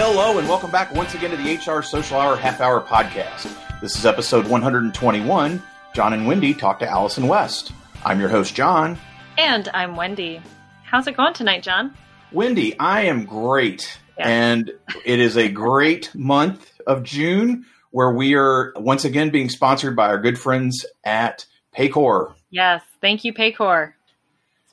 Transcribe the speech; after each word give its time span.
Hello, 0.00 0.38
and 0.38 0.48
welcome 0.48 0.70
back 0.70 0.94
once 0.94 1.16
again 1.16 1.32
to 1.32 1.36
the 1.36 1.56
HR 1.56 1.82
Social 1.82 2.20
Hour 2.20 2.36
Half 2.36 2.60
Hour 2.60 2.80
Podcast. 2.80 3.52
This 3.80 3.98
is 3.98 4.06
episode 4.06 4.46
121. 4.46 5.60
Jon 5.92 6.12
and 6.12 6.24
Wendy 6.24 6.54
talk 6.54 6.78
to 6.78 6.88
Allison 6.88 7.26
West. 7.26 7.72
I'm 8.04 8.20
your 8.20 8.28
host, 8.28 8.54
Jon. 8.54 8.96
And 9.38 9.68
I'm 9.74 9.96
Wendy. 9.96 10.40
How's 10.84 11.08
it 11.08 11.16
going 11.16 11.34
tonight, 11.34 11.64
Jon? 11.64 11.92
Wendy, 12.30 12.78
I 12.78 13.06
am 13.06 13.24
great. 13.24 13.98
Yeah. 14.16 14.28
And 14.28 14.70
it 15.04 15.18
is 15.18 15.36
a 15.36 15.48
great 15.48 16.14
month 16.14 16.80
of 16.86 17.02
June 17.02 17.66
where 17.90 18.12
we 18.12 18.36
are 18.36 18.72
once 18.76 19.04
again 19.04 19.30
being 19.30 19.48
sponsored 19.48 19.96
by 19.96 20.06
our 20.06 20.20
good 20.20 20.38
friends 20.38 20.86
at 21.02 21.44
Paycor. 21.76 22.34
Yes, 22.50 22.82
thank 23.00 23.24
you, 23.24 23.34
Paycor 23.34 23.94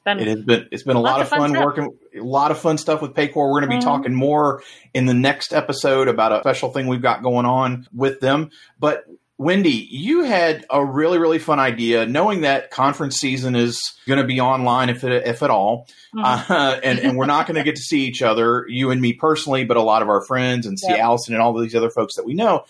been 0.06 0.20
it 0.20 0.28
has 0.28 0.42
been 0.42 0.68
it's 0.72 0.84
been 0.84 0.96
a 0.96 1.02
lot 1.02 1.22
of 1.22 1.28
fun, 1.28 1.54
fun 1.54 1.64
working 1.64 1.98
a 2.16 2.24
lot 2.24 2.52
of 2.52 2.60
fun 2.60 2.78
stuff 2.78 3.02
with 3.02 3.14
Paycor. 3.14 3.36
We're 3.36 3.60
going 3.60 3.64
to 3.64 3.68
be 3.68 3.76
mm-hmm. 3.76 3.88
talking 3.88 4.14
more 4.14 4.64
in 4.94 5.06
the 5.06 5.14
next 5.14 5.54
episode 5.54 6.08
about 6.08 6.32
a 6.32 6.40
special 6.40 6.72
thing 6.72 6.88
we've 6.88 7.02
got 7.02 7.24
going 7.24 7.46
on 7.46 7.88
with 7.94 8.22
them. 8.22 8.52
But 8.80 9.04
Wendy, 9.38 9.88
you 9.92 10.24
had 10.24 10.66
a 10.70 10.84
really 10.86 11.18
really 11.18 11.40
fun 11.40 11.60
idea, 11.60 12.06
knowing 12.06 12.42
that 12.42 12.72
conference 12.72 13.18
season 13.18 13.56
is 13.56 13.82
going 14.08 14.20
to 14.20 14.26
be 14.26 14.40
online 14.40 14.90
if 14.90 15.04
it, 15.04 15.28
if 15.28 15.44
at 15.44 15.50
all, 15.50 15.88
mm-hmm. 16.16 16.52
uh, 16.52 16.80
and 16.84 17.00
and 17.00 17.18
we're 17.18 17.26
not 17.26 17.48
going 17.48 17.56
to 17.56 17.64
get 17.64 17.76
to 17.76 17.82
see 17.82 18.06
each 18.06 18.22
other, 18.22 18.66
you 18.70 18.92
and 18.92 19.02
me 19.02 19.12
personally, 19.12 19.66
but 19.66 19.76
a 19.76 19.82
lot 19.82 20.02
of 20.02 20.08
our 20.08 20.22
friends 20.22 20.66
and 20.66 20.80
see 20.80 20.90
yep. 20.90 21.00
Allison 21.00 21.34
and 21.34 21.44
all 21.44 21.56
of 21.56 21.62
these 21.62 21.76
other 21.76 21.90
folks 21.90 22.16
that 22.16 22.26
we 22.26 22.34
know. 22.34 22.64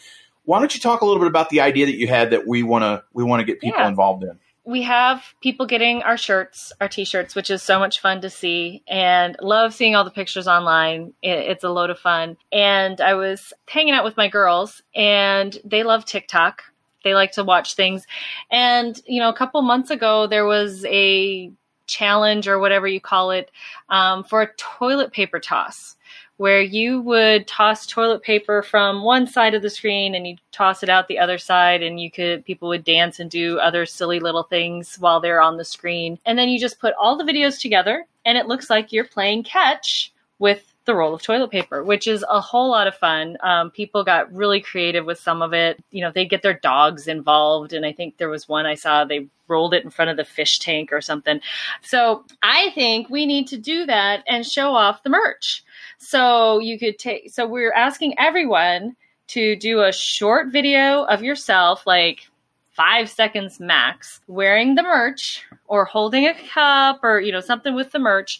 Why 0.45 0.59
don't 0.59 0.73
you 0.73 0.79
talk 0.79 1.01
a 1.01 1.05
little 1.05 1.19
bit 1.19 1.27
about 1.27 1.49
the 1.49 1.61
idea 1.61 1.87
that 1.87 1.97
you 1.97 2.07
had 2.07 2.29
that 2.31 2.47
we 2.47 2.63
want 2.63 2.83
to 2.83 3.03
we 3.13 3.23
want 3.23 3.41
to 3.41 3.45
get 3.45 3.59
people 3.59 3.79
yeah. 3.79 3.87
involved 3.87 4.23
in? 4.23 4.39
We 4.65 4.81
have 4.81 5.23
people 5.41 5.67
getting 5.67 6.01
our 6.01 6.17
shirts, 6.17 6.73
our 6.81 6.87
t-shirts, 6.87 7.35
which 7.35 7.51
is 7.51 7.61
so 7.61 7.77
much 7.77 7.99
fun 7.99 8.21
to 8.21 8.29
see 8.31 8.83
and 8.87 9.37
love 9.39 9.73
seeing 9.73 9.95
all 9.95 10.03
the 10.03 10.09
pictures 10.09 10.47
online. 10.47 11.13
it's 11.21 11.63
a 11.63 11.69
load 11.69 11.91
of 11.91 11.99
fun. 11.99 12.35
And 12.51 12.99
I 12.99 13.13
was 13.13 13.53
hanging 13.67 13.93
out 13.93 14.03
with 14.03 14.17
my 14.17 14.27
girls 14.27 14.81
and 14.95 15.55
they 15.63 15.83
love 15.83 16.05
TikTok. 16.05 16.63
They 17.03 17.13
like 17.13 17.33
to 17.33 17.43
watch 17.43 17.75
things. 17.75 18.07
And, 18.49 18.99
you 19.05 19.19
know, 19.19 19.29
a 19.29 19.35
couple 19.35 19.61
months 19.61 19.91
ago, 19.91 20.25
there 20.25 20.45
was 20.45 20.83
a 20.85 21.51
challenge 21.85 22.47
or 22.47 22.57
whatever 22.57 22.87
you 22.87 22.99
call 22.99 23.29
it 23.29 23.51
um, 23.89 24.23
for 24.23 24.41
a 24.41 24.53
toilet 24.57 25.11
paper 25.11 25.39
toss 25.39 25.95
where 26.37 26.61
you 26.61 27.01
would 27.01 27.47
toss 27.47 27.85
toilet 27.85 28.21
paper 28.21 28.61
from 28.61 29.03
one 29.03 29.25
side 29.25 29.53
of 29.53 29.61
the 29.61 29.69
screen 29.69 30.15
and 30.15 30.27
you 30.27 30.35
toss 30.51 30.83
it 30.83 30.89
out 30.89 31.07
the 31.07 31.19
other 31.19 31.37
side 31.37 31.81
and 31.81 31.99
you 31.99 32.11
could 32.11 32.43
people 32.45 32.67
would 32.67 32.83
dance 32.83 33.19
and 33.19 33.31
do 33.31 33.57
other 33.59 33.85
silly 33.85 34.19
little 34.19 34.43
things 34.43 34.97
while 34.99 35.19
they're 35.19 35.41
on 35.41 35.57
the 35.57 35.65
screen 35.65 36.19
and 36.25 36.37
then 36.37 36.49
you 36.49 36.59
just 36.59 36.79
put 36.79 36.93
all 36.99 37.17
the 37.17 37.23
videos 37.23 37.59
together 37.59 38.05
and 38.25 38.37
it 38.37 38.47
looks 38.47 38.69
like 38.69 38.91
you're 38.91 39.05
playing 39.05 39.43
catch 39.43 40.11
with 40.39 40.75
the 40.85 40.95
roll 40.95 41.15
of 41.15 41.21
toilet 41.21 41.49
paper, 41.49 41.83
which 41.83 42.07
is 42.07 42.23
a 42.29 42.39
whole 42.39 42.69
lot 42.69 42.87
of 42.87 42.95
fun. 42.95 43.37
Um, 43.41 43.71
people 43.71 44.03
got 44.03 44.31
really 44.31 44.61
creative 44.61 45.05
with 45.05 45.19
some 45.19 45.41
of 45.41 45.53
it. 45.53 45.83
You 45.91 46.01
know, 46.01 46.11
they 46.11 46.25
get 46.25 46.43
their 46.43 46.59
dogs 46.59 47.07
involved, 47.07 47.73
and 47.73 47.85
I 47.85 47.91
think 47.91 48.17
there 48.17 48.29
was 48.29 48.47
one 48.47 48.65
I 48.65 48.75
saw 48.75 49.03
they 49.03 49.27
rolled 49.47 49.73
it 49.73 49.83
in 49.83 49.89
front 49.89 50.11
of 50.11 50.17
the 50.17 50.25
fish 50.25 50.59
tank 50.59 50.91
or 50.93 51.01
something. 51.01 51.39
So 51.81 52.25
I 52.41 52.71
think 52.75 53.09
we 53.09 53.25
need 53.25 53.47
to 53.47 53.57
do 53.57 53.85
that 53.87 54.23
and 54.27 54.45
show 54.45 54.73
off 54.73 55.03
the 55.03 55.09
merch. 55.09 55.63
So 56.05 56.59
you 56.59 56.77
could 56.77 56.99
take, 56.99 57.33
so 57.33 57.47
we're 57.47 57.73
asking 57.73 58.13
everyone 58.19 58.95
to 59.29 59.55
do 59.55 59.81
a 59.81 59.91
short 59.91 60.51
video 60.51 61.03
of 61.05 61.23
yourself, 61.23 61.87
like 61.87 62.29
five 62.69 63.09
seconds 63.09 63.59
max, 63.59 64.21
wearing 64.27 64.75
the 64.75 64.83
merch 64.83 65.43
or 65.65 65.83
holding 65.83 66.27
a 66.27 66.35
cup 66.49 66.99
or, 67.03 67.19
you 67.19 67.31
know, 67.31 67.39
something 67.39 67.73
with 67.73 67.91
the 67.91 67.97
merch 67.97 68.39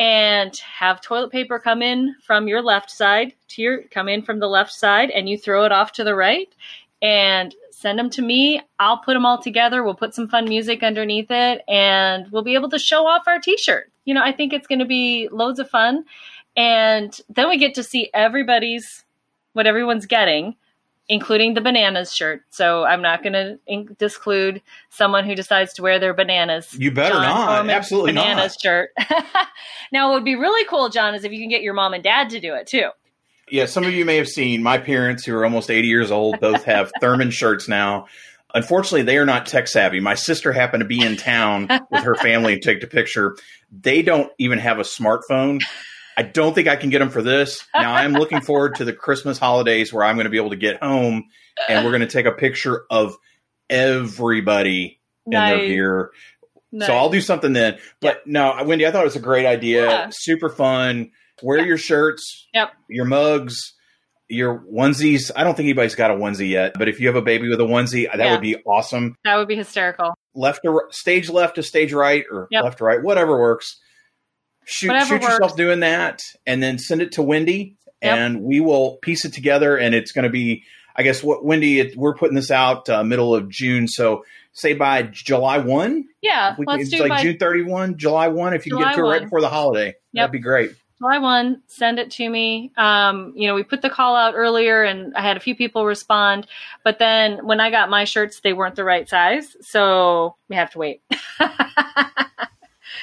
and 0.00 0.56
have 0.56 1.00
toilet 1.00 1.30
paper 1.30 1.60
come 1.60 1.80
in 1.80 2.16
from 2.24 2.48
your 2.48 2.60
left 2.60 2.90
side 2.90 3.34
to 3.48 3.62
your, 3.62 3.82
come 3.84 4.08
in 4.08 4.22
from 4.22 4.40
the 4.40 4.48
left 4.48 4.72
side 4.72 5.10
and 5.10 5.28
you 5.28 5.38
throw 5.38 5.64
it 5.64 5.70
off 5.70 5.92
to 5.92 6.02
the 6.02 6.14
right 6.14 6.52
and 7.02 7.54
send 7.70 8.00
them 8.00 8.10
to 8.10 8.22
me. 8.22 8.60
I'll 8.80 8.98
put 8.98 9.14
them 9.14 9.24
all 9.24 9.40
together. 9.40 9.84
We'll 9.84 9.94
put 9.94 10.12
some 10.12 10.26
fun 10.26 10.46
music 10.48 10.82
underneath 10.82 11.30
it 11.30 11.62
and 11.68 12.26
we'll 12.32 12.42
be 12.42 12.54
able 12.54 12.70
to 12.70 12.80
show 12.80 13.06
off 13.06 13.28
our 13.28 13.38
t-shirt. 13.38 13.92
You 14.06 14.14
know, 14.14 14.22
I 14.22 14.32
think 14.32 14.52
it's 14.52 14.66
going 14.66 14.80
to 14.80 14.86
be 14.86 15.28
loads 15.30 15.60
of 15.60 15.70
fun. 15.70 16.04
And 16.56 17.18
then 17.28 17.48
we 17.48 17.58
get 17.58 17.74
to 17.74 17.82
see 17.82 18.10
everybody's 18.14 19.04
what 19.52 19.66
everyone's 19.66 20.06
getting, 20.06 20.56
including 21.08 21.54
the 21.54 21.60
bananas 21.60 22.14
shirt. 22.14 22.42
So 22.50 22.84
I'm 22.84 23.02
not 23.02 23.22
going 23.22 23.34
to 23.34 23.58
in- 23.66 23.96
disclude 23.98 24.62
someone 24.90 25.24
who 25.24 25.34
decides 25.34 25.74
to 25.74 25.82
wear 25.82 25.98
their 25.98 26.14
bananas. 26.14 26.74
You 26.78 26.90
better 26.90 27.14
Jon 27.14 27.22
not. 27.22 27.46
Foreman 27.56 27.70
Absolutely 27.76 28.12
bananas 28.12 28.56
not. 28.56 28.60
shirt. 28.62 28.90
now, 29.92 30.08
what 30.08 30.16
would 30.16 30.24
be 30.24 30.36
really 30.36 30.64
cool, 30.68 30.88
Jon, 30.88 31.14
is 31.14 31.24
if 31.24 31.32
you 31.32 31.38
can 31.38 31.48
get 31.48 31.62
your 31.62 31.74
mom 31.74 31.94
and 31.94 32.02
dad 32.02 32.30
to 32.30 32.40
do 32.40 32.54
it 32.54 32.66
too. 32.66 32.88
Yeah, 33.50 33.66
some 33.66 33.84
of 33.84 33.92
you 33.92 34.04
may 34.04 34.16
have 34.16 34.28
seen 34.28 34.62
my 34.62 34.78
parents, 34.78 35.24
who 35.24 35.34
are 35.36 35.44
almost 35.44 35.70
80 35.70 35.86
years 35.86 36.10
old, 36.10 36.40
both 36.40 36.64
have 36.64 36.90
Thurman 37.00 37.30
shirts 37.30 37.68
now. 37.68 38.06
Unfortunately, 38.54 39.02
they 39.02 39.18
are 39.18 39.26
not 39.26 39.46
tech 39.46 39.68
savvy. 39.68 40.00
My 40.00 40.14
sister 40.14 40.52
happened 40.52 40.80
to 40.80 40.86
be 40.86 41.00
in 41.00 41.16
town 41.16 41.68
with 41.90 42.02
her 42.02 42.14
family 42.16 42.54
and 42.54 42.62
take 42.62 42.82
a 42.82 42.86
picture. 42.86 43.36
They 43.70 44.02
don't 44.02 44.32
even 44.38 44.58
have 44.58 44.78
a 44.78 44.82
smartphone. 44.82 45.62
I 46.16 46.22
don't 46.22 46.54
think 46.54 46.66
I 46.66 46.76
can 46.76 46.90
get 46.90 47.00
them 47.00 47.10
for 47.10 47.22
this. 47.22 47.64
Now 47.74 47.94
I'm 47.94 48.12
looking 48.14 48.40
forward 48.40 48.76
to 48.76 48.84
the 48.84 48.92
Christmas 48.92 49.38
holidays 49.38 49.92
where 49.92 50.04
I'm 50.04 50.16
going 50.16 50.24
to 50.24 50.30
be 50.30 50.38
able 50.38 50.50
to 50.50 50.56
get 50.56 50.82
home 50.82 51.24
and 51.68 51.84
we're 51.84 51.90
going 51.90 52.00
to 52.00 52.06
take 52.06 52.26
a 52.26 52.32
picture 52.32 52.84
of 52.90 53.16
everybody 53.68 55.00
nice. 55.26 55.52
in 55.52 55.58
their 55.58 55.68
gear. 55.68 56.10
Nice. 56.72 56.88
So 56.88 56.94
I'll 56.94 57.10
do 57.10 57.20
something 57.20 57.52
then. 57.52 57.78
But 58.00 58.16
yep. 58.16 58.22
no, 58.26 58.52
uh, 58.52 58.64
Wendy, 58.64 58.86
I 58.86 58.90
thought 58.90 59.02
it 59.02 59.06
was 59.06 59.16
a 59.16 59.20
great 59.20 59.46
idea. 59.46 59.88
Yeah. 59.88 60.10
Super 60.10 60.48
fun. 60.48 61.10
Wear 61.42 61.64
your 61.64 61.76
shirts, 61.76 62.48
yep. 62.54 62.72
your 62.88 63.04
mugs, 63.04 63.74
your 64.28 64.64
onesies. 64.72 65.30
I 65.36 65.44
don't 65.44 65.54
think 65.54 65.66
anybody's 65.66 65.94
got 65.94 66.10
a 66.10 66.14
onesie 66.14 66.48
yet, 66.48 66.72
but 66.78 66.88
if 66.88 66.98
you 66.98 67.08
have 67.08 67.16
a 67.16 67.22
baby 67.22 67.46
with 67.48 67.60
a 67.60 67.64
onesie, 67.64 68.08
uh, 68.08 68.16
that 68.16 68.24
yeah. 68.24 68.32
would 68.32 68.40
be 68.40 68.56
awesome. 68.64 69.16
That 69.24 69.36
would 69.36 69.46
be 69.46 69.54
hysterical. 69.54 70.14
Left 70.34 70.62
to 70.64 70.80
stage 70.90 71.28
left 71.28 71.56
to 71.56 71.62
stage 71.62 71.92
right 71.92 72.24
or 72.30 72.48
yep. 72.50 72.64
left 72.64 72.78
to 72.78 72.84
right, 72.84 73.02
whatever 73.02 73.38
works 73.38 73.78
shoot, 74.66 75.06
shoot 75.06 75.22
yourself 75.22 75.56
doing 75.56 75.80
that 75.80 76.22
and 76.46 76.62
then 76.62 76.78
send 76.78 77.00
it 77.00 77.12
to 77.12 77.22
Wendy 77.22 77.76
yep. 78.02 78.18
and 78.18 78.42
we 78.42 78.60
will 78.60 78.98
piece 78.98 79.24
it 79.24 79.32
together 79.32 79.76
and 79.76 79.94
it's 79.94 80.12
going 80.12 80.24
to 80.24 80.30
be 80.30 80.64
I 80.98 81.02
guess 81.02 81.22
what 81.22 81.44
Wendy 81.44 81.80
it, 81.80 81.96
we're 81.96 82.14
putting 82.14 82.34
this 82.34 82.50
out 82.50 82.88
uh, 82.88 83.04
middle 83.04 83.34
of 83.34 83.48
June 83.48 83.88
so 83.88 84.24
say 84.52 84.74
by 84.74 85.02
July 85.02 85.58
1 85.58 86.04
yeah 86.20 86.56
we, 86.58 86.66
let's 86.66 86.82
it's 86.82 86.90
do 86.90 87.06
like 87.06 87.22
June 87.22 87.38
31 87.38 87.96
July 87.96 88.28
1 88.28 88.54
if 88.54 88.66
you 88.66 88.70
July 88.70 88.82
can 88.82 88.90
get 88.90 88.96
to 88.96 89.06
it 89.06 89.10
right 89.10 89.22
before 89.22 89.40
the 89.40 89.48
holiday 89.48 89.86
yep. 89.86 89.96
that'd 90.14 90.32
be 90.32 90.38
great 90.40 90.72
July 90.98 91.18
1, 91.18 91.60
send 91.66 91.98
it 91.98 92.10
to 92.12 92.26
me. 92.26 92.72
Um, 92.78 93.34
you 93.36 93.46
know, 93.46 93.54
we 93.54 93.62
put 93.62 93.82
the 93.82 93.90
call 93.90 94.16
out 94.16 94.32
earlier 94.34 94.82
and 94.82 95.14
I 95.14 95.20
had 95.20 95.36
a 95.36 95.40
few 95.40 95.54
people 95.54 95.84
respond, 95.84 96.46
but 96.84 96.98
then 96.98 97.44
when 97.46 97.60
I 97.60 97.70
got 97.70 97.90
my 97.90 98.04
shirts, 98.04 98.40
they 98.40 98.54
weren't 98.54 98.76
the 98.76 98.84
right 98.84 99.06
size. 99.06 99.58
So 99.60 100.36
we 100.48 100.56
have 100.56 100.70
to 100.70 100.78
wait. 100.78 101.02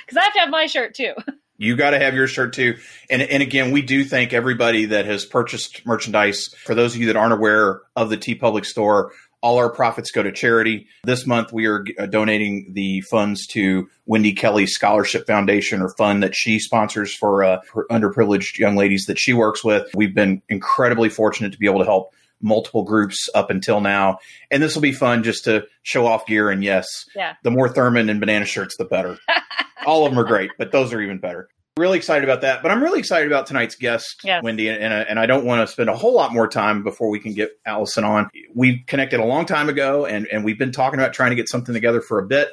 Because 0.05 0.17
I 0.17 0.23
have 0.25 0.33
to 0.33 0.39
have 0.39 0.49
my 0.49 0.65
shirt 0.65 0.95
too. 0.95 1.13
You 1.63 1.75
got 1.75 1.91
to 1.91 1.99
have 1.99 2.13
your 2.13 2.27
shirt 2.27 2.53
too. 2.53 2.77
And, 3.09 3.21
and 3.21 3.41
again, 3.41 3.71
we 3.71 3.81
do 3.81 4.03
thank 4.03 4.33
everybody 4.33 4.85
that 4.85 5.05
has 5.05 5.25
purchased 5.25 5.85
merchandise. 5.85 6.53
For 6.65 6.75
those 6.75 6.93
of 6.93 7.01
you 7.01 7.07
that 7.07 7.15
aren't 7.15 7.33
aware 7.33 7.81
of 7.95 8.09
the 8.09 8.17
TeePublic 8.17 8.65
store, 8.65 9.13
all 9.41 9.57
our 9.57 9.69
profits 9.69 10.11
go 10.11 10.23
to 10.23 10.31
charity. 10.31 10.87
This 11.03 11.27
month, 11.27 11.51
we 11.51 11.65
are 11.65 11.85
uh, 11.99 12.05
donating 12.05 12.71
the 12.73 13.01
funds 13.01 13.45
to 13.47 13.89
Wendy 14.05 14.33
Kelly 14.33 14.65
Scholarship 14.65 15.27
Foundation 15.27 15.81
or 15.81 15.89
fund 15.89 16.23
that 16.23 16.33
she 16.33 16.59
sponsors 16.59 17.13
for 17.13 17.43
uh, 17.43 17.59
underprivileged 17.91 18.57
young 18.57 18.77
ladies 18.77 19.05
that 19.07 19.19
she 19.19 19.33
works 19.33 19.63
with. 19.63 19.87
We've 19.95 20.15
been 20.15 20.41
incredibly 20.47 21.09
fortunate 21.09 21.51
to 21.51 21.59
be 21.59 21.65
able 21.65 21.79
to 21.79 21.85
help 21.85 22.13
multiple 22.43 22.83
groups 22.83 23.29
up 23.33 23.49
until 23.49 23.81
now. 23.81 24.19
And 24.51 24.61
this 24.61 24.75
will 24.75 24.81
be 24.81 24.91
fun 24.91 25.23
just 25.23 25.45
to 25.45 25.65
show 25.81 26.05
off 26.05 26.27
gear. 26.27 26.49
And 26.49 26.63
yes, 26.63 26.87
yeah. 27.15 27.35
the 27.43 27.51
more 27.51 27.69
Thurman 27.69 28.09
and 28.09 28.19
banana 28.19 28.45
shirts, 28.45 28.77
the 28.77 28.85
better. 28.85 29.17
All 29.85 30.05
of 30.05 30.11
them 30.11 30.19
are 30.19 30.27
great, 30.27 30.51
but 30.57 30.71
those 30.71 30.93
are 30.93 31.01
even 31.01 31.17
better. 31.17 31.49
Really 31.75 31.97
excited 31.97 32.23
about 32.23 32.41
that. 32.41 32.61
But 32.61 32.71
I'm 32.71 32.83
really 32.83 32.99
excited 32.99 33.27
about 33.27 33.47
tonight's 33.47 33.75
guest, 33.75 34.21
yes. 34.23 34.43
Wendy, 34.43 34.69
and, 34.69 34.93
and 34.93 35.19
I 35.19 35.25
don't 35.25 35.43
want 35.43 35.67
to 35.67 35.71
spend 35.71 35.89
a 35.89 35.95
whole 35.95 36.13
lot 36.13 36.31
more 36.31 36.47
time 36.47 36.83
before 36.83 37.09
we 37.09 37.19
can 37.19 37.33
get 37.33 37.51
Allison 37.65 38.03
on. 38.03 38.29
We 38.53 38.83
connected 38.83 39.19
a 39.19 39.25
long 39.25 39.47
time 39.47 39.69
ago, 39.69 40.05
and, 40.05 40.27
and 40.31 40.45
we've 40.45 40.59
been 40.59 40.71
talking 40.71 40.99
about 40.99 41.13
trying 41.13 41.31
to 41.31 41.35
get 41.35 41.49
something 41.49 41.73
together 41.73 41.99
for 41.99 42.19
a 42.19 42.27
bit. 42.27 42.49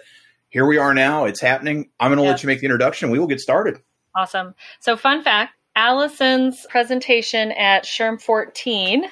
Here 0.49 0.67
we 0.67 0.79
are 0.79 0.95
now. 0.95 1.27
It's 1.27 1.41
happening. 1.41 1.91
I'm 2.01 2.09
going 2.11 2.25
to 2.25 2.29
let 2.29 2.43
you 2.43 2.47
make 2.47 2.61
the 2.61 2.67
introduction. 2.67 3.11
We 3.11 3.19
will 3.19 3.27
get 3.27 3.41
started. 3.41 3.83
Awesome. 4.17 4.55
So, 4.81 4.97
fun 4.97 5.23
fact 5.23 5.53
Allison's 5.77 6.67
presentation 6.69 7.53
at 7.53 7.85
SHRM 7.85 8.21
14 8.21 9.05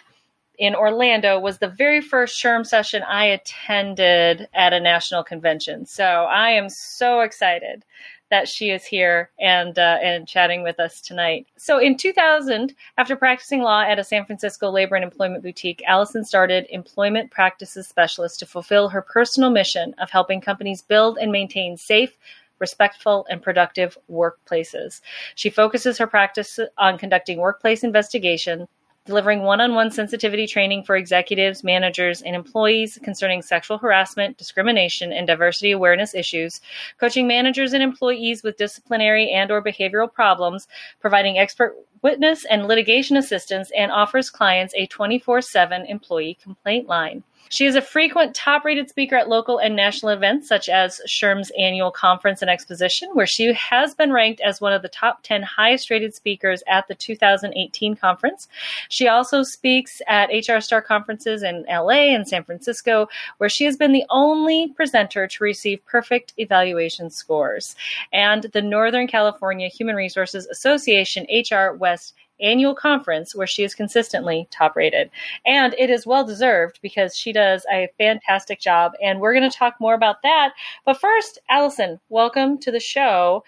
in 0.59 0.75
Orlando 0.75 1.39
was 1.39 1.59
the 1.59 1.69
very 1.69 2.01
first 2.01 2.43
SHRM 2.43 2.67
session 2.67 3.03
I 3.05 3.27
attended 3.27 4.49
at 4.55 4.73
a 4.73 4.81
national 4.81 5.23
convention. 5.23 5.87
So 5.87 6.05
I 6.05 6.51
am 6.51 6.69
so 6.69 7.21
excited 7.21 7.85
that 8.31 8.49
she 8.49 8.71
is 8.71 8.85
here 8.85 9.31
and 9.41 9.79
uh, 9.79 9.99
and 10.03 10.29
chatting 10.29 10.63
with 10.63 10.79
us 10.79 11.01
tonight. 11.01 11.47
So 11.57 11.79
in 11.79 11.97
2000, 11.97 12.75
after 12.99 13.17
practicing 13.17 13.63
law 13.63 13.83
at 13.83 13.99
a 13.99 14.05
San 14.05 14.27
Francisco 14.27 14.71
labor 14.71 14.97
and 14.97 15.05
employment 15.05 15.43
boutique, 15.43 15.83
Allison 15.87 16.25
started 16.25 16.67
Employment 16.71 17.31
Practices 17.31 17.87
Specialist 17.89 18.39
to 18.41 18.47
fulfill 18.47 18.89
her 18.89 19.01
personal 19.01 19.51
mission 19.51 19.95
of 19.99 20.11
helping 20.11 20.41
companies 20.41 20.83
build 20.83 21.19
and 21.19 21.33
maintain 21.33 21.77
safe, 21.77 22.19
respectful, 22.59 23.27
and 23.31 23.41
productive 23.41 23.97
workplaces. 24.11 25.01
She 25.35 25.49
focuses 25.49 25.97
her 25.99 26.07
practice 26.07 26.59
on 26.77 26.99
conducting 26.99 27.39
workplace 27.39 27.83
investigation, 27.83 28.69
delivering 29.09 29.41
one 29.41 29.59
on 29.59 29.75
one 29.75 29.91
sensitivity 29.91 30.47
training 30.47 30.83
for 30.83 30.95
executives, 30.95 31.65
managers, 31.65 32.21
and 32.21 32.37
employees 32.37 32.99
concerning 33.03 33.41
sexual 33.41 33.79
harassment, 33.79 34.37
discrimination, 34.37 35.15
and 35.15 35.27
diversity 35.27 35.71
awareness 35.71 36.15
issues, 36.15 36.61
coaching 37.01 37.27
managers 37.27 37.73
and 37.73 37.83
employees 37.83 38.43
with 38.43 38.59
disciplinary 38.59 39.31
and 39.31 39.51
or 39.51 39.63
behavioral 39.63 40.13
problems, 40.13 40.69
providing 41.01 41.39
expert 41.39 41.75
witness 42.03 42.45
and 42.45 42.69
litigation 42.69 43.17
assistance, 43.17 43.73
and 43.75 43.91
offers 43.91 44.29
clients 44.29 44.75
a 44.77 44.85
24 44.87 45.41
7 45.41 45.87
employee 45.87 46.37
complaint 46.43 46.87
line. 46.87 47.23
She 47.49 47.67
is 47.67 47.75
a 47.75 47.83
frequent 47.83 48.35
top 48.35 48.65
rated 48.65 48.89
speaker 48.89 49.17
at 49.17 49.29
local 49.29 49.59
and 49.59 49.75
national 49.75 50.13
events 50.13 50.49
such 50.49 50.69
as 50.69 51.01
SHRM's 51.07 51.51
annual 51.59 51.91
conference 51.91 52.43
and 52.43 52.51
exposition, 52.51 53.11
where 53.15 53.27
she 53.27 53.53
has 53.53 53.95
been 53.95 54.13
ranked 54.13 54.41
as 54.41 54.61
one 54.61 54.73
of 54.73 54.83
the 54.83 54.89
top 54.89 55.23
10 55.23 55.43
highest 55.43 55.91
rated 55.91 56.15
speakers 56.15 56.63
at 56.69 56.89
the 56.89 56.95
2018 56.95 57.97
conference. 57.97 58.49
She 58.89 59.09
also 59.09 59.43
speaks 59.43 60.01
at 60.09 60.31
HR 60.31 60.61
Star 60.61 60.83
conferences 60.83 61.43
in 61.43 61.65
LA 61.69 62.15
and 62.15 62.27
San 62.27 62.45
Francisco, 62.45 63.09
where 63.39 63.51
she 63.51 63.65
has 63.65 63.77
been 63.77 63.93
the 63.93 64.05
only 64.11 64.69
presenter 64.69 65.27
to 65.27 65.45
receive 65.45 65.85
perfect 65.87 66.35
evaluation 66.37 67.11
scores. 67.11 67.75
And 68.13 68.45
the 68.53 68.63
Northern 68.63 69.07
California 69.07 69.69
Human 69.69 69.97
Resources 69.97 70.47
Association 70.47 71.27
HR 71.31 71.73
West 71.73 72.15
annual 72.41 72.75
conference 72.75 73.35
where 73.35 73.47
she 73.47 73.65
is 73.65 73.75
consistently 73.75 74.49
top 74.51 74.77
rated. 74.77 75.11
And 75.47 75.75
it 75.79 75.91
is 75.91 76.07
well 76.07 76.25
deserved 76.25 76.79
because 76.83 77.17
she 77.17 77.33
does 77.33 77.65
a 77.73 77.89
fantastic 77.99 78.61
job. 78.61 78.93
And 79.03 79.21
we're 79.21 79.35
going 79.35 79.51
to 79.51 79.57
talk 79.57 79.75
more 79.81 79.95
about 79.95 80.23
that. 80.23 80.53
But 80.85 81.01
first, 81.01 81.39
Allison, 81.51 82.01
welcome 82.09 82.59
to 82.59 82.71
the 82.71 82.81
show. 82.81 83.45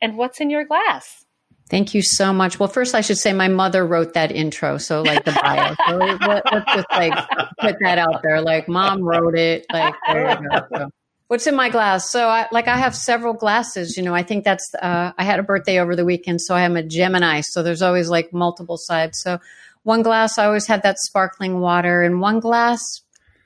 And 0.00 0.16
what's 0.16 0.40
in 0.40 0.50
your 0.50 0.64
glass? 0.64 1.24
Thank 1.70 1.94
you 1.94 2.02
so 2.02 2.32
much. 2.32 2.60
Well, 2.60 2.68
first 2.68 2.94
I 2.94 3.00
should 3.00 3.16
say 3.16 3.32
my 3.32 3.48
mother 3.48 3.86
wrote 3.86 4.12
that 4.12 4.30
intro, 4.30 4.76
so 4.76 5.00
like 5.00 5.24
the 5.24 5.32
bio. 5.32 5.74
So 5.88 5.96
let, 5.96 6.52
us 6.52 6.62
just 6.74 6.86
like 6.90 7.14
put 7.58 7.76
that 7.80 7.96
out 7.98 8.22
there. 8.22 8.42
Like 8.42 8.68
mom 8.68 9.02
wrote 9.02 9.36
it. 9.36 9.64
Like 9.72 9.94
there 10.06 10.30
you 10.30 10.48
go. 10.50 10.66
So 10.74 10.90
What's 11.34 11.48
in 11.48 11.56
my 11.56 11.68
glass? 11.68 12.10
So, 12.10 12.28
I, 12.28 12.46
like, 12.52 12.68
I 12.68 12.76
have 12.76 12.94
several 12.94 13.34
glasses. 13.34 13.96
You 13.96 14.04
know, 14.04 14.14
I 14.14 14.22
think 14.22 14.44
that's. 14.44 14.72
Uh, 14.80 15.10
I 15.18 15.24
had 15.24 15.40
a 15.40 15.42
birthday 15.42 15.80
over 15.80 15.96
the 15.96 16.04
weekend, 16.04 16.40
so 16.40 16.54
I 16.54 16.60
am 16.60 16.76
a 16.76 16.82
Gemini. 16.84 17.40
So 17.40 17.64
there's 17.64 17.82
always 17.82 18.08
like 18.08 18.32
multiple 18.32 18.76
sides. 18.78 19.18
So, 19.20 19.40
one 19.82 20.02
glass, 20.02 20.38
I 20.38 20.44
always 20.44 20.68
had 20.68 20.84
that 20.84 20.96
sparkling 21.00 21.58
water, 21.58 22.04
and 22.04 22.20
one 22.20 22.38
glass, 22.38 22.80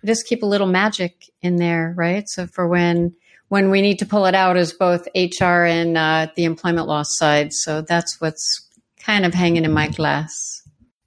I 0.04 0.06
just 0.06 0.26
keep 0.26 0.42
a 0.42 0.46
little 0.46 0.66
magic 0.66 1.30
in 1.40 1.56
there, 1.56 1.94
right? 1.96 2.28
So 2.28 2.46
for 2.46 2.68
when 2.68 3.16
when 3.48 3.70
we 3.70 3.80
need 3.80 4.00
to 4.00 4.04
pull 4.04 4.26
it 4.26 4.34
out 4.34 4.58
is 4.58 4.74
both 4.74 5.08
HR 5.16 5.64
and 5.64 5.96
uh, 5.96 6.26
the 6.36 6.44
employment 6.44 6.88
law 6.88 7.04
side. 7.04 7.54
So 7.54 7.80
that's 7.80 8.20
what's 8.20 8.68
kind 9.00 9.24
of 9.24 9.32
hanging 9.32 9.64
in 9.64 9.72
my 9.72 9.88
glass. 9.88 10.62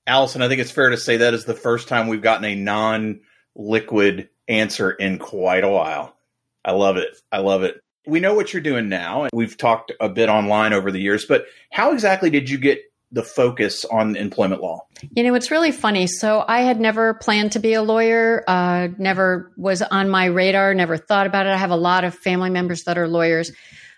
Allison, 0.07 0.41
I 0.41 0.47
think 0.47 0.59
it's 0.59 0.71
fair 0.71 0.89
to 0.89 0.97
say 0.97 1.17
that 1.17 1.35
is 1.35 1.45
the 1.45 1.53
first 1.53 1.87
time 1.87 2.07
we've 2.07 2.23
gotten 2.23 2.45
a 2.45 2.55
non-liquid 2.55 4.29
answer 4.47 4.89
in 4.89 5.19
quite 5.19 5.63
a 5.63 5.69
while. 5.69 6.15
I 6.63 6.71
love 6.71 6.97
it. 6.97 7.09
I 7.31 7.39
love 7.39 7.63
it. 7.63 7.81
We 8.07 8.19
know 8.19 8.33
what 8.33 8.53
you're 8.53 8.61
doing 8.61 8.89
now. 8.89 9.23
And 9.23 9.31
we've 9.33 9.57
talked 9.57 9.91
a 9.99 10.09
bit 10.09 10.29
online 10.29 10.73
over 10.73 10.91
the 10.91 10.99
years, 10.99 11.25
but 11.25 11.45
how 11.71 11.91
exactly 11.91 12.29
did 12.29 12.49
you 12.49 12.57
get 12.57 12.79
the 13.11 13.23
focus 13.23 13.85
on 13.85 14.15
employment 14.15 14.61
law? 14.61 14.87
You 15.15 15.23
know, 15.23 15.35
it's 15.35 15.51
really 15.51 15.71
funny. 15.71 16.07
So 16.07 16.43
I 16.47 16.61
had 16.61 16.79
never 16.79 17.13
planned 17.15 17.51
to 17.53 17.59
be 17.59 17.73
a 17.73 17.81
lawyer, 17.81 18.43
uh, 18.47 18.87
never 18.97 19.51
was 19.57 19.81
on 19.81 20.09
my 20.09 20.25
radar, 20.25 20.73
never 20.73 20.97
thought 20.97 21.27
about 21.27 21.45
it. 21.45 21.49
I 21.49 21.57
have 21.57 21.71
a 21.71 21.75
lot 21.75 22.03
of 22.03 22.15
family 22.15 22.49
members 22.49 22.83
that 22.85 22.97
are 22.97 23.07
lawyers 23.07 23.51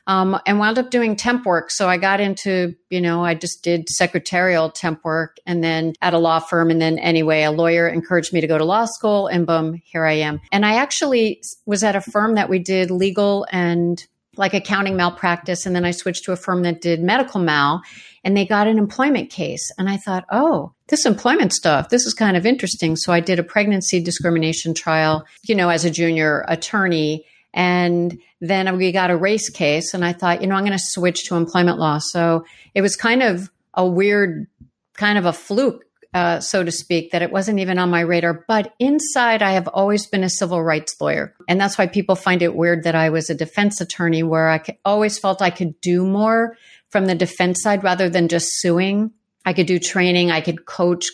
um, 0.08 0.40
and 0.46 0.60
wound 0.60 0.78
up 0.78 0.90
doing 0.90 1.16
temp 1.16 1.46
work. 1.46 1.72
So 1.72 1.88
I 1.88 1.98
got 1.98 2.20
into, 2.20 2.76
you 2.90 3.00
know, 3.00 3.24
I 3.24 3.36
just 3.36 3.64
did 3.64 3.90
secretarial 3.90 4.70
temp 4.70 5.04
work 5.04 5.38
and 5.46 5.64
then 5.64 5.94
at 6.02 6.14
a 6.14 6.18
law 6.18 6.40
firm. 6.40 6.70
And 6.70 6.82
then 6.82 7.00
anyway, 7.00 7.44
a 7.44 7.52
lawyer 7.52 7.88
encouraged 7.88 8.34
me 8.34 8.42
to 8.42 8.48
go 8.48 8.58
to 8.58 8.66
law 8.66 8.86
school 8.86 9.28
and 9.28 9.48
boom, 9.48 9.82
here 9.84 10.06
I 10.06 10.14
am. 10.14 10.42
And 10.52 10.66
I 10.66 10.76
actually 10.76 11.42
was 11.66 11.84
at 11.84 11.96
a 11.96 12.02
firm 12.02 12.36
that 12.36 12.50
we 12.50 12.60
did 12.60 12.92
legal 12.92 13.48
and 13.52 14.06
like 14.36 14.54
accounting 14.54 14.96
malpractice. 14.96 15.66
And 15.66 15.76
then 15.76 15.86
I 15.86 15.92
switched 15.92 16.26
to 16.26 16.32
a 16.32 16.36
firm 16.36 16.64
that 16.64 16.82
did 16.82 17.02
medical 17.02 17.40
mal 17.40 17.82
and 18.24 18.36
they 18.36 18.46
got 18.46 18.68
an 18.68 18.78
employment 18.78 19.30
case. 19.30 19.64
And 19.78 19.90
I 19.90 19.98
thought, 19.98 20.26
oh, 20.32 20.74
this 20.88 21.06
employment 21.06 21.54
stuff, 21.54 21.90
this 21.90 22.06
is 22.06 22.14
kind 22.14 22.36
of 22.36 22.46
interesting. 22.46 22.96
So 22.96 23.14
I 23.14 23.20
did 23.20 23.40
a 23.40 23.44
pregnancy 23.44 24.02
discrimination 24.02 24.74
trial, 24.74 25.26
you 25.44 25.56
know, 25.56 25.70
as 25.70 25.86
a 25.86 25.92
junior 25.92 26.46
attorney. 26.48 27.26
And 27.54 28.20
then 28.42 28.78
we 28.78 28.92
got 28.92 29.12
a 29.12 29.18
race 29.18 29.50
case, 29.50 29.94
and 29.94 30.04
I 30.04 30.14
thought, 30.14 30.42
you 30.42 30.48
know, 30.48 30.56
I'm 30.56 30.66
going 30.66 30.78
to 30.78 30.84
switch 30.84 31.26
to 31.26 31.36
employment 31.36 31.78
law. 31.78 32.00
So 32.00 32.46
it 32.74 32.82
was 32.82 32.96
kind 32.96 33.22
of 33.22 33.52
a 33.74 33.86
weird, 33.86 34.48
kind 34.96 35.18
of 35.18 35.26
a 35.26 35.34
fluke, 35.34 35.84
uh, 36.14 36.40
so 36.40 36.64
to 36.64 36.72
speak, 36.72 37.12
that 37.12 37.22
it 37.22 37.32
wasn't 37.32 37.60
even 37.60 37.80
on 37.80 37.90
my 37.90 38.02
radar. 38.02 38.44
But 38.48 38.74
inside, 38.80 39.42
I 39.42 39.52
have 39.52 39.68
always 39.68 40.08
been 40.08 40.24
a 40.24 40.30
civil 40.30 40.64
rights 40.64 40.96
lawyer. 41.00 41.36
And 41.48 41.60
that's 41.62 41.78
why 41.78 41.88
people 41.88 42.16
find 42.16 42.42
it 42.42 42.56
weird 42.56 42.84
that 42.84 42.96
I 42.96 43.10
was 43.10 43.30
a 43.30 43.36
defense 43.36 43.82
attorney, 43.82 44.24
where 44.24 44.50
I 44.50 44.62
always 44.84 45.20
felt 45.20 45.42
I 45.42 45.50
could 45.50 45.80
do 45.82 46.06
more 46.06 46.58
from 46.90 47.06
the 47.06 47.16
defense 47.16 47.62
side 47.62 47.84
rather 47.84 48.10
than 48.10 48.28
just 48.28 48.48
suing. 48.62 49.12
I 49.46 49.54
could 49.54 49.68
do 49.68 49.80
training, 49.80 50.32
I 50.32 50.42
could 50.42 50.66
coach 50.66 51.06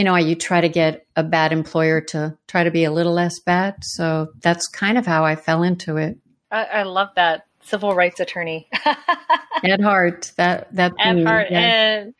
you 0.00 0.04
know, 0.04 0.16
you 0.16 0.34
try 0.34 0.62
to 0.62 0.68
get 0.70 1.06
a 1.14 1.22
bad 1.22 1.52
employer 1.52 2.00
to 2.00 2.34
try 2.48 2.64
to 2.64 2.70
be 2.70 2.84
a 2.84 2.90
little 2.90 3.12
less 3.12 3.38
bad. 3.38 3.84
So 3.84 4.28
that's 4.40 4.66
kind 4.66 4.96
of 4.96 5.04
how 5.04 5.26
I 5.26 5.36
fell 5.36 5.62
into 5.62 5.98
it. 5.98 6.16
I, 6.50 6.64
I 6.64 6.82
love 6.84 7.08
that 7.16 7.44
civil 7.64 7.94
rights 7.94 8.18
attorney 8.18 8.66
at 8.86 9.82
heart. 9.82 10.32
That 10.38 10.74
that 10.74 10.94
at 10.98 11.16
me, 11.16 11.24
heart, 11.24 11.48
and 11.50 12.14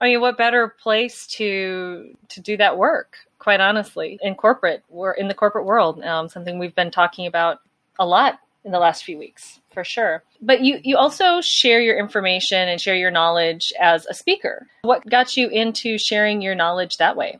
I 0.00 0.06
mean, 0.06 0.20
what 0.20 0.38
better 0.38 0.74
place 0.82 1.28
to 1.38 2.16
to 2.30 2.40
do 2.40 2.56
that 2.56 2.76
work? 2.76 3.18
Quite 3.38 3.60
honestly, 3.60 4.18
in 4.22 4.34
corporate, 4.34 4.82
we're 4.88 5.12
in 5.12 5.28
the 5.28 5.34
corporate 5.34 5.66
world. 5.66 6.02
Um, 6.02 6.28
something 6.28 6.58
we've 6.58 6.74
been 6.74 6.90
talking 6.90 7.28
about 7.28 7.58
a 7.96 8.04
lot 8.04 8.40
in 8.64 8.72
the 8.72 8.80
last 8.80 9.04
few 9.04 9.16
weeks 9.16 9.59
for 9.72 9.84
sure. 9.84 10.22
But 10.40 10.62
you 10.62 10.80
you 10.82 10.96
also 10.96 11.40
share 11.40 11.80
your 11.80 11.98
information 11.98 12.68
and 12.68 12.80
share 12.80 12.96
your 12.96 13.10
knowledge 13.10 13.72
as 13.80 14.06
a 14.06 14.14
speaker. 14.14 14.66
What 14.82 15.08
got 15.08 15.36
you 15.36 15.48
into 15.48 15.98
sharing 15.98 16.42
your 16.42 16.54
knowledge 16.54 16.96
that 16.96 17.16
way? 17.16 17.38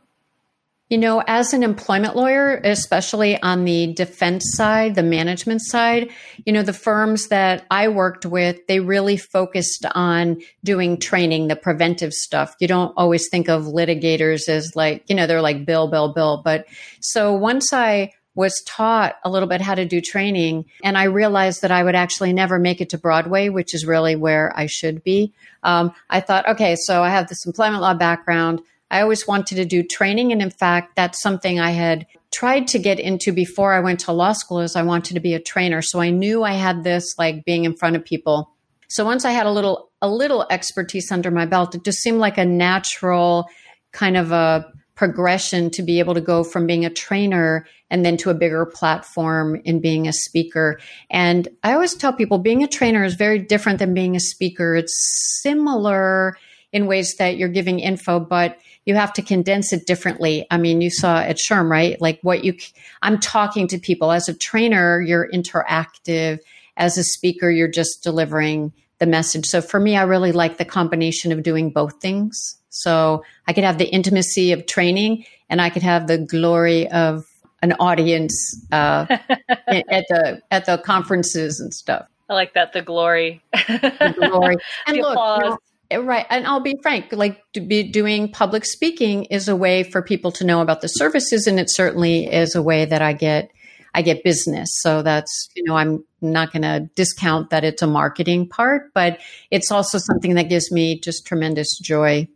You 0.89 0.97
know 0.97 1.23
as 1.25 1.53
an 1.53 1.63
employment 1.63 2.17
lawyer 2.17 2.59
especially 2.65 3.41
on 3.41 3.63
the 3.63 3.93
defense 3.93 4.43
side 4.57 4.95
the 4.95 5.03
management 5.03 5.61
side 5.61 6.09
you 6.45 6.51
know 6.51 6.63
the 6.63 6.73
firms 6.73 7.29
that 7.29 7.65
i 7.71 7.87
worked 7.87 8.25
with 8.25 8.67
they 8.67 8.81
really 8.81 9.15
focused 9.15 9.85
on 9.95 10.41
doing 10.65 10.99
training 10.99 11.47
the 11.47 11.55
preventive 11.55 12.11
stuff. 12.11 12.57
You 12.59 12.67
don't 12.67 12.93
always 12.97 13.29
think 13.29 13.47
of 13.47 13.63
litigators 13.63 14.49
as 14.49 14.75
like 14.75 15.05
you 15.07 15.15
know 15.15 15.27
they're 15.27 15.41
like 15.41 15.65
bill 15.65 15.87
bill 15.87 16.11
bill. 16.11 16.41
But 16.43 16.65
so 16.99 17.35
once 17.35 17.71
i 17.71 18.11
was 18.33 18.61
taught 18.65 19.15
a 19.23 19.29
little 19.29 19.49
bit 19.49 19.61
how 19.61 19.75
to 19.75 19.85
do 19.85 19.99
training. 19.99 20.65
And 20.83 20.97
I 20.97 21.03
realized 21.03 21.61
that 21.61 21.71
I 21.71 21.83
would 21.83 21.95
actually 21.95 22.33
never 22.33 22.59
make 22.59 22.79
it 22.79 22.89
to 22.91 22.97
Broadway, 22.97 23.49
which 23.49 23.73
is 23.73 23.85
really 23.85 24.15
where 24.15 24.53
I 24.55 24.67
should 24.67 25.03
be. 25.03 25.33
Um, 25.63 25.93
I 26.09 26.21
thought, 26.21 26.47
okay, 26.47 26.75
so 26.77 27.03
I 27.03 27.09
have 27.09 27.27
this 27.27 27.45
employment 27.45 27.81
law 27.81 27.93
background. 27.93 28.61
I 28.89 29.01
always 29.01 29.27
wanted 29.27 29.55
to 29.55 29.65
do 29.65 29.83
training. 29.83 30.31
And 30.31 30.41
in 30.41 30.49
fact, 30.49 30.95
that's 30.95 31.21
something 31.21 31.59
I 31.59 31.71
had 31.71 32.07
tried 32.31 32.67
to 32.69 32.79
get 32.79 32.99
into 32.99 33.33
before 33.33 33.73
I 33.73 33.81
went 33.81 34.01
to 34.01 34.13
law 34.13 34.31
school 34.31 34.61
is 34.61 34.75
I 34.75 34.83
wanted 34.83 35.15
to 35.15 35.19
be 35.19 35.33
a 35.33 35.39
trainer. 35.39 35.81
So 35.81 35.99
I 35.99 36.09
knew 36.09 36.43
I 36.43 36.53
had 36.53 36.83
this 36.83 37.15
like 37.17 37.43
being 37.43 37.65
in 37.65 37.75
front 37.75 37.97
of 37.97 38.05
people. 38.05 38.49
So 38.87 39.03
once 39.05 39.25
I 39.25 39.31
had 39.31 39.45
a 39.45 39.51
little, 39.51 39.91
a 40.01 40.09
little 40.09 40.45
expertise 40.49 41.11
under 41.11 41.31
my 41.31 41.45
belt, 41.45 41.75
it 41.75 41.83
just 41.83 41.99
seemed 41.99 42.19
like 42.19 42.37
a 42.37 42.45
natural 42.45 43.47
kind 43.91 44.15
of 44.15 44.31
a 44.31 44.71
progression 44.95 45.69
to 45.71 45.83
be 45.83 45.99
able 45.99 46.13
to 46.13 46.21
go 46.21 46.43
from 46.43 46.67
being 46.67 46.85
a 46.85 46.89
trainer 46.89 47.65
and 47.91 48.05
then 48.05 48.17
to 48.17 48.29
a 48.31 48.33
bigger 48.33 48.65
platform 48.65 49.61
in 49.65 49.81
being 49.81 50.07
a 50.07 50.13
speaker. 50.13 50.79
And 51.11 51.47
I 51.61 51.73
always 51.73 51.93
tell 51.93 52.13
people 52.13 52.39
being 52.39 52.63
a 52.63 52.67
trainer 52.67 53.03
is 53.03 53.15
very 53.15 53.37
different 53.37 53.79
than 53.79 53.93
being 53.93 54.15
a 54.15 54.19
speaker. 54.19 54.75
It's 54.75 55.39
similar 55.43 56.37
in 56.71 56.87
ways 56.87 57.15
that 57.19 57.35
you're 57.35 57.49
giving 57.49 57.81
info, 57.81 58.19
but 58.19 58.57
you 58.85 58.95
have 58.95 59.11
to 59.13 59.21
condense 59.21 59.73
it 59.73 59.85
differently. 59.85 60.47
I 60.49 60.57
mean, 60.57 60.79
you 60.79 60.89
saw 60.89 61.17
at 61.17 61.35
SHRM, 61.35 61.69
right? 61.69 61.99
Like 62.01 62.19
what 62.23 62.45
you, 62.45 62.55
I'm 63.01 63.19
talking 63.19 63.67
to 63.67 63.77
people. 63.77 64.11
As 64.11 64.29
a 64.29 64.33
trainer, 64.33 65.01
you're 65.01 65.29
interactive. 65.29 66.39
As 66.77 66.97
a 66.97 67.03
speaker, 67.03 67.51
you're 67.51 67.67
just 67.67 68.01
delivering 68.03 68.71
the 68.99 69.05
message. 69.05 69.47
So 69.47 69.61
for 69.61 69.79
me, 69.79 69.97
I 69.97 70.03
really 70.03 70.31
like 70.31 70.57
the 70.57 70.65
combination 70.65 71.33
of 71.33 71.43
doing 71.43 71.71
both 71.71 71.99
things. 72.01 72.57
So 72.69 73.25
I 73.45 73.51
could 73.51 73.65
have 73.65 73.77
the 73.77 73.89
intimacy 73.89 74.53
of 74.53 74.65
training 74.65 75.25
and 75.49 75.61
I 75.61 75.69
could 75.69 75.83
have 75.83 76.07
the 76.07 76.17
glory 76.17 76.89
of 76.89 77.25
an 77.61 77.73
audience 77.73 78.65
uh, 78.71 79.05
at 79.09 80.05
the 80.09 80.41
at 80.51 80.65
the 80.65 80.77
conferences 80.79 81.59
and 81.59 81.73
stuff. 81.73 82.07
I 82.29 82.33
like 82.33 82.53
that 82.53 82.73
the 82.73 82.81
glory, 82.81 83.41
the 83.51 84.15
glory, 84.29 84.55
and 84.87 84.97
the 84.97 85.01
look, 85.01 85.17
you 85.17 85.49
know, 85.49 85.57
eh, 85.91 85.97
right. 85.97 86.25
And 86.29 86.47
I'll 86.47 86.61
be 86.61 86.77
frank, 86.81 87.11
like 87.11 87.41
to 87.53 87.59
be 87.59 87.83
doing 87.83 88.31
public 88.31 88.65
speaking 88.65 89.25
is 89.25 89.49
a 89.49 89.55
way 89.55 89.83
for 89.83 90.01
people 90.01 90.31
to 90.33 90.45
know 90.45 90.61
about 90.61 90.81
the 90.81 90.87
services, 90.87 91.45
and 91.45 91.59
it 91.59 91.69
certainly 91.69 92.31
is 92.31 92.55
a 92.55 92.61
way 92.61 92.85
that 92.85 93.01
I 93.01 93.13
get 93.13 93.51
I 93.93 94.01
get 94.01 94.23
business. 94.23 94.69
So 94.81 95.01
that's 95.01 95.49
you 95.55 95.63
know 95.63 95.75
I'm 95.75 96.05
not 96.21 96.53
going 96.53 96.61
to 96.61 96.89
discount 96.95 97.49
that 97.49 97.63
it's 97.63 97.81
a 97.81 97.87
marketing 97.87 98.47
part, 98.47 98.93
but 98.93 99.19
it's 99.49 99.71
also 99.71 99.97
something 99.97 100.35
that 100.35 100.49
gives 100.49 100.71
me 100.71 100.99
just 100.99 101.25
tremendous 101.25 101.77
joy 101.79 102.27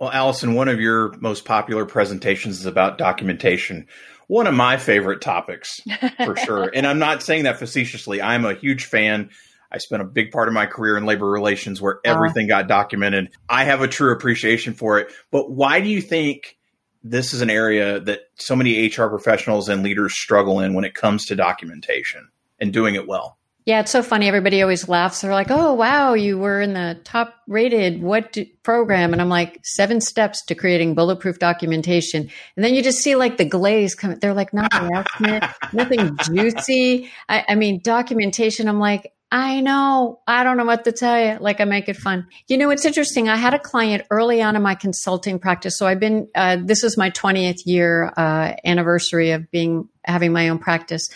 Well, 0.00 0.10
Allison, 0.10 0.54
one 0.54 0.68
of 0.68 0.80
your 0.80 1.12
most 1.20 1.44
popular 1.44 1.86
presentations 1.86 2.58
is 2.58 2.66
about 2.66 2.98
documentation. 2.98 3.86
One 4.26 4.46
of 4.46 4.54
my 4.54 4.76
favorite 4.76 5.20
topics, 5.20 5.80
for 6.24 6.36
sure. 6.44 6.70
and 6.74 6.86
I'm 6.86 6.98
not 6.98 7.22
saying 7.22 7.44
that 7.44 7.58
facetiously. 7.58 8.22
I'm 8.22 8.44
a 8.44 8.54
huge 8.54 8.86
fan. 8.86 9.30
I 9.70 9.78
spent 9.78 10.02
a 10.02 10.04
big 10.04 10.30
part 10.30 10.48
of 10.48 10.54
my 10.54 10.66
career 10.66 10.96
in 10.96 11.04
labor 11.04 11.28
relations 11.28 11.80
where 11.82 11.96
uh-huh. 11.96 12.14
everything 12.14 12.50
uh, 12.50 12.60
got 12.60 12.68
documented. 12.68 13.30
I 13.48 13.64
have 13.64 13.82
a 13.82 13.88
true 13.88 14.12
appreciation 14.12 14.74
for 14.74 14.98
it. 14.98 15.12
But 15.30 15.50
why 15.50 15.80
do 15.80 15.88
you 15.88 16.00
think 16.00 16.56
this 17.02 17.34
is 17.34 17.42
an 17.42 17.50
area 17.50 18.00
that 18.00 18.20
so 18.36 18.56
many 18.56 18.86
HR 18.86 19.06
professionals 19.06 19.68
and 19.68 19.82
leaders 19.82 20.14
struggle 20.14 20.60
in 20.60 20.74
when 20.74 20.84
it 20.84 20.94
comes 20.94 21.26
to 21.26 21.36
documentation 21.36 22.28
and 22.58 22.72
doing 22.72 22.94
it 22.94 23.06
well? 23.08 23.36
Yeah, 23.66 23.80
it's 23.80 23.90
so 23.90 24.02
funny. 24.02 24.28
Everybody 24.28 24.60
always 24.60 24.90
laughs. 24.90 25.22
They're 25.22 25.32
like, 25.32 25.50
"Oh, 25.50 25.72
wow, 25.72 26.12
you 26.12 26.38
were 26.38 26.60
in 26.60 26.74
the 26.74 27.00
top 27.04 27.34
rated 27.48 28.02
what 28.02 28.32
do, 28.32 28.44
program?" 28.62 29.14
And 29.14 29.22
I'm 29.22 29.30
like, 29.30 29.60
seven 29.64 30.02
steps 30.02 30.44
to 30.46 30.54
creating 30.54 30.94
bulletproof 30.94 31.38
documentation." 31.38 32.28
And 32.56 32.64
then 32.64 32.74
you 32.74 32.82
just 32.82 32.98
see 32.98 33.16
like 33.16 33.38
the 33.38 33.46
glaze 33.46 33.94
come. 33.94 34.16
They're 34.16 34.34
like, 34.34 34.52
"Nothing 34.52 34.90
nothing 35.72 36.16
juicy." 36.24 37.10
I, 37.28 37.44
I 37.48 37.54
mean, 37.54 37.80
documentation. 37.82 38.68
I'm 38.68 38.80
like, 38.80 39.14
I 39.34 39.60
know. 39.62 40.20
I 40.28 40.44
don't 40.44 40.56
know 40.56 40.64
what 40.64 40.84
to 40.84 40.92
tell 40.92 41.18
you. 41.18 41.38
Like 41.40 41.60
I 41.60 41.64
make 41.64 41.88
it 41.88 41.96
fun. 41.96 42.28
You 42.46 42.56
know, 42.56 42.70
it's 42.70 42.84
interesting. 42.84 43.28
I 43.28 43.34
had 43.34 43.52
a 43.52 43.58
client 43.58 44.04
early 44.10 44.40
on 44.40 44.54
in 44.54 44.62
my 44.62 44.76
consulting 44.76 45.40
practice. 45.40 45.76
So 45.76 45.88
I've 45.88 45.98
been, 45.98 46.28
uh, 46.36 46.58
this 46.64 46.84
is 46.84 46.96
my 46.96 47.10
20th 47.10 47.66
year, 47.66 48.12
uh, 48.16 48.54
anniversary 48.64 49.32
of 49.32 49.50
being, 49.50 49.88
having 50.04 50.32
my 50.32 50.48
own 50.48 50.58
practice. 50.58 51.08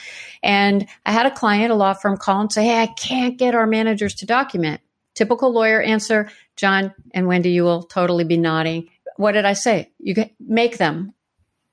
And 0.43 0.87
I 1.05 1.13
had 1.13 1.27
a 1.27 1.31
client, 1.31 1.73
a 1.73 1.75
law 1.75 1.95
firm 1.95 2.17
call 2.17 2.41
and 2.41 2.53
say, 2.53 2.65
Hey, 2.65 2.83
I 2.83 2.87
can't 2.87 3.39
get 3.39 3.55
our 3.55 3.67
managers 3.67 4.15
to 4.17 4.27
document. 4.27 4.81
Typical 5.15 5.53
lawyer 5.53 5.83
answer, 5.83 6.31
Jon 6.57 6.95
and 7.13 7.27
Wendy, 7.27 7.51
you 7.51 7.65
will 7.65 7.83
totally 7.83 8.25
be 8.25 8.37
nodding. 8.37 8.89
What 9.17 9.33
did 9.33 9.45
I 9.45 9.55
say? 9.55 9.91
You 9.99 10.15
get, 10.15 10.33
make 10.39 10.79
them, 10.79 11.13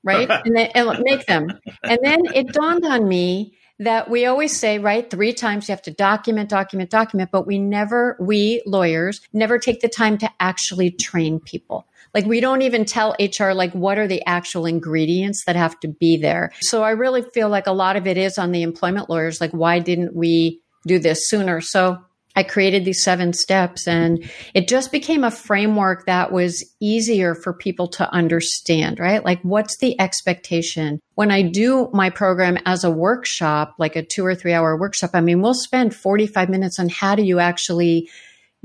right? 0.02 0.28
and 0.44 0.56
then 0.56 0.70
and 0.74 1.02
make 1.04 1.26
them. 1.26 1.48
And 1.84 1.98
then 2.02 2.22
it 2.34 2.48
dawned 2.48 2.84
on 2.84 3.06
me 3.06 3.56
that 3.78 4.08
we 4.08 4.24
always 4.26 4.58
say, 4.58 4.78
right? 4.78 5.08
Three 5.08 5.32
times 5.32 5.68
you 5.68 5.72
have 5.72 5.82
to 5.82 5.90
document, 5.90 6.48
document, 6.48 6.90
document, 6.90 7.30
but 7.30 7.46
we 7.46 7.58
never, 7.58 8.16
we 8.18 8.62
lawyers 8.66 9.20
never 9.32 9.58
take 9.58 9.80
the 9.80 9.88
time 9.88 10.18
to 10.18 10.30
actually 10.40 10.90
train 10.90 11.40
people. 11.40 11.86
Like 12.16 12.24
we 12.24 12.40
don't 12.40 12.62
even 12.62 12.86
tell 12.86 13.14
HR 13.20 13.52
like 13.52 13.72
what 13.72 13.98
are 13.98 14.08
the 14.08 14.24
actual 14.26 14.64
ingredients 14.64 15.44
that 15.44 15.54
have 15.54 15.78
to 15.80 15.88
be 15.88 16.16
there. 16.16 16.50
So 16.62 16.82
I 16.82 16.92
really 16.92 17.20
feel 17.20 17.50
like 17.50 17.66
a 17.66 17.72
lot 17.72 17.96
of 17.96 18.06
it 18.06 18.16
is 18.16 18.38
on 18.38 18.52
the 18.52 18.62
employment 18.62 19.10
lawyers. 19.10 19.38
Like 19.38 19.50
why 19.50 19.80
didn't 19.80 20.16
we 20.16 20.62
do 20.86 20.98
this 20.98 21.28
sooner? 21.28 21.60
So 21.60 21.98
I 22.34 22.42
created 22.42 22.86
these 22.86 23.04
seven 23.04 23.34
steps 23.34 23.86
and 23.86 24.30
it 24.54 24.66
just 24.66 24.92
became 24.92 25.24
a 25.24 25.30
framework 25.30 26.06
that 26.06 26.32
was 26.32 26.64
easier 26.80 27.34
for 27.34 27.52
people 27.52 27.86
to 27.88 28.10
understand, 28.10 28.98
right? 28.98 29.22
Like, 29.22 29.42
what's 29.42 29.76
the 29.78 29.98
expectation? 30.00 31.00
When 31.16 31.30
I 31.30 31.42
do 31.42 31.90
my 31.92 32.08
program 32.08 32.58
as 32.64 32.82
a 32.82 32.90
workshop, 32.90 33.74
like 33.78 33.94
a 33.94 34.02
two 34.02 34.24
or 34.24 34.34
three 34.34 34.54
hour 34.54 34.78
workshop, 34.78 35.10
I 35.12 35.20
mean, 35.20 35.42
we'll 35.42 35.54
spend 35.54 35.94
45 35.94 36.48
minutes 36.48 36.78
on 36.78 36.88
how 36.88 37.14
do 37.14 37.22
you 37.22 37.40
actually 37.40 38.08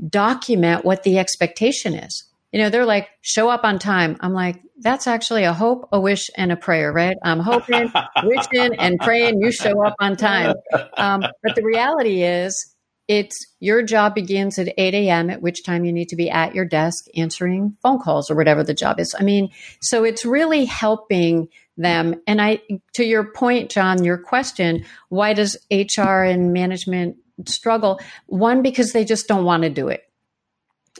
document 0.08 0.86
what 0.86 1.02
the 1.02 1.18
expectation 1.18 1.94
is. 1.94 2.24
You 2.52 2.60
know, 2.60 2.70
they're 2.70 2.86
like, 2.86 3.08
show 3.22 3.48
up 3.48 3.64
on 3.64 3.78
time. 3.78 4.16
I'm 4.20 4.34
like, 4.34 4.60
that's 4.78 5.06
actually 5.06 5.44
a 5.44 5.52
hope, 5.52 5.88
a 5.90 5.98
wish, 5.98 6.28
and 6.36 6.52
a 6.52 6.56
prayer, 6.56 6.92
right? 6.92 7.16
I'm 7.22 7.40
hoping, 7.40 7.90
wishing, 8.24 8.74
and 8.78 8.98
praying 9.00 9.40
you 9.40 9.50
show 9.50 9.84
up 9.84 9.94
on 10.00 10.16
time. 10.16 10.54
Um, 10.96 11.24
but 11.42 11.56
the 11.56 11.64
reality 11.64 12.22
is, 12.22 12.72
it's 13.08 13.46
your 13.58 13.82
job 13.82 14.14
begins 14.14 14.58
at 14.58 14.72
8 14.78 14.94
a.m., 14.94 15.28
at 15.30 15.42
which 15.42 15.64
time 15.64 15.84
you 15.84 15.92
need 15.92 16.08
to 16.10 16.16
be 16.16 16.30
at 16.30 16.54
your 16.54 16.64
desk 16.64 17.04
answering 17.16 17.76
phone 17.82 17.98
calls 17.98 18.30
or 18.30 18.36
whatever 18.36 18.62
the 18.62 18.74
job 18.74 19.00
is. 19.00 19.14
I 19.18 19.22
mean, 19.22 19.50
so 19.80 20.04
it's 20.04 20.24
really 20.24 20.64
helping 20.64 21.48
them. 21.76 22.20
And 22.26 22.40
I, 22.40 22.60
to 22.94 23.04
your 23.04 23.24
point, 23.32 23.70
Jon, 23.70 24.04
your 24.04 24.18
question, 24.18 24.84
why 25.08 25.32
does 25.32 25.56
HR 25.70 26.22
and 26.22 26.52
management 26.52 27.16
struggle? 27.46 28.00
One, 28.26 28.62
because 28.62 28.92
they 28.92 29.04
just 29.04 29.26
don't 29.26 29.44
want 29.44 29.64
to 29.64 29.70
do 29.70 29.88
it. 29.88 30.04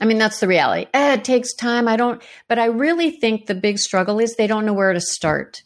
I 0.00 0.06
mean, 0.06 0.18
that's 0.18 0.40
the 0.40 0.48
reality. 0.48 0.86
Eh, 0.94 1.14
it 1.14 1.24
takes 1.24 1.54
time. 1.54 1.86
I 1.86 1.96
don't, 1.96 2.22
but 2.48 2.58
I 2.58 2.66
really 2.66 3.10
think 3.10 3.46
the 3.46 3.54
big 3.54 3.78
struggle 3.78 4.18
is 4.18 4.34
they 4.34 4.46
don't 4.46 4.64
know 4.64 4.72
where 4.72 4.92
to 4.92 5.00
start 5.00 5.62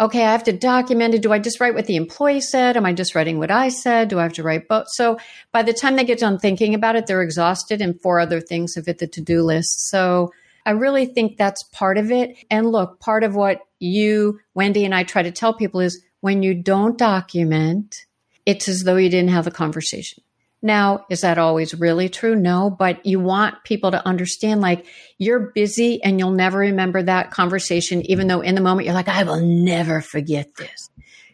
okay, 0.00 0.24
I 0.24 0.32
have 0.32 0.44
to 0.44 0.52
document 0.52 1.14
it. 1.14 1.22
Do 1.22 1.32
I 1.32 1.38
just 1.38 1.60
write 1.60 1.74
what 1.74 1.86
the 1.86 1.96
employee 1.96 2.40
said? 2.40 2.76
Am 2.76 2.86
I 2.86 2.94
just 2.94 3.14
writing 3.14 3.38
what 3.38 3.50
I 3.50 3.68
said? 3.68 4.08
Do 4.08 4.18
I 4.18 4.22
have 4.22 4.32
to 4.34 4.42
write 4.42 4.66
both? 4.66 4.86
So 4.88 5.18
by 5.52 5.62
the 5.62 5.74
time 5.74 5.96
they 5.96 6.04
get 6.04 6.18
done 6.18 6.38
thinking 6.38 6.74
about 6.74 6.96
it, 6.96 7.06
they're 7.06 7.22
exhausted 7.22 7.82
and 7.82 8.00
four 8.00 8.18
other 8.18 8.40
things 8.40 8.74
have 8.74 8.86
hit 8.86 8.98
the 8.98 9.06
to 9.08 9.20
do 9.20 9.42
list. 9.42 9.88
So 9.90 10.32
I 10.64 10.70
really 10.70 11.04
think 11.04 11.36
that's 11.36 11.62
part 11.64 11.98
of 11.98 12.10
it. 12.10 12.36
And 12.50 12.72
look, 12.72 12.98
part 13.00 13.24
of 13.24 13.34
what 13.34 13.60
you, 13.78 14.40
Wendy, 14.54 14.84
and 14.84 14.94
I 14.94 15.04
try 15.04 15.22
to 15.22 15.30
tell 15.30 15.52
people 15.52 15.80
is 15.80 16.02
when 16.20 16.42
you 16.42 16.54
don't 16.54 16.98
document, 16.98 18.06
it's 18.46 18.68
as 18.68 18.84
though 18.84 18.96
you 18.96 19.10
didn't 19.10 19.30
have 19.30 19.44
the 19.44 19.50
conversation. 19.50 20.22
Now, 20.62 21.06
is 21.08 21.22
that 21.22 21.38
always 21.38 21.74
really 21.74 22.08
true? 22.08 22.36
No, 22.36 22.70
but 22.70 23.04
you 23.06 23.18
want 23.18 23.64
people 23.64 23.90
to 23.92 24.06
understand 24.06 24.60
like 24.60 24.86
you're 25.18 25.52
busy 25.54 26.02
and 26.02 26.18
you'll 26.18 26.32
never 26.32 26.58
remember 26.58 27.02
that 27.02 27.30
conversation, 27.30 28.02
even 28.10 28.26
though 28.26 28.42
in 28.42 28.54
the 28.54 28.60
moment 28.60 28.84
you're 28.84 28.94
like, 28.94 29.08
I 29.08 29.22
will 29.22 29.40
never 29.40 30.00
forget 30.00 30.54
this. 30.56 30.90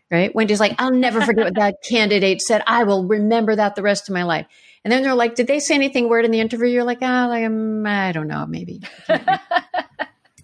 Right? 0.08 0.32
Wendy's 0.32 0.60
like, 0.60 0.76
I'll 0.78 0.92
never 0.92 1.20
forget 1.20 1.46
what 1.46 1.56
that 1.56 1.82
candidate 1.88 2.40
said. 2.40 2.62
I 2.68 2.84
will 2.84 3.06
remember 3.06 3.56
that 3.56 3.74
the 3.74 3.82
rest 3.82 4.08
of 4.08 4.14
my 4.14 4.22
life. 4.22 4.46
And 4.84 4.92
then 4.92 5.02
they're 5.02 5.16
like, 5.16 5.34
Did 5.34 5.48
they 5.48 5.58
say 5.58 5.74
anything 5.74 6.08
weird 6.08 6.24
in 6.24 6.30
the 6.30 6.38
interview? 6.38 6.68
You're 6.68 6.84
like, 6.84 6.98
Ah, 7.02 7.24
oh, 7.24 7.28
like, 7.28 7.44
um, 7.44 7.84
I 7.84 8.12
don't 8.12 8.28
know, 8.28 8.46
maybe. 8.46 8.82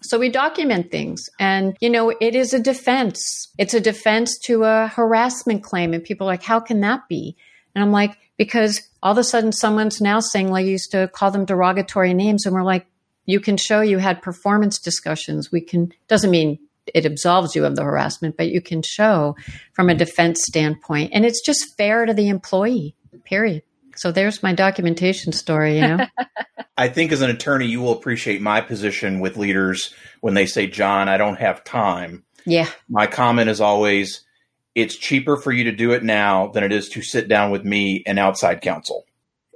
So 0.03 0.19
we 0.19 0.29
document 0.29 0.91
things 0.91 1.31
and, 1.39 1.77
you 1.81 1.89
know, 1.89 2.11
it 2.11 2.35
is 2.35 2.53
a 2.53 2.59
defense. 2.59 3.49
It's 3.57 3.73
a 3.73 3.81
defense 3.81 4.37
to 4.47 4.65
a 4.65 4.89
harassment 4.89 5.63
claim. 5.63 5.95
And 5.95 6.03
people 6.03 6.27
are 6.27 6.33
like, 6.33 6.43
how 6.43 6.61
can 6.61 6.81
that 6.81 7.09
be? 7.09 7.37
And 7.75 7.83
I'm 7.83 7.93
like, 7.93 8.19
because 8.43 8.81
all 9.05 9.13
of 9.13 9.19
a 9.19 9.23
sudden 9.23 9.53
someone's 9.53 10.01
now 10.01 10.19
saying, 10.19 10.51
like, 10.51 10.65
I 10.65 10.71
used 10.71 10.91
to 10.91 11.07
call 11.07 11.31
them 11.31 11.45
derogatory 11.45 12.13
names. 12.13 12.45
And 12.45 12.53
we're 12.53 12.65
like, 12.65 12.87
you 13.25 13.39
can 13.39 13.57
show 13.57 13.83
you 13.83 13.99
had 13.99 14.21
performance 14.21 14.81
discussions. 14.81 15.53
We 15.53 15.61
can, 15.61 15.93
doesn't 16.09 16.29
mean 16.29 16.59
it 16.93 17.07
absolves 17.07 17.55
you 17.55 17.65
of 17.65 17.77
the 17.77 17.85
harassment, 17.85 18.37
but 18.37 18.49
you 18.49 18.61
can 18.61 18.83
show 18.83 19.37
from 19.75 19.89
a 19.89 19.95
defense 19.95 20.43
standpoint. 20.43 21.13
And 21.15 21.25
it's 21.25 21.41
just 21.41 21.77
fair 21.77 22.05
to 22.05 22.13
the 22.13 22.29
employee, 22.31 22.97
period. 23.23 23.63
So 23.95 24.11
there's 24.11 24.43
my 24.43 24.53
documentation 24.53 25.31
story, 25.31 25.77
you 25.77 25.83
know. 25.83 26.07
I 26.77 26.89
think 26.89 27.13
as 27.13 27.23
an 27.23 27.31
attorney, 27.31 27.67
you 27.67 27.81
will 27.81 27.93
appreciate 27.93 28.41
my 28.41 28.61
position 28.61 29.21
with 29.21 29.37
leaders 29.37 29.95
when 30.21 30.35
they 30.35 30.47
say, 30.47 30.67
Jon, 30.67 31.09
I 31.09 31.17
don't 31.17 31.37
have 31.37 31.63
time. 31.63 32.25
Yeah. 32.45 32.69
My 32.89 33.07
comment 33.07 33.51
is 33.51 33.61
always, 33.61 34.25
it's 34.75 34.97
cheaper 34.97 35.37
for 35.37 35.53
you 35.53 35.65
to 35.65 35.73
do 35.73 35.93
it 35.93 36.03
now 36.03 36.49
than 36.49 36.65
it 36.65 36.73
is 36.73 36.89
to 36.91 37.03
sit 37.03 37.29
down 37.29 37.51
with 37.51 37.65
me 37.65 38.03
and 38.07 38.19
outside 38.19 38.61
counsel. 38.61 39.05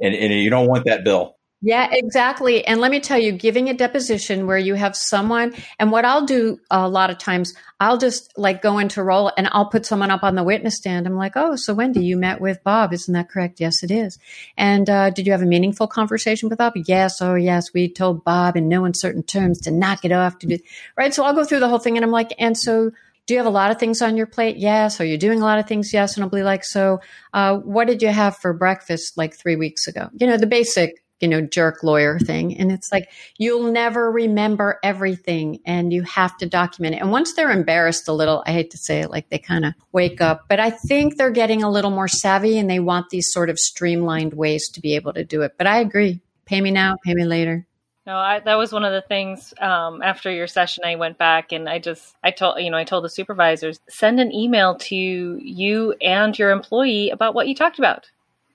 And, 0.00 0.14
and 0.14 0.32
you 0.32 0.50
don't 0.50 0.68
want 0.68 0.84
that 0.84 1.04
bill. 1.04 1.36
Yeah, 1.62 1.88
exactly. 1.90 2.66
And 2.66 2.82
let 2.82 2.90
me 2.90 3.00
tell 3.00 3.18
you, 3.18 3.32
giving 3.32 3.70
a 3.70 3.74
deposition 3.74 4.46
where 4.46 4.58
you 4.58 4.74
have 4.74 4.94
someone, 4.94 5.54
and 5.78 5.90
what 5.90 6.04
I'll 6.04 6.26
do 6.26 6.60
a 6.70 6.86
lot 6.86 7.08
of 7.08 7.16
times, 7.16 7.54
I'll 7.80 7.96
just 7.96 8.36
like 8.36 8.60
go 8.60 8.78
into 8.78 9.02
role 9.02 9.32
and 9.38 9.48
I'll 9.50 9.70
put 9.70 9.86
someone 9.86 10.10
up 10.10 10.22
on 10.22 10.34
the 10.34 10.44
witness 10.44 10.76
stand. 10.76 11.06
I'm 11.06 11.16
like, 11.16 11.32
oh, 11.34 11.56
so 11.56 11.72
Wendy, 11.72 12.04
you 12.04 12.18
met 12.18 12.42
with 12.42 12.62
Bob. 12.62 12.92
Isn't 12.92 13.14
that 13.14 13.30
correct? 13.30 13.58
Yes, 13.58 13.82
it 13.82 13.90
is. 13.90 14.18
And 14.58 14.88
uh, 14.90 15.10
did 15.10 15.26
you 15.26 15.32
have 15.32 15.42
a 15.42 15.46
meaningful 15.46 15.86
conversation 15.86 16.50
with 16.50 16.58
Bob? 16.58 16.74
Yes. 16.76 17.22
Oh, 17.22 17.34
yes. 17.34 17.72
We 17.72 17.88
told 17.88 18.22
Bob 18.22 18.56
in 18.56 18.68
no 18.68 18.84
uncertain 18.84 19.22
terms 19.22 19.62
to 19.62 19.70
knock 19.70 20.04
it 20.04 20.12
off. 20.12 20.38
To 20.40 20.46
do 20.46 20.58
right. 20.96 21.14
So 21.14 21.24
I'll 21.24 21.34
go 21.34 21.44
through 21.44 21.60
the 21.60 21.68
whole 21.68 21.78
thing 21.78 21.96
and 21.96 22.04
I'm 22.04 22.12
like, 22.12 22.34
and 22.38 22.56
so 22.56 22.92
do 23.26 23.34
you 23.34 23.38
have 23.38 23.46
a 23.46 23.50
lot 23.50 23.70
of 23.70 23.78
things 23.78 24.00
on 24.02 24.16
your 24.16 24.26
plate? 24.26 24.56
Yes. 24.56 25.00
Are 25.00 25.04
you 25.04 25.18
doing 25.18 25.40
a 25.40 25.44
lot 25.44 25.58
of 25.58 25.66
things? 25.66 25.92
Yes. 25.92 26.14
And 26.14 26.24
I'll 26.24 26.30
be 26.30 26.42
like, 26.42 26.64
so 26.64 27.00
uh, 27.34 27.56
what 27.56 27.88
did 27.88 28.00
you 28.00 28.08
have 28.08 28.36
for 28.36 28.52
breakfast 28.52 29.18
like 29.18 29.34
three 29.34 29.56
weeks 29.56 29.86
ago? 29.88 30.08
You 30.14 30.28
know, 30.28 30.36
the 30.36 30.46
basic, 30.46 31.02
you 31.18 31.26
know, 31.26 31.40
jerk 31.40 31.82
lawyer 31.82 32.20
thing. 32.20 32.56
And 32.56 32.70
it's 32.70 32.92
like, 32.92 33.10
you'll 33.36 33.72
never 33.72 34.12
remember 34.12 34.78
everything 34.84 35.58
and 35.66 35.92
you 35.92 36.02
have 36.02 36.36
to 36.38 36.46
document 36.46 36.94
it. 36.94 36.98
And 36.98 37.10
once 37.10 37.34
they're 37.34 37.50
embarrassed 37.50 38.06
a 38.06 38.12
little, 38.12 38.44
I 38.46 38.52
hate 38.52 38.70
to 38.70 38.78
say 38.78 39.00
it, 39.00 39.10
like 39.10 39.28
they 39.28 39.38
kind 39.38 39.64
of 39.64 39.74
wake 39.90 40.20
up, 40.20 40.44
but 40.48 40.60
I 40.60 40.70
think 40.70 41.16
they're 41.16 41.30
getting 41.30 41.64
a 41.64 41.70
little 41.70 41.90
more 41.90 42.08
savvy 42.08 42.58
and 42.58 42.70
they 42.70 42.80
want 42.80 43.10
these 43.10 43.32
sort 43.32 43.50
of 43.50 43.58
streamlined 43.58 44.34
ways 44.34 44.68
to 44.74 44.80
be 44.80 44.94
able 44.94 45.14
to 45.14 45.24
do 45.24 45.42
it. 45.42 45.54
But 45.58 45.66
I 45.66 45.80
agree. 45.80 46.20
Pay 46.44 46.60
me 46.60 46.70
now, 46.70 46.94
pay 47.04 47.14
me 47.14 47.24
later. 47.24 47.66
No, 48.06 48.16
I, 48.16 48.38
that 48.38 48.54
was 48.54 48.72
one 48.72 48.84
of 48.84 48.92
the 48.92 49.02
things 49.02 49.52
um, 49.60 50.00
after 50.00 50.30
your 50.30 50.46
session. 50.46 50.84
I 50.86 50.94
went 50.94 51.18
back 51.18 51.50
and 51.50 51.68
I 51.68 51.80
just, 51.80 52.14
I 52.22 52.30
told, 52.30 52.60
you 52.60 52.70
know, 52.70 52.76
I 52.76 52.84
told 52.84 53.04
the 53.04 53.10
supervisors, 53.10 53.80
send 53.88 54.20
an 54.20 54.32
email 54.32 54.76
to 54.76 54.94
you 54.96 55.92
and 56.00 56.38
your 56.38 56.52
employee 56.52 57.10
about 57.10 57.34
what 57.34 57.48
you 57.48 57.54
talked 57.56 57.80
about. 57.80 58.08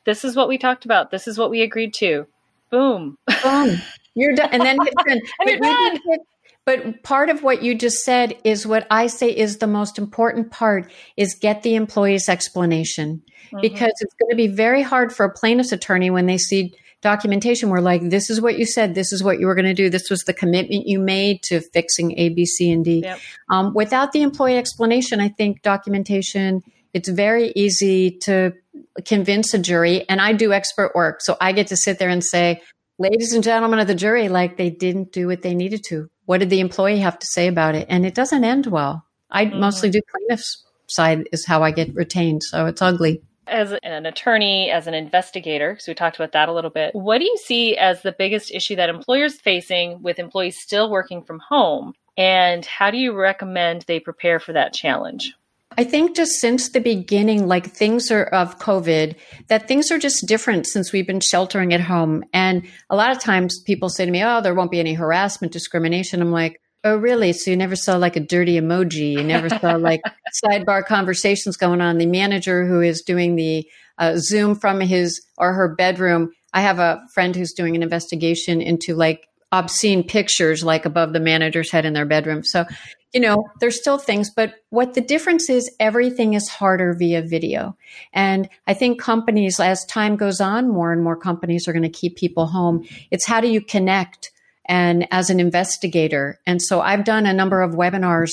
This 0.05 0.23
is 0.23 0.37
what 0.37 0.47
we 0.47 0.57
talked 0.57 0.85
about. 0.85 1.11
This 1.11 1.27
is 1.27 1.37
what 1.37 1.49
we 1.49 1.61
agreed 1.61 1.93
to. 1.95 2.25
Boom. 2.69 3.17
Boom. 3.43 3.81
You're 4.15 4.35
done. 4.35 4.49
And 4.53 4.61
then 4.61 4.77
hit 4.81 4.93
and 5.05 5.21
you're 5.45 5.59
done. 5.59 5.99
But 6.63 7.03
part 7.03 7.29
of 7.29 7.43
what 7.43 7.61
you 7.61 7.75
just 7.75 8.05
said 8.05 8.37
is 8.43 8.67
what 8.67 8.87
I 8.89 9.07
say 9.07 9.35
is 9.35 9.57
the 9.57 9.67
most 9.67 9.97
important 9.97 10.51
part 10.51 10.89
is 11.17 11.35
get 11.35 11.63
the 11.63 11.75
employee's 11.75 12.29
explanation 12.29 13.21
mm-hmm. 13.47 13.59
because 13.61 13.91
it's 13.99 14.13
going 14.13 14.29
to 14.29 14.35
be 14.35 14.47
very 14.47 14.81
hard 14.81 15.11
for 15.11 15.25
a 15.25 15.33
plaintiff's 15.33 15.71
attorney 15.71 16.09
when 16.09 16.27
they 16.27 16.37
see 16.37 16.73
documentation 17.01 17.69
where 17.69 17.81
like 17.81 18.09
this 18.09 18.29
is 18.29 18.39
what 18.39 18.57
you 18.57 18.65
said, 18.65 18.95
this 18.95 19.11
is 19.11 19.23
what 19.23 19.39
you 19.39 19.47
were 19.47 19.55
going 19.55 19.65
to 19.65 19.73
do, 19.73 19.89
this 19.89 20.09
was 20.09 20.21
the 20.21 20.33
commitment 20.33 20.87
you 20.87 20.99
made 20.99 21.41
to 21.43 21.61
fixing 21.73 22.17
A, 22.17 22.29
B, 22.29 22.45
C, 22.45 22.71
and 22.71 22.85
D. 22.85 23.01
Yep. 23.01 23.19
Um, 23.49 23.73
without 23.73 24.11
the 24.11 24.21
employee 24.21 24.57
explanation, 24.57 25.19
I 25.19 25.29
think 25.29 25.61
documentation 25.61 26.61
it's 26.93 27.09
very 27.09 27.53
easy 27.55 28.11
to 28.23 28.53
convince 29.05 29.53
a 29.53 29.59
jury, 29.59 30.07
and 30.09 30.19
I 30.19 30.33
do 30.33 30.51
expert 30.51 30.93
work, 30.93 31.21
so 31.21 31.37
I 31.39 31.53
get 31.53 31.67
to 31.67 31.77
sit 31.77 31.99
there 31.99 32.09
and 32.09 32.23
say, 32.23 32.61
ladies 32.99 33.33
and 33.33 33.43
gentlemen 33.43 33.79
of 33.79 33.87
the 33.87 33.95
jury, 33.95 34.29
like 34.29 34.57
they 34.57 34.69
didn't 34.69 35.11
do 35.11 35.27
what 35.27 35.41
they 35.41 35.55
needed 35.55 35.83
to. 35.87 36.09
What 36.25 36.39
did 36.39 36.49
the 36.49 36.59
employee 36.59 36.99
have 36.99 37.17
to 37.17 37.25
say 37.27 37.47
about 37.47 37.75
it? 37.75 37.87
And 37.89 38.05
it 38.05 38.13
doesn't 38.13 38.43
end 38.43 38.67
well. 38.67 39.05
I 39.29 39.45
mm-hmm. 39.45 39.59
mostly 39.59 39.89
do 39.89 40.01
plaintiffs 40.11 40.63
side 40.87 41.29
is 41.31 41.45
how 41.45 41.63
I 41.63 41.71
get 41.71 41.95
retained, 41.95 42.43
so 42.43 42.65
it's 42.65 42.81
ugly 42.81 43.21
as 43.47 43.73
an 43.83 44.05
attorney, 44.05 44.69
as 44.69 44.87
an 44.87 44.93
investigator, 44.93 45.71
because 45.71 45.87
we 45.87 45.93
talked 45.93 46.17
about 46.17 46.31
that 46.33 46.49
a 46.49 46.53
little 46.53 46.69
bit, 46.69 46.93
what 46.93 47.19
do 47.19 47.25
you 47.25 47.37
see 47.37 47.75
as 47.77 48.01
the 48.01 48.11
biggest 48.11 48.51
issue 48.51 48.75
that 48.75 48.89
employers 48.89 49.39
facing 49.39 50.01
with 50.01 50.19
employees 50.19 50.59
still 50.59 50.89
working 50.89 51.23
from 51.23 51.39
home? 51.39 51.93
And 52.17 52.65
how 52.65 52.91
do 52.91 52.97
you 52.97 53.13
recommend 53.13 53.83
they 53.83 53.99
prepare 53.99 54.39
for 54.39 54.53
that 54.53 54.73
challenge? 54.73 55.33
I 55.77 55.85
think 55.85 56.15
just 56.15 56.33
since 56.33 56.69
the 56.69 56.81
beginning, 56.81 57.47
like 57.47 57.67
things 57.67 58.11
are 58.11 58.25
of 58.25 58.59
COVID, 58.59 59.15
that 59.47 59.67
things 59.67 59.89
are 59.89 59.97
just 59.97 60.27
different 60.27 60.67
since 60.67 60.91
we've 60.91 61.07
been 61.07 61.21
sheltering 61.21 61.73
at 61.73 61.79
home. 61.79 62.25
And 62.33 62.67
a 62.89 62.95
lot 62.95 63.11
of 63.11 63.19
times 63.19 63.59
people 63.59 63.87
say 63.87 64.05
to 64.05 64.11
me, 64.11 64.21
Oh, 64.21 64.41
there 64.41 64.53
won't 64.53 64.71
be 64.71 64.81
any 64.81 64.93
harassment, 64.93 65.53
discrimination. 65.53 66.21
I'm 66.21 66.31
like, 66.31 66.60
Oh, 66.83 66.95
really? 66.95 67.31
So 67.33 67.51
you 67.51 67.57
never 67.57 67.75
saw 67.75 67.95
like 67.97 68.15
a 68.15 68.19
dirty 68.19 68.59
emoji? 68.59 69.13
You 69.13 69.23
never 69.23 69.49
saw 69.49 69.75
like 69.77 70.01
sidebar 70.43 70.85
conversations 70.85 71.57
going 71.57 71.81
on? 71.81 71.97
The 71.97 72.07
manager 72.07 72.65
who 72.65 72.81
is 72.81 73.01
doing 73.01 73.35
the 73.35 73.67
uh, 73.99 74.17
Zoom 74.17 74.55
from 74.55 74.79
his 74.79 75.21
or 75.37 75.53
her 75.53 75.75
bedroom. 75.75 76.31
I 76.53 76.61
have 76.61 76.79
a 76.79 77.01
friend 77.13 77.35
who's 77.35 77.53
doing 77.53 77.75
an 77.75 77.83
investigation 77.83 78.61
into 78.61 78.95
like 78.95 79.27
obscene 79.51 80.03
pictures 80.03 80.63
like 80.63 80.85
above 80.85 81.13
the 81.13 81.19
manager's 81.19 81.71
head 81.71 81.85
in 81.85 81.93
their 81.93 82.05
bedroom. 82.05 82.43
So, 82.43 82.65
you 83.13 83.19
know, 83.19 83.43
there's 83.59 83.79
still 83.79 83.97
things, 83.97 84.31
but 84.33 84.55
what 84.69 84.93
the 84.93 85.01
difference 85.01 85.49
is, 85.49 85.69
everything 85.79 86.33
is 86.33 86.47
harder 86.47 86.93
via 86.93 87.21
video. 87.21 87.77
And 88.13 88.49
I 88.65 88.73
think 88.73 88.99
companies, 88.99 89.59
as 89.59 89.85
time 89.85 90.15
goes 90.15 90.39
on, 90.39 90.69
more 90.69 90.93
and 90.93 91.03
more 91.03 91.17
companies 91.17 91.67
are 91.67 91.73
going 91.73 91.83
to 91.83 91.89
keep 91.89 92.15
people 92.15 92.47
home. 92.47 92.87
It's 93.11 93.27
how 93.27 93.41
do 93.41 93.49
you 93.49 93.61
connect? 93.61 94.31
And 94.65 95.07
as 95.11 95.29
an 95.29 95.39
investigator. 95.39 96.39
And 96.45 96.61
so 96.61 96.81
I've 96.81 97.03
done 97.03 97.25
a 97.25 97.33
number 97.33 97.61
of 97.61 97.71
webinars 97.71 98.31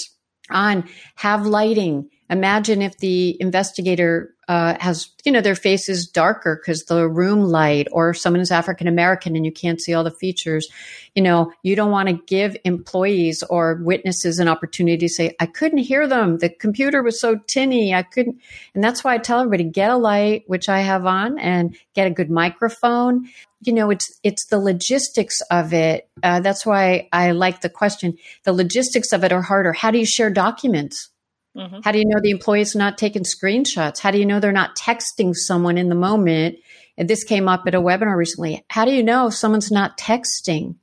on 0.51 0.89
have 1.17 1.47
lighting. 1.47 2.09
Imagine 2.31 2.83
if 2.83 2.99
the 2.99 3.37
investigator 3.41 4.35
uh, 4.49 4.77
has, 4.81 5.11
you 5.25 5.33
know, 5.33 5.41
their 5.41 5.55
face 5.55 5.89
is 5.89 6.07
darker 6.07 6.57
because 6.57 6.85
the 6.85 7.09
room 7.09 7.41
light, 7.41 7.87
or 7.93 8.15
someone 8.15 8.41
is 8.41 8.51
African 8.51 8.87
American 8.87 9.37
and 9.37 9.45
you 9.45 9.53
can't 9.53 9.81
see 9.81 9.93
all 9.93 10.05
the 10.05 10.11
features. 10.11 10.69
You 11.15 11.23
know, 11.23 11.53
you 11.63 11.77
don't 11.77 11.91
want 11.91 12.09
to 12.09 12.21
give 12.27 12.57
employees 12.65 13.43
or 13.51 13.81
witnesses 13.83 14.39
an 14.39 14.49
opportunity 14.49 14.97
to 14.99 15.09
say, 15.09 15.37
I 15.39 15.47
couldn't 15.47 15.79
hear 15.79 16.07
them. 16.07 16.39
The 16.39 16.49
computer 16.49 17.03
was 17.03 17.21
so 17.21 17.37
tinny. 17.47 17.95
I 17.95 18.03
couldn't. 18.03 18.41
And 18.75 18.83
that's 18.83 19.05
why 19.05 19.15
I 19.15 19.19
tell 19.19 19.41
everybody 19.41 19.65
get 19.65 19.91
a 19.91 19.97
light, 19.97 20.45
which 20.47 20.69
I 20.69 20.81
have 20.81 21.05
on, 21.05 21.39
and 21.39 21.77
get 21.95 22.07
a 22.07 22.11
good 22.11 22.31
microphone. 22.31 23.29
You 23.63 23.73
know, 23.73 23.91
it's 23.91 24.19
it's 24.23 24.47
the 24.47 24.61
logistics 24.61 25.41
of 25.51 25.73
it. 25.73 26.09
Uh, 26.23 26.41
that's 26.41 26.65
why 26.65 27.09
I 27.13 27.33
like 27.33 27.61
the 27.61 27.69
question. 27.69 28.17
The 28.45 28.53
logistics 28.53 29.13
of 29.13 29.25
it 29.25 29.33
are 29.33 29.43
harder. 29.43 29.73
How 29.73 29.91
do 29.91 29.99
you 29.99 30.07
share 30.07 30.31
documents? 30.31 31.11
Mm-hmm. 31.57 31.81
How 31.83 31.93
do 31.93 31.99
you 31.99 32.05
know 32.07 32.21
the 32.21 32.31
employee's 32.31 32.77
not 32.77 32.99
taking 32.99 33.25
screenshots? 33.25 33.99
How 33.99 34.11
do 34.11 34.19
you 34.19 34.27
know 34.27 34.41
they're 34.41 34.53
not 34.53 34.77
texting 34.77 35.35
someone 35.35 35.79
in 35.79 35.89
the 35.89 35.95
moment? 35.95 36.57
And 36.97 37.09
this 37.09 37.25
came 37.25 37.49
up 37.49 37.65
at 37.67 37.75
a 37.75 37.81
webinar 37.81 38.17
recently. 38.17 38.65
How 38.69 38.85
do 38.85 38.93
you 38.93 39.03
know 39.03 39.29
if 39.29 39.35
someone's 39.35 39.71
not 39.71 39.99
texting 39.99 40.77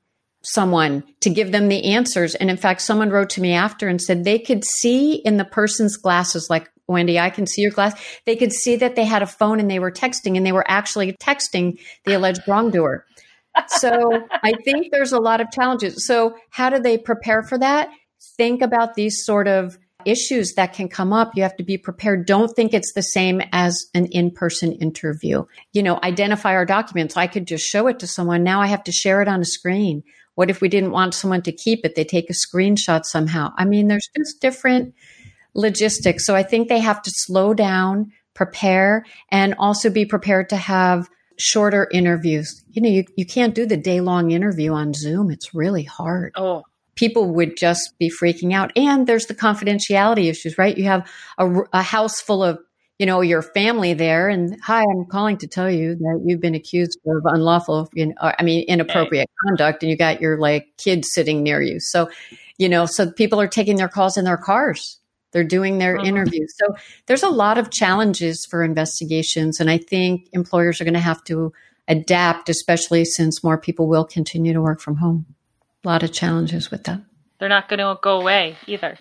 someone 0.43 1.03
to 1.21 1.29
give 1.29 1.51
them 1.51 1.67
the 1.67 1.93
answers? 1.93 2.35
And 2.35 2.49
in 2.49 2.57
fact, 2.57 2.81
someone 2.81 3.09
wrote 3.09 3.29
to 3.31 3.41
me 3.41 3.53
after 3.53 3.87
and 3.87 4.01
said 4.01 4.23
they 4.23 4.39
could 4.39 4.63
see 4.63 5.15
in 5.15 5.37
the 5.37 5.45
person's 5.45 5.97
glasses, 5.97 6.49
like, 6.49 6.69
Wendy, 6.87 7.19
I 7.19 7.29
can 7.31 7.47
see 7.47 7.61
your 7.61 7.71
glass. 7.71 7.99
They 8.25 8.35
could 8.35 8.53
see 8.53 8.75
that 8.75 8.95
they 8.95 9.05
had 9.05 9.23
a 9.23 9.27
phone 9.27 9.59
and 9.59 9.69
they 9.69 9.79
were 9.79 9.91
texting 9.91 10.37
and 10.37 10.45
they 10.45 10.51
were 10.51 10.65
actually 10.67 11.13
texting 11.13 11.79
the 12.05 12.13
alleged 12.13 12.47
wrongdoer. 12.47 13.05
So 13.67 14.11
I 14.31 14.53
think 14.63 14.91
there's 14.91 15.13
a 15.13 15.19
lot 15.19 15.41
of 15.41 15.49
challenges. 15.51 16.05
So 16.05 16.35
how 16.49 16.69
do 16.69 16.79
they 16.79 16.97
prepare 16.97 17.41
for 17.41 17.57
that? 17.57 17.89
Think 18.37 18.61
about 18.61 18.95
these 18.95 19.25
sort 19.25 19.47
of 19.47 19.77
issues 20.05 20.53
that 20.55 20.73
can 20.73 20.87
come 20.87 21.13
up. 21.13 21.31
You 21.35 21.43
have 21.43 21.55
to 21.57 21.63
be 21.63 21.77
prepared. 21.77 22.25
Don't 22.25 22.53
think 22.55 22.73
it's 22.73 22.93
the 22.93 23.01
same 23.01 23.41
as 23.51 23.85
an 23.93 24.07
in 24.07 24.31
person 24.31 24.73
interview. 24.73 25.45
You 25.73 25.83
know, 25.83 25.99
identify 26.03 26.53
our 26.53 26.65
documents. 26.65 27.17
I 27.17 27.27
could 27.27 27.47
just 27.47 27.65
show 27.65 27.87
it 27.87 27.99
to 27.99 28.07
someone. 28.07 28.43
Now 28.43 28.61
I 28.61 28.67
have 28.67 28.83
to 28.85 28.91
share 28.91 29.21
it 29.21 29.27
on 29.27 29.41
a 29.41 29.45
screen. 29.45 30.03
What 30.35 30.49
if 30.49 30.61
we 30.61 30.69
didn't 30.69 30.91
want 30.91 31.13
someone 31.13 31.41
to 31.43 31.51
keep 31.51 31.85
it? 31.85 31.95
They 31.95 32.03
take 32.03 32.29
a 32.29 32.33
screenshot 32.33 33.05
somehow. 33.05 33.53
I 33.57 33.65
mean, 33.65 33.87
there's 33.87 34.09
just 34.15 34.41
different 34.41 34.93
logistics. 35.53 36.25
So 36.25 36.35
I 36.35 36.43
think 36.43 36.67
they 36.67 36.79
have 36.79 37.01
to 37.01 37.11
slow 37.13 37.53
down, 37.53 38.11
prepare, 38.33 39.05
and 39.29 39.55
also 39.57 39.89
be 39.89 40.05
prepared 40.05 40.49
to 40.49 40.57
have 40.57 41.09
shorter 41.37 41.87
interviews. 41.91 42.63
You 42.69 42.81
know, 42.81 42.89
you, 42.89 43.03
you 43.15 43.25
can't 43.25 43.55
do 43.55 43.65
the 43.65 43.77
day 43.77 44.01
long 44.01 44.31
interview 44.31 44.73
on 44.73 44.93
Zoom. 44.93 45.31
It's 45.31 45.53
really 45.53 45.83
hard. 45.83 46.33
Oh, 46.35 46.63
people 46.95 47.33
would 47.33 47.57
just 47.57 47.93
be 47.99 48.09
freaking 48.09 48.53
out. 48.53 48.71
And 48.75 49.05
there's 49.05 49.25
the 49.25 49.35
confidentiality 49.35 50.29
issues, 50.29 50.57
right? 50.57 50.77
You 50.77 50.85
have 50.85 51.09
a, 51.37 51.61
a, 51.73 51.81
house 51.81 52.21
full 52.21 52.43
of, 52.43 52.59
you 52.97 53.05
know, 53.05 53.21
your 53.21 53.41
family 53.41 53.93
there. 53.93 54.29
And 54.29 54.57
hi, 54.61 54.81
I'm 54.81 55.05
calling 55.05 55.37
to 55.39 55.47
tell 55.47 55.69
you 55.69 55.95
that 55.95 56.21
you've 56.25 56.39
been 56.39 56.55
accused 56.55 56.97
of 57.05 57.23
unlawful, 57.25 57.89
you 57.93 58.07
know, 58.07 58.13
I 58.21 58.41
mean, 58.43 58.65
inappropriate 58.67 59.29
conduct, 59.45 59.83
and 59.83 59.89
you 59.89 59.97
got 59.97 60.21
your 60.21 60.39
like 60.39 60.67
kids 60.77 61.09
sitting 61.11 61.43
near 61.43 61.61
you. 61.61 61.79
So, 61.79 62.09
you 62.57 62.69
know, 62.69 62.85
so 62.85 63.11
people 63.11 63.41
are 63.41 63.47
taking 63.47 63.75
their 63.75 63.89
calls 63.89 64.17
in 64.17 64.23
their 64.23 64.37
cars. 64.37 64.99
They're 65.33 65.43
doing 65.43 65.79
their 65.79 65.97
uh-huh. 65.97 66.07
interviews. 66.07 66.53
So 66.57 66.75
there's 67.07 67.23
a 67.23 67.29
lot 67.29 67.57
of 67.57 67.69
challenges 67.69 68.47
for 68.49 68.63
investigations. 68.63 69.59
And 69.59 69.69
I 69.69 69.77
think 69.77 70.29
employers 70.31 70.79
are 70.79 70.85
going 70.85 70.93
to 70.93 71.01
have 71.01 71.21
to 71.25 71.51
adapt, 71.89 72.47
especially 72.47 73.03
since 73.03 73.43
more 73.43 73.57
people 73.57 73.89
will 73.89 74.05
continue 74.05 74.53
to 74.53 74.61
work 74.61 74.79
from 74.79 74.95
home 74.95 75.34
a 75.85 75.87
lot 75.87 76.03
of 76.03 76.11
challenges 76.11 76.71
with 76.71 76.83
that. 76.85 77.01
They're 77.39 77.49
not 77.49 77.69
going 77.69 77.79
to 77.79 77.97
go 78.01 78.19
away 78.19 78.57
either. 78.67 78.97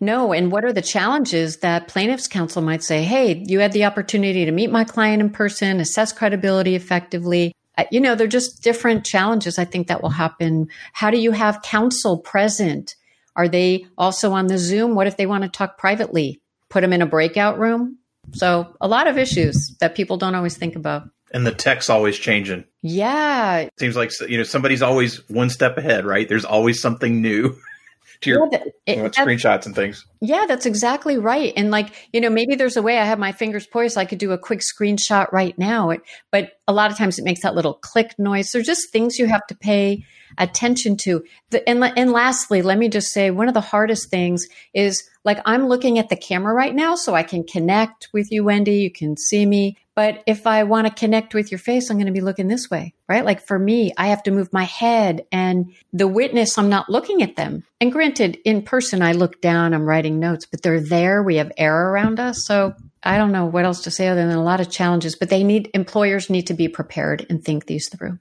No. 0.00 0.32
And 0.32 0.52
what 0.52 0.64
are 0.64 0.72
the 0.72 0.82
challenges 0.82 1.58
that 1.58 1.88
plaintiffs' 1.88 2.28
counsel 2.28 2.62
might 2.62 2.82
say? 2.82 3.02
Hey, 3.02 3.42
you 3.46 3.60
had 3.60 3.72
the 3.72 3.84
opportunity 3.84 4.44
to 4.44 4.52
meet 4.52 4.70
my 4.70 4.84
client 4.84 5.22
in 5.22 5.30
person, 5.30 5.80
assess 5.80 6.12
credibility 6.12 6.74
effectively. 6.74 7.54
Uh, 7.78 7.84
you 7.90 8.00
know, 8.00 8.14
they're 8.14 8.26
just 8.26 8.62
different 8.62 9.04
challenges 9.06 9.58
I 9.58 9.64
think 9.64 9.86
that 9.86 10.02
will 10.02 10.10
happen. 10.10 10.68
How 10.92 11.10
do 11.10 11.18
you 11.18 11.32
have 11.32 11.62
counsel 11.62 12.18
present? 12.18 12.94
Are 13.34 13.48
they 13.48 13.86
also 13.96 14.32
on 14.32 14.46
the 14.46 14.58
Zoom? 14.58 14.94
What 14.94 15.06
if 15.06 15.16
they 15.16 15.26
want 15.26 15.44
to 15.44 15.48
talk 15.48 15.78
privately? 15.78 16.40
Put 16.68 16.80
them 16.80 16.92
in 16.92 17.02
a 17.02 17.06
breakout 17.06 17.58
room? 17.58 17.98
So, 18.32 18.74
a 18.80 18.88
lot 18.88 19.06
of 19.06 19.18
issues 19.18 19.76
that 19.80 19.94
people 19.94 20.16
don't 20.16 20.34
always 20.34 20.56
think 20.56 20.74
about 20.74 21.08
and 21.36 21.46
the 21.46 21.52
tech's 21.52 21.90
always 21.90 22.16
changing. 22.16 22.64
Yeah. 22.80 23.58
It 23.58 23.72
seems 23.78 23.94
like 23.94 24.10
you 24.26 24.38
know 24.38 24.42
somebody's 24.42 24.80
always 24.80 25.16
one 25.28 25.50
step 25.50 25.76
ahead, 25.76 26.06
right? 26.06 26.26
There's 26.26 26.46
always 26.46 26.80
something 26.80 27.20
new 27.20 27.54
to 28.22 28.30
your 28.30 28.48
yeah, 28.50 28.64
it, 28.86 28.96
you 28.96 29.02
know, 29.02 29.10
screenshots 29.10 29.66
and 29.66 29.74
things. 29.74 30.06
Yeah, 30.22 30.46
that's 30.48 30.64
exactly 30.64 31.18
right. 31.18 31.52
And 31.54 31.70
like, 31.70 32.08
you 32.14 32.22
know, 32.22 32.30
maybe 32.30 32.54
there's 32.54 32.78
a 32.78 32.82
way 32.82 32.98
I 32.98 33.04
have 33.04 33.18
my 33.18 33.32
fingers 33.32 33.66
poised, 33.66 33.98
I 33.98 34.06
could 34.06 34.16
do 34.16 34.32
a 34.32 34.38
quick 34.38 34.60
screenshot 34.60 35.30
right 35.30 35.56
now. 35.58 35.92
But 36.32 36.52
a 36.66 36.72
lot 36.72 36.90
of 36.90 36.96
times 36.96 37.18
it 37.18 37.24
makes 37.26 37.42
that 37.42 37.54
little 37.54 37.74
click 37.74 38.14
noise. 38.18 38.48
There's 38.50 38.64
just 38.64 38.90
things 38.90 39.18
you 39.18 39.26
have 39.26 39.46
to 39.48 39.54
pay 39.54 40.06
attention 40.38 40.96
to. 41.02 41.22
The, 41.50 41.68
and, 41.68 41.84
and 41.84 42.12
lastly, 42.12 42.62
let 42.62 42.78
me 42.78 42.88
just 42.88 43.12
say 43.12 43.30
one 43.30 43.48
of 43.48 43.54
the 43.54 43.60
hardest 43.60 44.08
things 44.08 44.46
is 44.72 45.06
like 45.22 45.38
I'm 45.44 45.68
looking 45.68 45.98
at 45.98 46.08
the 46.08 46.16
camera 46.16 46.54
right 46.54 46.74
now 46.74 46.94
so 46.94 47.14
I 47.14 47.24
can 47.24 47.44
connect 47.44 48.08
with 48.14 48.32
you, 48.32 48.42
Wendy. 48.42 48.76
You 48.76 48.90
can 48.90 49.18
see 49.18 49.44
me. 49.44 49.76
But 49.96 50.22
if 50.26 50.46
I 50.46 50.62
want 50.64 50.86
to 50.86 50.92
connect 50.92 51.34
with 51.34 51.50
your 51.50 51.58
face, 51.58 51.90
I'm 51.90 51.96
going 51.96 52.06
to 52.06 52.12
be 52.12 52.20
looking 52.20 52.48
this 52.48 52.68
way, 52.70 52.92
right? 53.08 53.24
Like 53.24 53.44
for 53.46 53.58
me, 53.58 53.92
I 53.96 54.08
have 54.08 54.22
to 54.24 54.30
move 54.30 54.52
my 54.52 54.64
head 54.64 55.24
and 55.32 55.74
the 55.90 56.06
witness, 56.06 56.58
I'm 56.58 56.68
not 56.68 56.90
looking 56.90 57.22
at 57.22 57.36
them. 57.36 57.64
And 57.80 57.90
granted, 57.90 58.36
in 58.44 58.60
person, 58.60 59.00
I 59.00 59.12
look 59.12 59.40
down, 59.40 59.72
I'm 59.72 59.86
writing 59.86 60.20
notes, 60.20 60.44
but 60.44 60.62
they're 60.62 60.82
there. 60.82 61.22
We 61.22 61.36
have 61.36 61.50
air 61.56 61.88
around 61.88 62.20
us. 62.20 62.44
So 62.44 62.74
I 63.02 63.16
don't 63.16 63.32
know 63.32 63.46
what 63.46 63.64
else 63.64 63.80
to 63.84 63.90
say 63.90 64.08
other 64.08 64.26
than 64.26 64.36
a 64.36 64.44
lot 64.44 64.60
of 64.60 64.70
challenges, 64.70 65.16
but 65.16 65.30
they 65.30 65.42
need, 65.42 65.70
employers 65.72 66.28
need 66.28 66.48
to 66.48 66.54
be 66.54 66.68
prepared 66.68 67.24
and 67.30 67.42
think 67.42 67.64
these 67.64 67.88
through. 67.88 68.18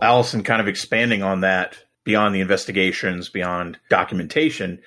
Allison, 0.00 0.44
kind 0.44 0.60
of 0.60 0.68
expanding 0.68 1.24
on 1.24 1.40
that 1.40 1.76
beyond 2.04 2.36
the 2.36 2.40
investigations, 2.40 3.28
beyond 3.30 3.78
documentation, 3.90 4.80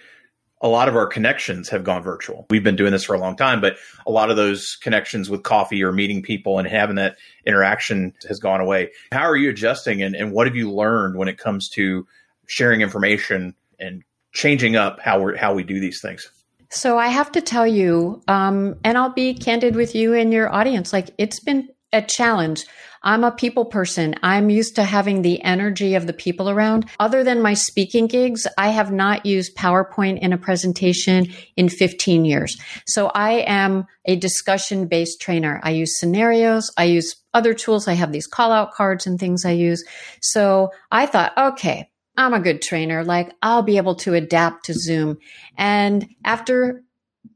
a 0.62 0.68
lot 0.68 0.90
of 0.90 0.96
our 0.96 1.08
connections 1.08 1.70
have 1.70 1.84
gone 1.84 2.04
virtual. 2.04 2.46
We've 2.50 2.64
been 2.64 2.76
doing 2.76 2.92
this 2.92 3.04
for 3.04 3.16
a 3.16 3.20
long 3.20 3.36
time, 3.36 3.62
but 3.62 3.78
a 4.06 4.12
lot 4.12 4.30
of 4.30 4.36
those 4.36 4.76
connections 4.76 5.30
with 5.30 5.44
coffee 5.44 5.84
or 5.84 5.92
meeting 5.92 6.22
people 6.22 6.60
and 6.60 6.68
having 6.68 6.98
that 6.98 7.18
interaction 7.46 8.14
has 8.28 8.40
gone 8.40 8.60
away. 8.60 8.92
How 9.12 9.24
are 9.24 9.38
you 9.38 9.50
adjusting 9.50 10.02
and, 10.02 10.16
and 10.16 10.32
what 10.32 10.48
have 10.48 10.56
you 10.56 10.72
learned 10.72 11.18
when 11.18 11.28
it 11.28 11.38
comes 11.38 11.70
to 11.70 12.06
sharing 12.48 12.82
information 12.82 13.56
and 13.80 14.04
changing 14.34 14.76
up 14.76 15.00
how 15.00 15.22
we 15.22 15.38
how 15.38 15.54
we 15.54 15.64
do 15.64 15.80
these 15.80 16.02
things? 16.02 16.30
So 16.72 16.98
I 16.98 17.08
have 17.08 17.32
to 17.32 17.42
tell 17.42 17.66
you, 17.66 18.22
um, 18.28 18.76
and 18.84 18.98
I'll 18.98 19.14
be 19.14 19.34
candid 19.34 19.76
with 19.76 19.96
you 19.96 20.14
and 20.14 20.32
your 20.32 20.54
audience. 20.54 20.94
Like 20.94 21.10
it's 21.18 21.40
been 21.40 21.70
a 21.94 22.02
challenge. 22.02 22.66
I'm 23.04 23.24
a 23.24 23.32
people 23.32 23.66
person. 23.66 24.16
I'm 24.24 24.50
used 24.50 24.76
to 24.76 24.84
having 24.84 25.22
the 25.22 25.42
energy 25.44 25.96
of 25.96 26.08
the 26.08 26.14
people 26.14 26.50
around. 26.50 26.90
Other 27.00 27.24
than 27.24 27.42
my 27.42 27.54
speaking 27.54 28.08
gigs, 28.08 28.48
I 28.58 28.70
have 28.70 28.92
not 28.92 29.26
used 29.26 29.56
PowerPoint 29.56 30.20
in 30.20 30.34
a 30.34 30.38
presentation 30.38 31.28
in 31.56 31.70
15 31.70 32.26
years. 32.26 32.60
So 32.88 33.08
I 33.08 33.44
am 33.48 33.86
a 34.06 34.16
discussion 34.16 34.88
based 34.88 35.22
trainer. 35.22 35.60
I 35.64 35.72
use 35.72 36.00
scenarios. 36.00 36.72
I 36.78 36.86
use 36.86 37.16
other 37.34 37.54
tools. 37.54 37.88
I 37.88 37.94
have 37.94 38.12
these 38.12 38.28
call 38.28 38.52
out 38.52 38.74
cards 38.74 39.08
and 39.08 39.20
things 39.20 39.46
I 39.46 39.52
use. 39.52 39.84
So 40.22 40.72
I 40.92 41.06
thought, 41.06 41.34
okay, 41.38 41.90
I'm 42.18 42.34
a 42.34 42.40
good 42.40 42.62
trainer. 42.62 43.04
Like 43.04 43.34
I'll 43.42 43.64
be 43.64 43.78
able 43.78 43.96
to 43.96 44.14
adapt 44.14 44.66
to 44.66 44.74
Zoom. 44.74 45.20
And 45.58 46.08
after 46.26 46.84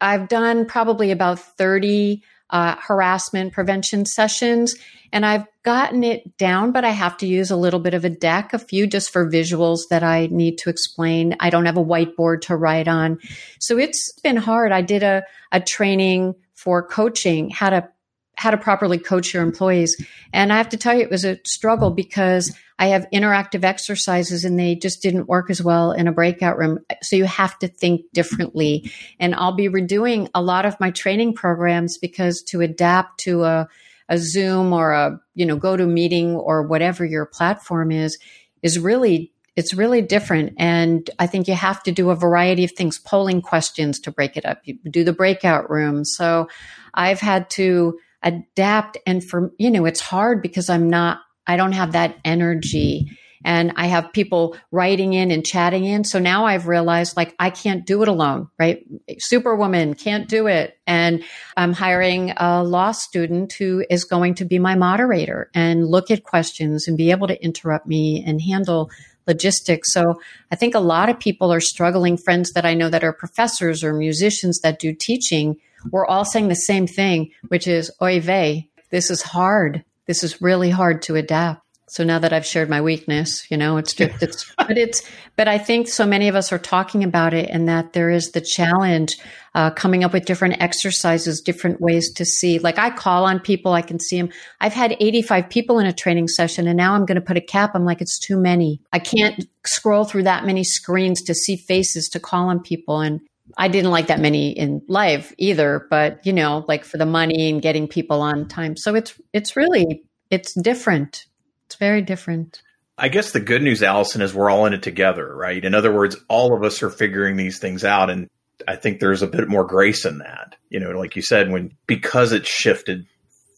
I've 0.02 0.28
done 0.28 0.66
probably 0.66 1.12
about 1.12 1.40
30 1.40 2.22
uh, 2.54 2.76
harassment 2.80 3.52
prevention 3.52 4.06
sessions 4.06 4.76
and 5.14 5.26
I've 5.26 5.46
gotten 5.64 6.04
it 6.04 6.38
down, 6.38 6.72
but 6.72 6.84
I 6.84 6.90
have 6.90 7.18
to 7.18 7.28
use 7.28 7.52
a 7.52 7.56
little 7.56 7.80
bit 7.80 7.94
of 7.94 8.04
a 8.04 8.10
deck, 8.10 8.52
a 8.52 8.60
few 8.60 8.88
just 8.88 9.12
for 9.12 9.30
visuals 9.30 9.82
that 9.92 10.04
I 10.04 10.28
need 10.32 10.58
to 10.60 10.72
explain. 10.72 11.36
I 11.40 11.52
don't 11.52 11.68
have 11.68 11.78
a 11.78 11.86
whiteboard 11.86 12.42
to 12.42 12.56
write 12.56 12.88
on. 12.88 13.20
So 13.60 13.78
it's 13.78 14.12
been 14.24 14.38
hard. 14.38 14.72
I 14.72 14.82
did 14.82 15.04
a, 15.04 15.24
a 15.52 15.62
training 15.62 16.34
for 16.56 16.82
coaching, 16.82 17.52
how 17.52 17.70
to 17.70 17.90
how 18.36 18.52
to 18.52 18.58
properly 18.58 18.98
coach 18.98 19.34
your 19.34 19.44
employees. 19.44 19.96
And 20.32 20.52
I 20.52 20.58
have 20.58 20.70
to 20.70 20.78
tell 20.78 20.96
you, 20.96 21.02
it 21.02 21.12
was 21.12 21.26
a 21.26 21.40
struggle 21.46 21.92
because 21.92 22.56
I 22.80 22.88
have 22.88 23.06
interactive 23.14 23.64
exercises 23.64 24.44
and 24.44 24.60
they 24.60 24.76
just 24.76 25.02
didn't 25.02 25.28
work 25.28 25.50
as 25.50 25.62
well 25.62 25.92
in 25.92 26.08
a 26.08 26.12
breakout 26.12 26.58
room. 26.58 26.80
So 27.04 27.16
you 27.16 27.26
have 27.26 27.58
to 27.60 27.68
think 27.68 28.02
differently. 28.14 28.92
And 29.20 29.36
I'll 29.36 29.56
be 29.56 29.70
redoing 29.70 30.30
a 30.34 30.42
lot 30.42 30.66
of 30.66 30.80
my 30.80 30.92
training 30.92 31.36
programs 31.36 31.98
because 31.98 32.42
to 32.48 32.62
adapt 32.62 33.20
to 33.22 33.44
a 33.44 33.68
a 34.10 34.18
Zoom 34.18 34.74
or 34.74 34.92
a, 34.92 35.20
you 35.34 35.46
know, 35.46 35.56
go 35.56 35.78
to 35.78 35.86
meeting 35.86 36.36
or 36.36 36.64
whatever 36.64 37.06
your 37.06 37.26
platform 37.26 37.92
is, 37.92 38.18
is 38.62 38.80
really, 38.80 39.32
it's 39.56 39.74
really 39.74 40.02
different. 40.02 40.54
And 40.58 41.10
I 41.20 41.28
think 41.28 41.48
you 41.48 41.56
have 41.56 41.82
to 41.84 41.92
do 41.92 42.10
a 42.10 42.16
variety 42.16 42.64
of 42.64 42.72
things, 42.72 43.00
polling 43.00 43.42
questions 43.42 44.00
to 44.02 44.12
break 44.12 44.36
it 44.38 44.46
up. 44.46 44.60
You 44.66 44.78
do 44.90 45.04
the 45.04 45.14
breakout 45.14 45.70
room. 45.70 46.06
So 46.06 46.50
I've 46.94 47.22
had 47.22 47.50
to 47.52 47.98
adapt. 48.24 48.98
And 49.06 49.24
for, 49.24 49.52
you 49.58 49.70
know, 49.70 49.86
it's 49.86 50.02
hard 50.02 50.42
because 50.42 50.70
I'm 50.70 50.90
not, 50.90 51.20
I 51.46 51.58
don't 51.58 51.74
have 51.74 51.92
that 51.92 52.18
energy 52.24 53.10
and 53.46 53.74
I 53.76 53.88
have 53.88 54.14
people 54.14 54.56
writing 54.72 55.14
in 55.14 55.32
and 55.32 55.46
chatting 55.46 55.86
in. 55.86 56.04
So 56.04 56.20
now 56.20 56.46
I've 56.46 56.68
realized 56.68 57.18
like 57.18 57.36
I 57.40 57.50
can't 57.50 57.86
do 57.86 58.02
it 58.02 58.08
alone, 58.08 58.48
right? 58.58 58.86
Superwoman 59.20 59.96
can't 59.96 60.30
do 60.30 60.48
it. 60.48 60.78
And 60.88 61.24
I'm 61.58 61.74
hiring 61.74 62.34
a 62.38 62.64
law 62.64 62.92
student 62.92 63.54
who 63.54 63.86
is 63.90 64.06
going 64.06 64.36
to 64.36 64.46
be 64.46 64.60
my 64.60 64.76
moderator 64.76 65.50
and 65.54 65.86
look 65.86 66.10
at 66.10 66.24
questions 66.24 66.88
and 66.88 66.98
be 66.98 67.12
able 67.12 67.28
to 67.28 67.44
interrupt 67.44 67.88
me 67.88 68.24
and 68.26 68.42
handle 68.42 68.90
logistics. 69.28 69.94
So 69.94 70.20
I 70.52 70.56
think 70.56 70.76
a 70.76 70.80
lot 70.80 71.10
of 71.10 71.20
people 71.20 71.52
are 71.52 71.62
struggling. 71.62 72.18
Friends 72.18 72.52
that 72.54 72.66
I 72.66 72.74
know 72.74 72.90
that 72.90 73.04
are 73.04 73.14
professors 73.14 73.84
or 73.84 73.94
musicians 73.94 74.60
that 74.60 74.80
do 74.80 74.94
teaching, 74.94 75.58
we're 75.92 76.06
all 76.06 76.26
saying 76.26 76.48
the 76.48 76.56
same 76.56 76.88
thing, 76.88 77.32
which 77.48 77.68
is, 77.68 77.92
oy 78.02 78.20
vey, 78.20 78.70
this 78.92 79.10
is 79.10 79.22
hard. 79.22 79.84
This 80.06 80.24
is 80.24 80.42
really 80.42 80.70
hard 80.70 81.02
to 81.04 81.16
adapt. 81.16 81.64
So 81.94 82.04
now 82.04 82.18
that 82.18 82.34
I've 82.34 82.46
shared 82.46 82.72
my 82.72 82.82
weakness, 82.82 83.46
you 83.52 83.58
know, 83.58 83.78
it's 83.78 83.94
just, 83.94 84.24
it's, 84.24 84.52
but 84.58 84.80
it's, 84.80 85.04
but 85.36 85.48
I 85.48 85.60
think 85.60 85.88
so 85.88 86.08
many 86.08 86.28
of 86.28 86.36
us 86.36 86.52
are 86.52 86.58
talking 86.58 87.04
about 87.04 87.36
it 87.36 87.50
and 87.52 87.70
that 87.70 87.94
there 87.94 88.10
is 88.10 88.32
the 88.32 88.42
challenge, 88.42 89.16
uh, 89.54 89.70
coming 89.70 90.04
up 90.04 90.12
with 90.12 90.26
different 90.26 90.60
exercises, 90.60 91.40
different 91.40 91.82
ways 91.82 92.12
to 92.14 92.26
see. 92.26 92.58
Like 92.58 92.80
I 92.80 92.90
call 92.90 93.26
on 93.26 93.40
people, 93.40 93.74
I 93.74 93.84
can 93.84 94.00
see 94.00 94.20
them. 94.20 94.30
I've 94.60 94.74
had 94.74 94.98
85 95.00 95.50
people 95.50 95.78
in 95.78 95.86
a 95.86 95.94
training 95.94 96.30
session 96.30 96.68
and 96.68 96.78
now 96.78 96.96
I'm 96.96 97.06
going 97.06 97.16
to 97.16 97.22
put 97.22 97.38
a 97.38 97.42
cap. 97.42 97.76
I'm 97.76 97.86
like, 97.86 98.02
it's 98.02 98.18
too 98.18 98.38
many. 98.38 98.82
I 98.92 98.98
can't 98.98 99.46
scroll 99.64 100.04
through 100.04 100.24
that 100.24 100.46
many 100.46 100.64
screens 100.64 101.22
to 101.24 101.36
see 101.36 101.58
faces 101.58 102.10
to 102.10 102.20
call 102.20 102.48
on 102.48 102.60
people. 102.60 103.02
And 103.02 103.22
I 103.58 103.68
didn't 103.68 103.92
like 103.92 104.08
that 104.08 104.20
many 104.20 104.52
in 104.52 104.82
live 104.88 105.34
either, 105.38 105.88
but 105.90 106.26
you 106.26 106.34
know, 106.34 106.66
like 106.68 106.84
for 106.86 106.98
the 106.98 107.06
money 107.06 107.50
and 107.50 107.62
getting 107.62 107.88
people 107.88 108.22
on 108.22 108.48
time. 108.48 108.76
So 108.78 108.96
it's, 108.96 109.14
it's 109.34 109.56
really, 109.56 110.04
it's 110.30 110.54
different 110.54 111.28
it's 111.74 111.80
very 111.80 112.04
different. 112.04 112.62
I 113.00 113.10
guess 113.10 113.32
the 113.32 113.40
good 113.40 113.64
news, 113.64 113.82
Allison, 113.82 114.22
is 114.22 114.32
we're 114.32 114.52
all 114.52 114.68
in 114.68 114.74
it 114.74 114.84
together, 114.84 115.36
right? 115.36 115.66
In 115.66 115.74
other 115.74 115.92
words, 115.92 116.16
all 116.28 116.56
of 116.56 116.62
us 116.64 116.84
are 116.84 116.92
figuring 116.92 117.36
these 117.36 117.58
things 117.58 117.84
out. 117.84 118.12
And 118.12 118.30
I 118.68 118.76
think 118.76 119.00
there's 119.00 119.24
a 119.24 119.28
bit 119.28 119.48
more 119.48 119.66
grace 119.66 120.06
in 120.06 120.20
that. 120.20 120.56
You 120.70 120.80
know, 120.80 120.92
like 120.92 121.16
you 121.16 121.24
said, 121.24 121.52
when 121.52 121.76
because 121.88 122.32
it's 122.32 122.48
shifted 122.48 123.08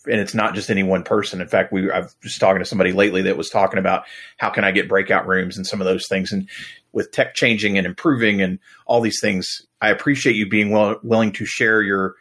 and 0.06 0.22
it's 0.22 0.34
not 0.34 0.56
just 0.56 0.70
any 0.70 0.84
one 0.84 1.04
person. 1.04 1.42
In 1.42 1.50
fact, 1.50 1.74
we 1.74 1.92
I 1.92 2.00
was 2.00 2.16
just 2.24 2.40
talking 2.40 2.60
to 2.60 2.66
somebody 2.66 2.94
lately 2.94 3.24
that 3.24 3.36
was 3.36 3.50
talking 3.50 3.80
about 3.80 4.06
how 4.38 4.50
can 4.50 4.64
I 4.64 4.72
get 4.72 4.88
breakout 4.88 5.28
rooms 5.28 5.58
and 5.58 5.68
some 5.68 5.82
of 5.82 5.86
those 5.86 6.08
things. 6.08 6.32
And 6.32 6.48
with 6.94 7.12
tech 7.12 7.36
changing 7.36 7.78
and 7.78 7.86
improving 7.86 8.42
and 8.42 8.60
all 8.86 9.02
these 9.02 9.20
things, 9.20 9.62
I 9.82 9.90
appreciate 9.90 10.36
you 10.36 10.48
being 10.48 10.70
well, 10.70 11.00
willing 11.04 11.32
to 11.34 11.46
share 11.46 11.82
your 11.82 12.16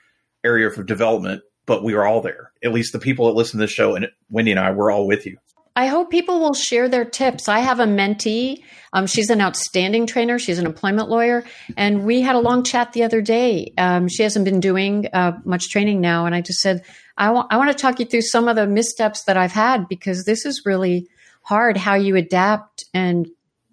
area 0.45 0.69
of 0.69 0.87
development. 0.87 1.43
But 1.67 1.83
we 1.83 1.95
are 1.95 2.05
all 2.05 2.21
there. 2.21 2.53
At 2.63 2.75
least 2.75 2.93
the 2.93 2.99
people 2.99 3.27
that 3.27 3.33
listen 3.33 3.59
to 3.59 3.65
the 3.65 3.73
show 3.73 3.95
and 3.95 4.09
Wendy 4.29 4.51
and 4.51 4.61
I, 4.61 4.71
we're 4.73 4.91
all 4.91 5.07
with 5.07 5.25
you. 5.25 5.39
I 5.77 5.87
hope 5.87 6.11
people 6.11 6.39
will 6.39 6.55
share 6.55 6.89
their 6.89 7.05
tips. 7.05 7.49
I 7.49 7.59
have 7.59 7.81
a 7.81 7.85
mentee. 7.85 8.63
Um, 8.93 9.07
she's 9.07 9.29
an 9.29 9.41
outstanding 9.41 10.07
trainer. 10.07 10.39
She's 10.39 10.59
an 10.59 10.67
employment 10.67 11.09
lawyer. 11.09 11.43
And 11.77 12.05
we 12.05 12.21
had 12.21 12.37
a 12.37 12.41
long 12.41 12.63
chat 12.63 12.93
the 12.93 13.03
other 13.03 13.21
day. 13.21 13.73
Um, 13.77 14.07
she 14.09 14.23
hasn't 14.23 14.45
been 14.45 14.61
doing 14.61 15.09
uh, 15.13 15.33
much 15.45 15.71
training 15.71 16.01
now. 16.01 16.27
And 16.27 16.35
I 16.35 16.43
just 16.43 16.61
said, 16.61 16.85
I 17.17 17.31
want, 17.31 17.53
I 17.53 17.57
want 17.57 17.73
to 17.73 17.77
talk 17.77 17.99
you 17.99 18.07
through 18.07 18.23
some 18.23 18.47
of 18.47 18.55
the 18.55 18.69
missteps 18.69 19.25
that 19.25 19.37
I've 19.37 19.53
had 19.53 19.89
because 19.89 20.25
this 20.25 20.47
is 20.47 20.63
really 20.65 21.09
hard 21.43 21.77
how 21.77 21.95
you 21.95 22.15
adapt. 22.15 22.85
And, 22.95 23.27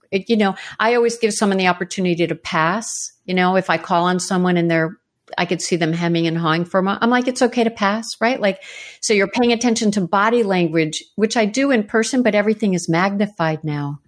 it, 0.10 0.28
you 0.28 0.38
know, 0.38 0.56
I 0.80 0.96
always 0.96 1.20
give 1.20 1.34
someone 1.34 1.58
the 1.58 1.68
opportunity 1.68 2.26
to 2.26 2.36
pass. 2.36 2.88
You 3.32 3.36
know, 3.36 3.56
if 3.56 3.70
I 3.70 3.78
call 3.78 4.08
on 4.08 4.20
someone 4.20 4.58
and 4.58 4.70
they're 4.70 4.98
I 5.38 5.46
could 5.46 5.62
see 5.62 5.78
them 5.78 5.94
hemming 5.94 6.28
and 6.28 6.38
hawing 6.38 6.66
for 6.66 6.82
a 6.82 6.84
moment. 6.84 7.02
I'm 7.02 7.10
like, 7.10 7.30
it's 7.30 7.42
okay 7.42 7.64
to 7.64 7.72
pass, 7.72 8.06
right? 8.20 8.38
Like, 8.38 8.62
so 9.00 9.14
you're 9.14 9.30
paying 9.30 9.54
attention 9.54 9.90
to 9.92 10.02
body 10.02 10.44
language, 10.44 11.02
which 11.16 11.38
I 11.38 11.46
do 11.46 11.72
in 11.72 11.86
person, 11.86 12.24
but 12.24 12.36
everything 12.36 12.74
is 12.74 12.90
magnified 12.90 13.64
now. 13.64 14.00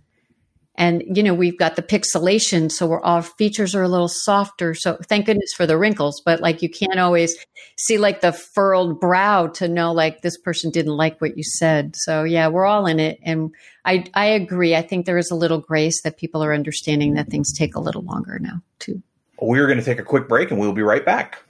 And, 0.76 1.02
you 1.16 1.24
know, 1.24 1.34
we've 1.34 1.58
got 1.58 1.78
the 1.78 1.82
pixelation. 1.82 2.70
So 2.70 2.86
we're 2.86 3.02
all 3.02 3.22
features 3.22 3.74
are 3.74 3.84
a 3.84 3.88
little 3.88 4.10
softer. 4.10 4.74
So 4.74 4.98
thank 5.08 5.28
goodness 5.28 5.54
for 5.56 5.66
the 5.66 5.78
wrinkles, 5.78 6.22
but 6.26 6.42
like 6.42 6.62
you 6.62 6.70
can't 6.70 7.00
always 7.00 7.38
see 7.78 7.98
like 7.98 8.20
the 8.20 8.34
furrowed 8.34 9.00
brow 9.00 9.48
to 9.48 9.70
know 9.70 9.94
like 9.94 10.22
this 10.22 10.38
person 10.38 10.70
didn't 10.70 10.98
like 10.98 11.22
what 11.22 11.38
you 11.38 11.44
said. 11.44 11.96
So 11.96 12.26
yeah, 12.26 12.50
we're 12.50 12.66
all 12.66 12.88
in 12.88 13.00
it. 13.00 13.20
And 13.24 13.56
I, 13.86 14.04
I 14.14 14.26
agree. 14.26 14.76
I 14.76 14.82
think 14.82 15.06
there 15.06 15.18
is 15.18 15.32
a 15.32 15.36
little 15.36 15.60
grace 15.60 16.02
that 16.02 16.18
people 16.18 16.44
are 16.44 16.54
understanding 16.54 17.14
that 17.14 17.30
things 17.30 17.54
take 17.54 17.76
a 17.76 17.80
little 17.80 18.04
longer 18.04 18.38
now 18.40 18.62
too. 18.80 19.02
We're 19.46 19.68
going 19.68 19.80
to 19.80 19.84
take 19.84 20.00
a 20.00 20.04
quick 20.04 20.30
break 20.30 20.52
and 20.52 20.60
we'll 20.60 20.72
be 20.72 20.82
right 20.82 21.06
back. 21.06 21.44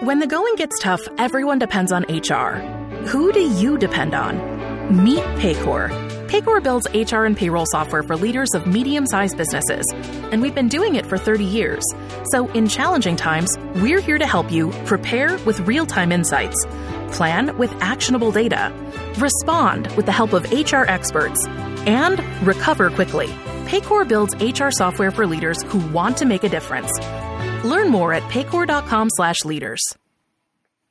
When 0.00 0.20
the 0.20 0.26
going 0.26 0.54
gets 0.54 0.78
tough, 0.80 1.00
everyone 1.18 1.58
depends 1.58 1.90
on 1.90 2.04
HR. 2.04 2.58
Who 3.08 3.32
do 3.32 3.40
you 3.40 3.76
depend 3.76 4.14
on? 4.14 4.36
Meet 5.04 5.24
Paycor. 5.38 5.90
Paycor 6.28 6.62
builds 6.62 6.86
HR 6.94 7.24
and 7.24 7.36
payroll 7.36 7.66
software 7.66 8.04
for 8.04 8.16
leaders 8.16 8.54
of 8.54 8.68
medium 8.68 9.04
sized 9.06 9.36
businesses, 9.36 9.84
and 10.30 10.42
we've 10.42 10.54
been 10.54 10.68
doing 10.68 10.94
it 10.94 11.06
for 11.06 11.18
30 11.18 11.44
years. 11.44 11.84
So, 12.30 12.50
in 12.52 12.68
challenging 12.68 13.16
times, 13.16 13.56
we're 13.76 14.00
here 14.00 14.18
to 14.18 14.26
help 14.26 14.52
you 14.52 14.70
prepare 14.84 15.36
with 15.38 15.60
real 15.60 15.86
time 15.86 16.12
insights, 16.12 16.56
plan 17.12 17.56
with 17.56 17.72
actionable 17.80 18.30
data, 18.30 18.72
respond 19.18 19.88
with 19.96 20.06
the 20.06 20.12
help 20.12 20.32
of 20.32 20.44
HR 20.52 20.84
experts, 20.86 21.44
and 21.86 22.20
recover 22.46 22.90
quickly. 22.90 23.28
Paycor 23.66 24.06
builds 24.06 24.34
HR 24.36 24.70
software 24.70 25.10
for 25.10 25.26
leaders 25.26 25.62
who 25.64 25.78
want 25.90 26.16
to 26.18 26.26
make 26.26 26.44
a 26.44 26.48
difference. 26.48 26.90
Learn 27.64 27.88
more 27.88 28.12
at 28.12 28.22
paycor.com 28.24 29.08
slash 29.10 29.44
leaders. 29.44 29.82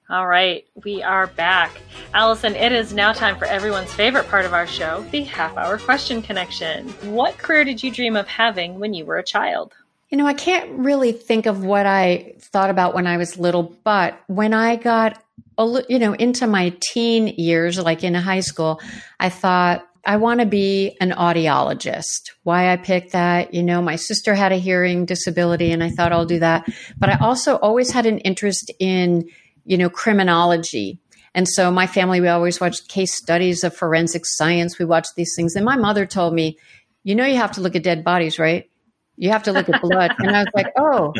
All 0.09 0.27
right, 0.27 0.65
we 0.83 1.01
are 1.01 1.27
back. 1.27 1.71
Allison, 2.13 2.55
it 2.55 2.71
is 2.73 2.93
now 2.93 3.13
time 3.13 3.37
for 3.37 3.45
everyone's 3.45 3.91
favorite 3.93 4.27
part 4.27 4.45
of 4.45 4.53
our 4.53 4.67
show, 4.67 5.05
the 5.11 5.23
half 5.23 5.55
hour 5.55 5.77
question 5.77 6.21
connection. 6.21 6.89
What 7.03 7.37
career 7.37 7.63
did 7.63 7.81
you 7.81 7.89
dream 7.89 8.17
of 8.17 8.27
having 8.27 8.79
when 8.79 8.93
you 8.93 9.05
were 9.05 9.17
a 9.17 9.23
child? 9.23 9.73
You 10.09 10.17
know, 10.17 10.27
I 10.27 10.33
can't 10.33 10.69
really 10.71 11.13
think 11.13 11.45
of 11.45 11.63
what 11.63 11.85
I 11.85 12.35
thought 12.39 12.69
about 12.69 12.93
when 12.93 13.07
I 13.07 13.17
was 13.17 13.39
little, 13.39 13.75
but 13.83 14.19
when 14.27 14.53
I 14.53 14.75
got 14.75 15.23
you 15.57 15.99
know 15.99 16.13
into 16.13 16.47
my 16.47 16.75
teen 16.81 17.27
years 17.27 17.79
like 17.79 18.03
in 18.03 18.13
high 18.13 18.41
school, 18.41 18.81
I 19.19 19.29
thought 19.29 19.87
I 20.05 20.17
want 20.17 20.41
to 20.41 20.45
be 20.45 20.97
an 20.99 21.11
audiologist. 21.11 22.31
Why 22.43 22.71
I 22.71 22.77
picked 22.77 23.13
that, 23.13 23.53
you 23.53 23.63
know, 23.63 23.81
my 23.81 23.95
sister 23.95 24.35
had 24.35 24.51
a 24.51 24.57
hearing 24.57 25.05
disability 25.05 25.71
and 25.71 25.83
I 25.83 25.89
thought 25.89 26.11
I'll 26.11 26.25
do 26.25 26.39
that. 26.39 26.67
But 26.97 27.09
I 27.09 27.17
also 27.19 27.55
always 27.55 27.91
had 27.91 28.05
an 28.05 28.19
interest 28.19 28.71
in, 28.79 29.29
you 29.63 29.77
know, 29.77 29.89
criminology. 29.89 30.99
And 31.33 31.47
so 31.47 31.71
my 31.71 31.87
family, 31.87 32.19
we 32.19 32.27
always 32.27 32.59
watched 32.59 32.89
case 32.89 33.15
studies 33.15 33.63
of 33.63 33.75
forensic 33.75 34.25
science. 34.25 34.77
We 34.77 34.85
watched 34.85 35.15
these 35.15 35.33
things. 35.35 35.55
And 35.55 35.65
my 35.65 35.77
mother 35.77 36.05
told 36.05 36.33
me, 36.33 36.57
you 37.03 37.15
know, 37.15 37.25
you 37.25 37.37
have 37.37 37.53
to 37.53 37.61
look 37.61 37.75
at 37.75 37.83
dead 37.83 38.03
bodies, 38.03 38.37
right? 38.37 38.69
You 39.15 39.29
have 39.29 39.43
to 39.43 39.53
look 39.53 39.69
at 39.69 39.81
blood. 39.81 40.11
and 40.19 40.35
I 40.35 40.39
was 40.39 40.51
like, 40.53 40.73
oh, 40.77 41.13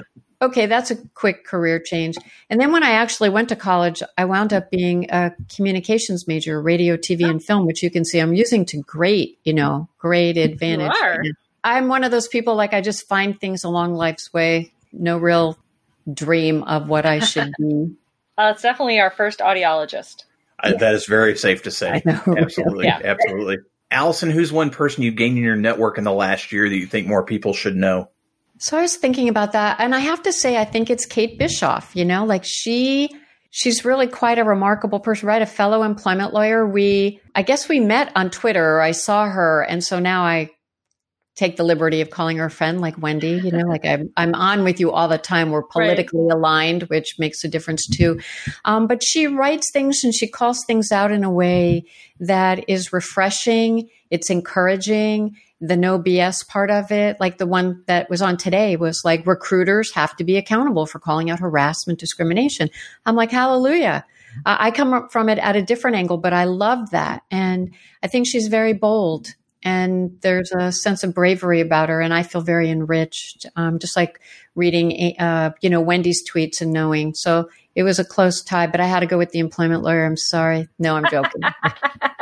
okay, 0.44 0.66
that's 0.66 0.92
a 0.92 0.96
quick 1.14 1.46
career 1.46 1.80
change. 1.80 2.16
And 2.50 2.60
then 2.60 2.72
when 2.72 2.84
I 2.84 2.92
actually 2.92 3.30
went 3.30 3.50
to 3.50 3.56
college, 3.56 4.04
I 4.18 4.26
wound 4.26 4.54
up 4.54 4.70
being 4.70 5.10
a 5.10 5.34
communications 5.56 6.28
major, 6.28 6.62
radio, 6.62 6.98
TV, 6.98 7.28
and 7.30 7.44
film, 7.44 7.66
which 7.66 7.82
you 7.82 7.90
can 7.90 8.06
see 8.06 8.20
I'm 8.20 8.34
using 8.34 8.66
to 8.68 8.82
great, 8.82 9.40
you 9.44 9.54
know, 9.54 9.90
great 9.98 10.38
advantage. 10.38 10.94
I'm 11.64 11.88
one 11.88 12.04
of 12.04 12.12
those 12.12 12.28
people 12.28 12.56
like 12.56 12.74
I 12.74 12.82
just 12.82 13.08
find 13.08 13.40
things 13.40 13.64
along 13.64 13.96
life's 13.96 14.34
way, 14.34 14.74
no 14.92 15.18
real 15.18 15.58
dream 16.12 16.64
of 16.64 16.90
what 16.90 17.06
I 17.06 17.20
should 17.20 17.54
be. 17.58 17.96
uh, 18.38 18.52
it's 18.54 18.62
definitely 18.62 19.00
our 19.00 19.12
first 19.12 19.40
audiologist. 19.40 20.26
Yeah. 20.64 20.76
that 20.76 20.94
is 20.94 21.06
very 21.06 21.38
safe 21.38 21.64
to 21.64 21.72
say. 21.72 22.02
Know, 22.06 22.22
absolutely. 22.38 22.86
Yeah. 22.86 23.02
Absolutely. 23.04 23.58
Allison, 23.92 24.32
who's 24.32 24.52
one 24.52 24.72
person 24.72 25.04
you've 25.04 25.16
gained 25.16 25.38
in 25.38 25.44
your 25.44 25.56
network 25.56 25.98
in 25.98 26.04
the 26.04 26.12
last 26.12 26.52
year 26.52 26.68
that 26.68 26.76
you 26.76 26.88
think 26.88 27.08
more 27.08 27.24
people 27.24 27.54
should 27.54 27.76
know? 27.76 28.10
So 28.64 28.78
I 28.78 28.82
was 28.82 28.96
thinking 28.96 29.28
about 29.28 29.52
that. 29.52 29.82
And 29.82 29.94
I 29.94 30.00
have 30.00 30.24
to 30.24 30.32
say, 30.32 30.56
I 30.56 30.64
think 30.64 30.90
it's 30.90 31.06
Kate 31.06 31.38
Bischoff, 31.38 31.94
you 31.98 32.06
know, 32.06 32.24
like 32.24 32.46
she, 32.46 33.10
she's 33.50 33.84
really 33.84 34.08
quite 34.08 34.40
a 34.40 34.46
remarkable 34.46 35.02
person, 35.02 35.28
right? 35.28 35.42
A 35.42 35.46
fellow 35.46 35.84
employment 35.84 36.34
lawyer. 36.34 36.66
We, 36.66 37.20
I 37.36 37.42
guess 37.42 37.68
we 37.68 37.82
met 37.82 38.14
on 38.16 38.30
Twitter. 38.30 38.80
I 38.80 38.92
saw 38.92 39.28
her. 39.28 39.64
And 39.64 39.84
so 39.84 40.00
now 40.00 40.24
I 40.24 40.50
take 41.36 41.58
the 41.58 41.66
liberty 41.66 42.00
of 42.00 42.10
calling 42.10 42.38
her 42.38 42.46
a 42.46 42.50
friend 42.50 42.80
like 42.80 42.98
Wendy, 42.98 43.42
you 43.44 43.52
know, 43.52 43.68
like 43.68 43.86
I'm, 43.86 44.14
I'm 44.16 44.34
on 44.34 44.64
with 44.64 44.80
you 44.80 44.92
all 44.92 45.10
the 45.10 45.18
time. 45.18 45.52
We're 45.52 45.64
politically 45.64 46.22
right. 46.22 46.34
aligned, 46.34 46.84
which 46.84 47.20
makes 47.20 47.44
a 47.44 47.50
difference 47.50 47.86
too. 47.86 48.22
Um, 48.64 48.88
but 48.88 49.04
she 49.04 49.28
writes 49.28 49.72
things 49.72 50.06
and 50.06 50.16
she 50.16 50.28
calls 50.28 50.64
things 50.66 50.90
out 50.90 51.12
in 51.12 51.26
a 51.26 51.32
way 51.32 51.84
that 52.22 52.70
is 52.70 52.94
refreshing. 52.94 53.90
It's 54.10 54.30
encouraging. 54.30 55.36
The 55.66 55.78
no 55.78 55.98
BS 55.98 56.48
part 56.48 56.70
of 56.70 56.92
it, 56.92 57.18
like 57.20 57.38
the 57.38 57.48
one 57.48 57.84
that 57.88 58.10
was 58.10 58.22
on 58.22 58.38
today 58.38 58.76
was 58.76 59.06
like 59.06 59.26
recruiters 59.26 59.94
have 59.94 60.16
to 60.18 60.24
be 60.24 60.36
accountable 60.36 60.86
for 60.86 61.00
calling 61.00 61.30
out 61.30 61.40
harassment, 61.40 62.00
discrimination. 62.00 62.70
I'm 63.06 63.16
like, 63.16 63.32
hallelujah. 63.32 64.06
I 64.46 64.72
come 64.72 65.08
from 65.10 65.30
it 65.30 65.38
at 65.38 65.56
a 65.56 65.62
different 65.62 65.96
angle, 65.96 66.18
but 66.18 66.34
I 66.34 66.46
love 66.46 66.90
that. 66.90 67.24
And 67.32 67.74
I 68.02 68.08
think 68.08 68.28
she's 68.28 68.48
very 68.48 68.74
bold 68.74 69.36
and 69.64 70.18
there's 70.22 70.52
a 70.52 70.72
sense 70.72 71.04
of 71.04 71.14
bravery 71.14 71.62
about 71.62 71.90
her 71.90 72.02
and 72.02 72.14
i 72.14 72.22
feel 72.22 72.42
very 72.42 72.70
enriched 72.70 73.46
um, 73.56 73.80
just 73.80 73.96
like 73.96 74.20
reading 74.56 75.18
uh, 75.20 75.52
you 75.62 75.70
know 75.70 75.82
wendy's 75.82 76.24
tweets 76.30 76.62
and 76.62 76.72
knowing 76.72 77.14
so 77.14 77.50
it 77.76 77.84
was 77.84 77.98
a 78.00 78.06
close 78.06 78.42
tie 78.44 78.68
but 78.68 78.80
i 78.80 78.86
had 78.86 79.00
to 79.00 79.06
go 79.06 79.18
with 79.18 79.32
the 79.32 79.40
employment 79.40 79.82
lawyer 79.82 80.06
i'm 80.06 80.18
sorry 80.18 80.68
no 80.78 80.96
i'm 80.96 81.06
joking 81.10 81.42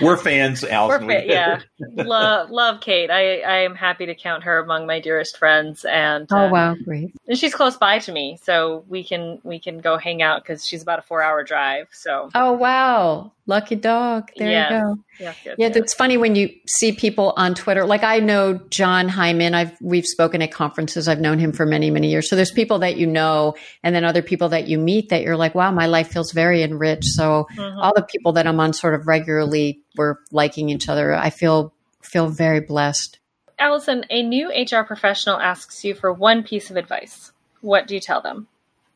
We're 0.00 0.16
fans, 0.16 0.64
Allison. 0.64 1.06
We're 1.06 1.20
fa- 1.20 1.26
yeah, 1.26 1.60
love 2.04 2.50
love 2.50 2.80
Kate. 2.80 3.10
I 3.10 3.40
I 3.40 3.56
am 3.58 3.74
happy 3.74 4.06
to 4.06 4.14
count 4.14 4.44
her 4.44 4.58
among 4.58 4.86
my 4.86 5.00
dearest 5.00 5.36
friends, 5.36 5.84
and 5.84 6.26
oh 6.30 6.46
uh, 6.46 6.50
wow, 6.50 6.74
great. 6.84 7.14
And 7.26 7.38
she's 7.38 7.54
close 7.54 7.76
by 7.76 7.98
to 8.00 8.12
me, 8.12 8.38
so 8.42 8.84
we 8.88 9.04
can 9.04 9.40
we 9.42 9.58
can 9.58 9.78
go 9.78 9.96
hang 9.96 10.22
out 10.22 10.42
because 10.42 10.66
she's 10.66 10.82
about 10.82 10.98
a 10.98 11.02
four 11.02 11.22
hour 11.22 11.42
drive. 11.42 11.88
So 11.92 12.30
oh 12.34 12.52
wow, 12.52 13.32
lucky 13.50 13.74
dog. 13.74 14.30
There 14.36 14.48
you 14.48 14.70
go. 14.70 14.96
Yes, 15.18 15.36
yeah, 15.58 15.68
it's 15.74 15.92
funny 15.92 16.16
when 16.16 16.34
you 16.34 16.48
see 16.66 16.92
people 16.92 17.34
on 17.36 17.54
Twitter. 17.54 17.84
Like 17.84 18.02
I 18.02 18.20
know 18.20 18.54
Jon 18.70 19.08
Hyman. 19.08 19.54
I've 19.54 19.76
we've 19.82 20.06
spoken 20.06 20.40
at 20.40 20.52
conferences. 20.52 21.08
I've 21.08 21.20
known 21.20 21.38
him 21.38 21.52
for 21.52 21.66
many 21.66 21.90
many 21.90 22.08
years. 22.08 22.30
So 22.30 22.36
there's 22.36 22.52
people 22.52 22.78
that 22.78 22.96
you 22.96 23.06
know, 23.06 23.54
and 23.82 23.94
then 23.94 24.04
other 24.04 24.22
people 24.22 24.48
that 24.50 24.68
you 24.68 24.78
meet 24.78 25.10
that 25.10 25.22
you're 25.22 25.36
like, 25.36 25.54
wow, 25.54 25.70
my 25.70 25.86
life 25.86 26.08
feels 26.08 26.32
very 26.32 26.62
enriched. 26.62 27.04
So 27.04 27.46
mm-hmm. 27.54 27.78
all 27.78 27.92
the 27.94 28.02
people 28.02 28.32
that 28.32 28.46
I'm 28.46 28.58
on 28.60 28.72
sort 28.72 28.94
of 28.94 29.06
regularly, 29.06 29.80
we're 29.96 30.16
liking 30.32 30.70
each 30.70 30.88
other. 30.88 31.12
I 31.14 31.28
feel 31.28 31.74
feel 32.00 32.28
very 32.28 32.60
blessed. 32.60 33.18
Allison, 33.58 34.06
a 34.08 34.22
new 34.22 34.48
HR 34.48 34.84
professional 34.84 35.38
asks 35.38 35.84
you 35.84 35.94
for 35.94 36.10
one 36.10 36.42
piece 36.42 36.70
of 36.70 36.76
advice. 36.76 37.32
What 37.60 37.86
do 37.86 37.94
you 37.94 38.00
tell 38.00 38.22
them? 38.22 38.48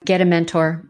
Get 0.06 0.22
a 0.22 0.24
mentor 0.24 0.84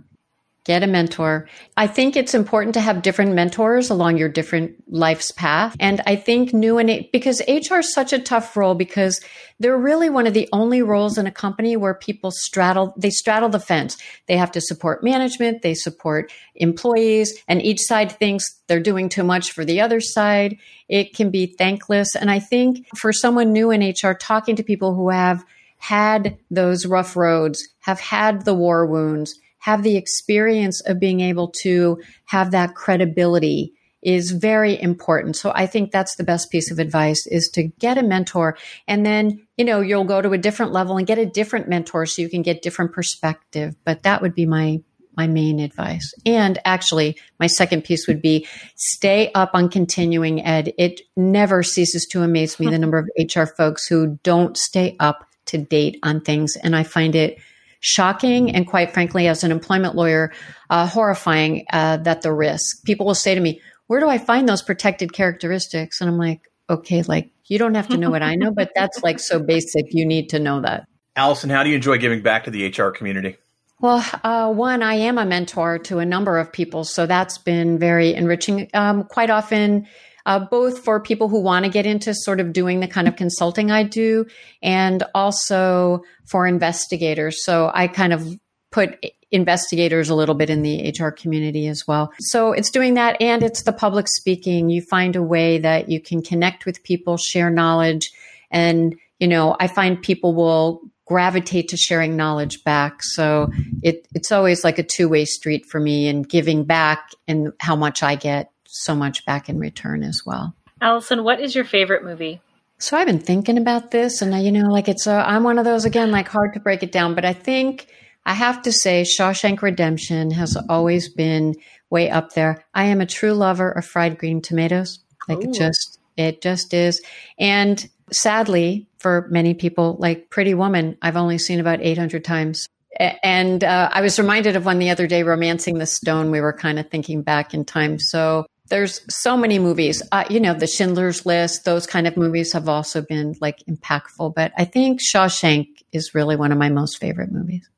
get 0.64 0.82
a 0.82 0.86
mentor. 0.86 1.46
I 1.76 1.86
think 1.86 2.16
it's 2.16 2.34
important 2.34 2.74
to 2.74 2.80
have 2.80 3.02
different 3.02 3.34
mentors 3.34 3.90
along 3.90 4.16
your 4.16 4.30
different 4.30 4.74
life's 4.88 5.30
path. 5.30 5.76
And 5.78 6.00
I 6.06 6.16
think 6.16 6.54
new 6.54 6.78
and 6.78 7.06
because 7.12 7.42
HR 7.46 7.78
is 7.78 7.92
such 7.92 8.14
a 8.14 8.18
tough 8.18 8.56
role 8.56 8.74
because 8.74 9.20
they're 9.60 9.78
really 9.78 10.08
one 10.08 10.26
of 10.26 10.32
the 10.32 10.48
only 10.52 10.80
roles 10.80 11.18
in 11.18 11.26
a 11.26 11.30
company 11.30 11.76
where 11.76 11.94
people 11.94 12.30
straddle, 12.30 12.94
they 12.96 13.10
straddle 13.10 13.50
the 13.50 13.60
fence. 13.60 13.98
They 14.26 14.38
have 14.38 14.52
to 14.52 14.60
support 14.60 15.04
management. 15.04 15.60
They 15.60 15.74
support 15.74 16.32
employees 16.54 17.38
and 17.46 17.60
each 17.60 17.80
side 17.80 18.12
thinks 18.12 18.44
they're 18.66 18.80
doing 18.80 19.10
too 19.10 19.24
much 19.24 19.52
for 19.52 19.66
the 19.66 19.82
other 19.82 20.00
side. 20.00 20.56
It 20.88 21.14
can 21.14 21.30
be 21.30 21.46
thankless. 21.46 22.16
And 22.16 22.30
I 22.30 22.38
think 22.38 22.86
for 22.96 23.12
someone 23.12 23.52
new 23.52 23.70
in 23.70 23.82
HR, 23.82 24.14
talking 24.14 24.56
to 24.56 24.62
people 24.62 24.94
who 24.94 25.10
have 25.10 25.44
had 25.76 26.38
those 26.50 26.86
rough 26.86 27.14
roads, 27.14 27.68
have 27.80 28.00
had 28.00 28.46
the 28.46 28.54
war 28.54 28.86
wounds, 28.86 29.38
have 29.64 29.82
the 29.82 29.96
experience 29.96 30.82
of 30.82 31.00
being 31.00 31.20
able 31.20 31.50
to 31.62 31.98
have 32.26 32.50
that 32.50 32.74
credibility 32.74 33.72
is 34.02 34.30
very 34.30 34.78
important. 34.78 35.36
So 35.36 35.52
I 35.54 35.66
think 35.66 35.90
that's 35.90 36.16
the 36.16 36.22
best 36.22 36.50
piece 36.50 36.70
of 36.70 36.78
advice 36.78 37.26
is 37.26 37.48
to 37.54 37.62
get 37.78 37.96
a 37.96 38.02
mentor 38.02 38.58
and 38.86 39.06
then, 39.06 39.46
you 39.56 39.64
know, 39.64 39.80
you'll 39.80 40.04
go 40.04 40.20
to 40.20 40.32
a 40.32 40.38
different 40.38 40.72
level 40.72 40.98
and 40.98 41.06
get 41.06 41.18
a 41.18 41.24
different 41.24 41.66
mentor 41.66 42.04
so 42.04 42.20
you 42.20 42.28
can 42.28 42.42
get 42.42 42.60
different 42.60 42.92
perspective. 42.92 43.74
But 43.86 44.02
that 44.02 44.20
would 44.20 44.34
be 44.34 44.44
my 44.44 44.82
my 45.16 45.28
main 45.28 45.60
advice. 45.60 46.12
And 46.26 46.58
actually, 46.66 47.16
my 47.40 47.46
second 47.46 47.84
piece 47.84 48.06
would 48.06 48.20
be 48.20 48.46
stay 48.74 49.32
up 49.32 49.52
on 49.54 49.70
continuing 49.70 50.44
ed. 50.44 50.74
It 50.76 51.00
never 51.16 51.62
ceases 51.62 52.06
to 52.10 52.22
amaze 52.22 52.60
me 52.60 52.66
the 52.66 52.78
number 52.78 52.98
of 52.98 53.08
HR 53.18 53.44
folks 53.44 53.86
who 53.86 54.18
don't 54.24 54.58
stay 54.58 54.94
up 55.00 55.26
to 55.46 55.56
date 55.56 55.98
on 56.02 56.20
things 56.20 56.54
and 56.62 56.76
I 56.76 56.82
find 56.82 57.14
it 57.14 57.38
shocking 57.84 58.50
and 58.54 58.66
quite 58.66 58.94
frankly, 58.94 59.28
as 59.28 59.44
an 59.44 59.52
employment 59.52 59.94
lawyer, 59.94 60.32
uh, 60.70 60.86
horrifying 60.86 61.66
uh, 61.70 61.98
that 61.98 62.22
the 62.22 62.32
risk. 62.32 62.82
People 62.84 63.04
will 63.04 63.14
say 63.14 63.34
to 63.34 63.40
me, 63.40 63.60
where 63.88 64.00
do 64.00 64.08
I 64.08 64.16
find 64.16 64.48
those 64.48 64.62
protected 64.62 65.12
characteristics? 65.12 66.00
And 66.00 66.08
I'm 66.08 66.16
like, 66.16 66.40
okay, 66.70 67.02
like 67.02 67.30
you 67.46 67.58
don't 67.58 67.74
have 67.74 67.88
to 67.88 67.98
know 67.98 68.10
what 68.10 68.22
I 68.22 68.36
know, 68.36 68.50
but 68.50 68.70
that's 68.74 69.02
like 69.02 69.20
so 69.20 69.38
basic. 69.38 69.84
You 69.90 70.06
need 70.06 70.30
to 70.30 70.38
know 70.38 70.62
that. 70.62 70.88
Allison, 71.14 71.50
how 71.50 71.62
do 71.62 71.68
you 71.68 71.76
enjoy 71.76 71.98
giving 71.98 72.22
back 72.22 72.44
to 72.44 72.50
the 72.50 72.66
HR 72.66 72.90
community? 72.90 73.36
Well, 73.80 74.02
uh, 74.24 74.50
one, 74.50 74.82
I 74.82 74.94
am 74.94 75.18
a 75.18 75.26
mentor 75.26 75.78
to 75.80 75.98
a 75.98 76.06
number 76.06 76.38
of 76.38 76.50
people, 76.50 76.84
so 76.84 77.04
that's 77.04 77.36
been 77.36 77.78
very 77.78 78.14
enriching. 78.14 78.70
Um, 78.72 79.04
quite 79.04 79.28
often, 79.28 79.86
uh, 80.26 80.38
both 80.38 80.84
for 80.84 81.00
people 81.00 81.28
who 81.28 81.40
want 81.40 81.64
to 81.64 81.70
get 81.70 81.86
into 81.86 82.14
sort 82.14 82.40
of 82.40 82.52
doing 82.52 82.80
the 82.80 82.88
kind 82.88 83.08
of 83.08 83.16
consulting 83.16 83.70
I 83.70 83.82
do, 83.82 84.26
and 84.62 85.02
also 85.14 86.02
for 86.24 86.46
investigators. 86.46 87.44
So 87.44 87.70
I 87.74 87.88
kind 87.88 88.12
of 88.12 88.38
put 88.70 89.04
investigators 89.30 90.08
a 90.08 90.14
little 90.14 90.34
bit 90.34 90.48
in 90.48 90.62
the 90.62 90.94
HR 90.98 91.10
community 91.10 91.66
as 91.66 91.86
well. 91.86 92.12
So 92.20 92.52
it's 92.52 92.70
doing 92.70 92.94
that 92.94 93.20
and 93.20 93.42
it's 93.42 93.64
the 93.64 93.72
public 93.72 94.06
speaking. 94.08 94.70
You 94.70 94.80
find 94.80 95.16
a 95.16 95.22
way 95.22 95.58
that 95.58 95.88
you 95.88 96.00
can 96.00 96.22
connect 96.22 96.66
with 96.66 96.82
people, 96.84 97.16
share 97.16 97.50
knowledge. 97.50 98.10
And, 98.50 98.96
you 99.18 99.26
know, 99.26 99.56
I 99.58 99.66
find 99.66 100.00
people 100.00 100.34
will 100.34 100.82
gravitate 101.06 101.68
to 101.68 101.76
sharing 101.76 102.16
knowledge 102.16 102.62
back. 102.64 103.02
So 103.02 103.50
it, 103.82 104.06
it's 104.14 104.32
always 104.32 104.64
like 104.64 104.78
a 104.78 104.84
two 104.84 105.08
way 105.08 105.24
street 105.24 105.66
for 105.66 105.80
me 105.80 106.08
and 106.08 106.28
giving 106.28 106.64
back 106.64 107.10
and 107.26 107.52
how 107.58 107.76
much 107.76 108.02
I 108.02 108.14
get 108.14 108.50
so 108.74 108.94
much 108.94 109.24
back 109.24 109.48
in 109.48 109.58
return 109.58 110.02
as 110.02 110.22
well. 110.26 110.54
Allison, 110.80 111.24
what 111.24 111.40
is 111.40 111.54
your 111.54 111.64
favorite 111.64 112.04
movie? 112.04 112.40
So 112.78 112.96
I've 112.96 113.06
been 113.06 113.20
thinking 113.20 113.56
about 113.56 113.92
this, 113.92 114.20
and 114.20 114.34
I, 114.34 114.40
you 114.40 114.50
know, 114.50 114.68
like 114.68 114.88
it's 114.88 115.06
a, 115.06 115.26
I'm 115.26 115.44
one 115.44 115.58
of 115.58 115.64
those 115.64 115.84
again, 115.84 116.10
like 116.10 116.28
hard 116.28 116.52
to 116.54 116.60
break 116.60 116.82
it 116.82 116.92
down, 116.92 117.14
but 117.14 117.24
I 117.24 117.32
think 117.32 117.86
I 118.26 118.34
have 118.34 118.62
to 118.62 118.72
say 118.72 119.02
Shawshank 119.02 119.62
Redemption 119.62 120.30
has 120.32 120.56
always 120.68 121.08
been 121.08 121.54
way 121.88 122.10
up 122.10 122.32
there. 122.32 122.64
I 122.74 122.84
am 122.84 123.00
a 123.00 123.06
true 123.06 123.32
lover 123.32 123.70
of 123.70 123.84
fried 123.84 124.18
green 124.18 124.42
tomatoes. 124.42 124.98
Like 125.28 125.38
Ooh. 125.38 125.50
it 125.50 125.54
just, 125.54 126.00
it 126.16 126.42
just 126.42 126.74
is. 126.74 127.00
And 127.38 127.88
sadly, 128.10 128.88
for 128.98 129.28
many 129.30 129.54
people, 129.54 129.96
like 130.00 130.30
Pretty 130.30 130.54
Woman, 130.54 130.98
I've 131.00 131.16
only 131.16 131.38
seen 131.38 131.60
about 131.60 131.80
800 131.80 132.24
times. 132.24 132.66
And 132.98 133.62
uh, 133.62 133.90
I 133.92 134.00
was 134.00 134.18
reminded 134.18 134.56
of 134.56 134.66
one 134.66 134.78
the 134.78 134.90
other 134.90 135.06
day, 135.06 135.22
Romancing 135.22 135.78
the 135.78 135.86
Stone. 135.86 136.30
We 136.30 136.40
were 136.40 136.52
kind 136.52 136.78
of 136.78 136.90
thinking 136.90 137.22
back 137.22 137.52
in 137.52 137.64
time. 137.64 137.98
So 137.98 138.46
there's 138.68 139.00
so 139.08 139.36
many 139.36 139.58
movies. 139.58 140.02
Uh, 140.10 140.24
you 140.30 140.40
know, 140.40 140.54
the 140.54 140.66
Schindler's 140.66 141.26
List, 141.26 141.64
those 141.64 141.86
kind 141.86 142.06
of 142.06 142.16
movies 142.16 142.52
have 142.52 142.68
also 142.68 143.02
been 143.02 143.34
like 143.40 143.62
impactful. 143.68 144.34
But 144.34 144.52
I 144.56 144.64
think 144.64 145.00
Shawshank 145.00 145.66
is 145.92 146.14
really 146.14 146.36
one 146.36 146.52
of 146.52 146.58
my 146.58 146.70
most 146.70 146.98
favorite 146.98 147.30
movies. 147.30 147.68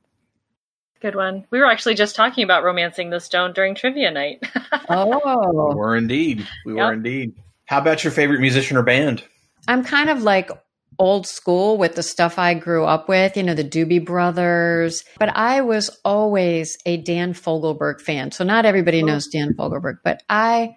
Good 1.01 1.15
one. 1.15 1.45
We 1.51 1.59
were 1.59 1.67
actually 1.67 1.95
just 1.95 2.17
talking 2.17 2.45
about 2.45 2.65
Romancing 2.65 3.11
the 3.11 3.21
Stone 3.21 3.53
during 3.53 3.75
trivia 3.75 4.11
night. 4.11 4.43
oh, 4.89 5.71
we 5.71 5.75
were 5.75 5.97
indeed. 5.97 6.47
We 6.65 6.77
yep. 6.77 6.87
were 6.87 6.93
indeed. 6.95 7.35
How 7.67 7.79
about 7.79 8.03
your 8.03 8.13
favorite 8.13 8.41
musician 8.41 8.77
or 8.77 8.83
band? 8.83 9.23
I'm 9.69 9.85
kind 9.85 10.09
of 10.09 10.23
like 10.23 10.51
old 10.99 11.27
school 11.27 11.77
with 11.77 11.95
the 11.95 12.03
stuff 12.03 12.39
I 12.39 12.55
grew 12.55 12.85
up 12.85 13.09
with, 13.09 13.37
you 13.37 13.43
know, 13.43 13.55
the 13.55 13.65
Doobie 13.65 14.05
Brothers. 14.05 15.05
But 15.19 15.37
I 15.37 15.61
was 15.61 15.91
always 16.05 16.79
a 16.87 16.97
Dan 16.97 17.35
Fogelberg 17.35 18.01
fan. 18.01 18.33
So 18.33 18.45
not 18.45 18.67
everybody 18.67 19.03
oh. 19.03 19.07
knows 19.07 19.27
Dan 19.29 19.55
Fogelberg, 19.55 19.99
but 20.05 20.23
I 20.29 20.77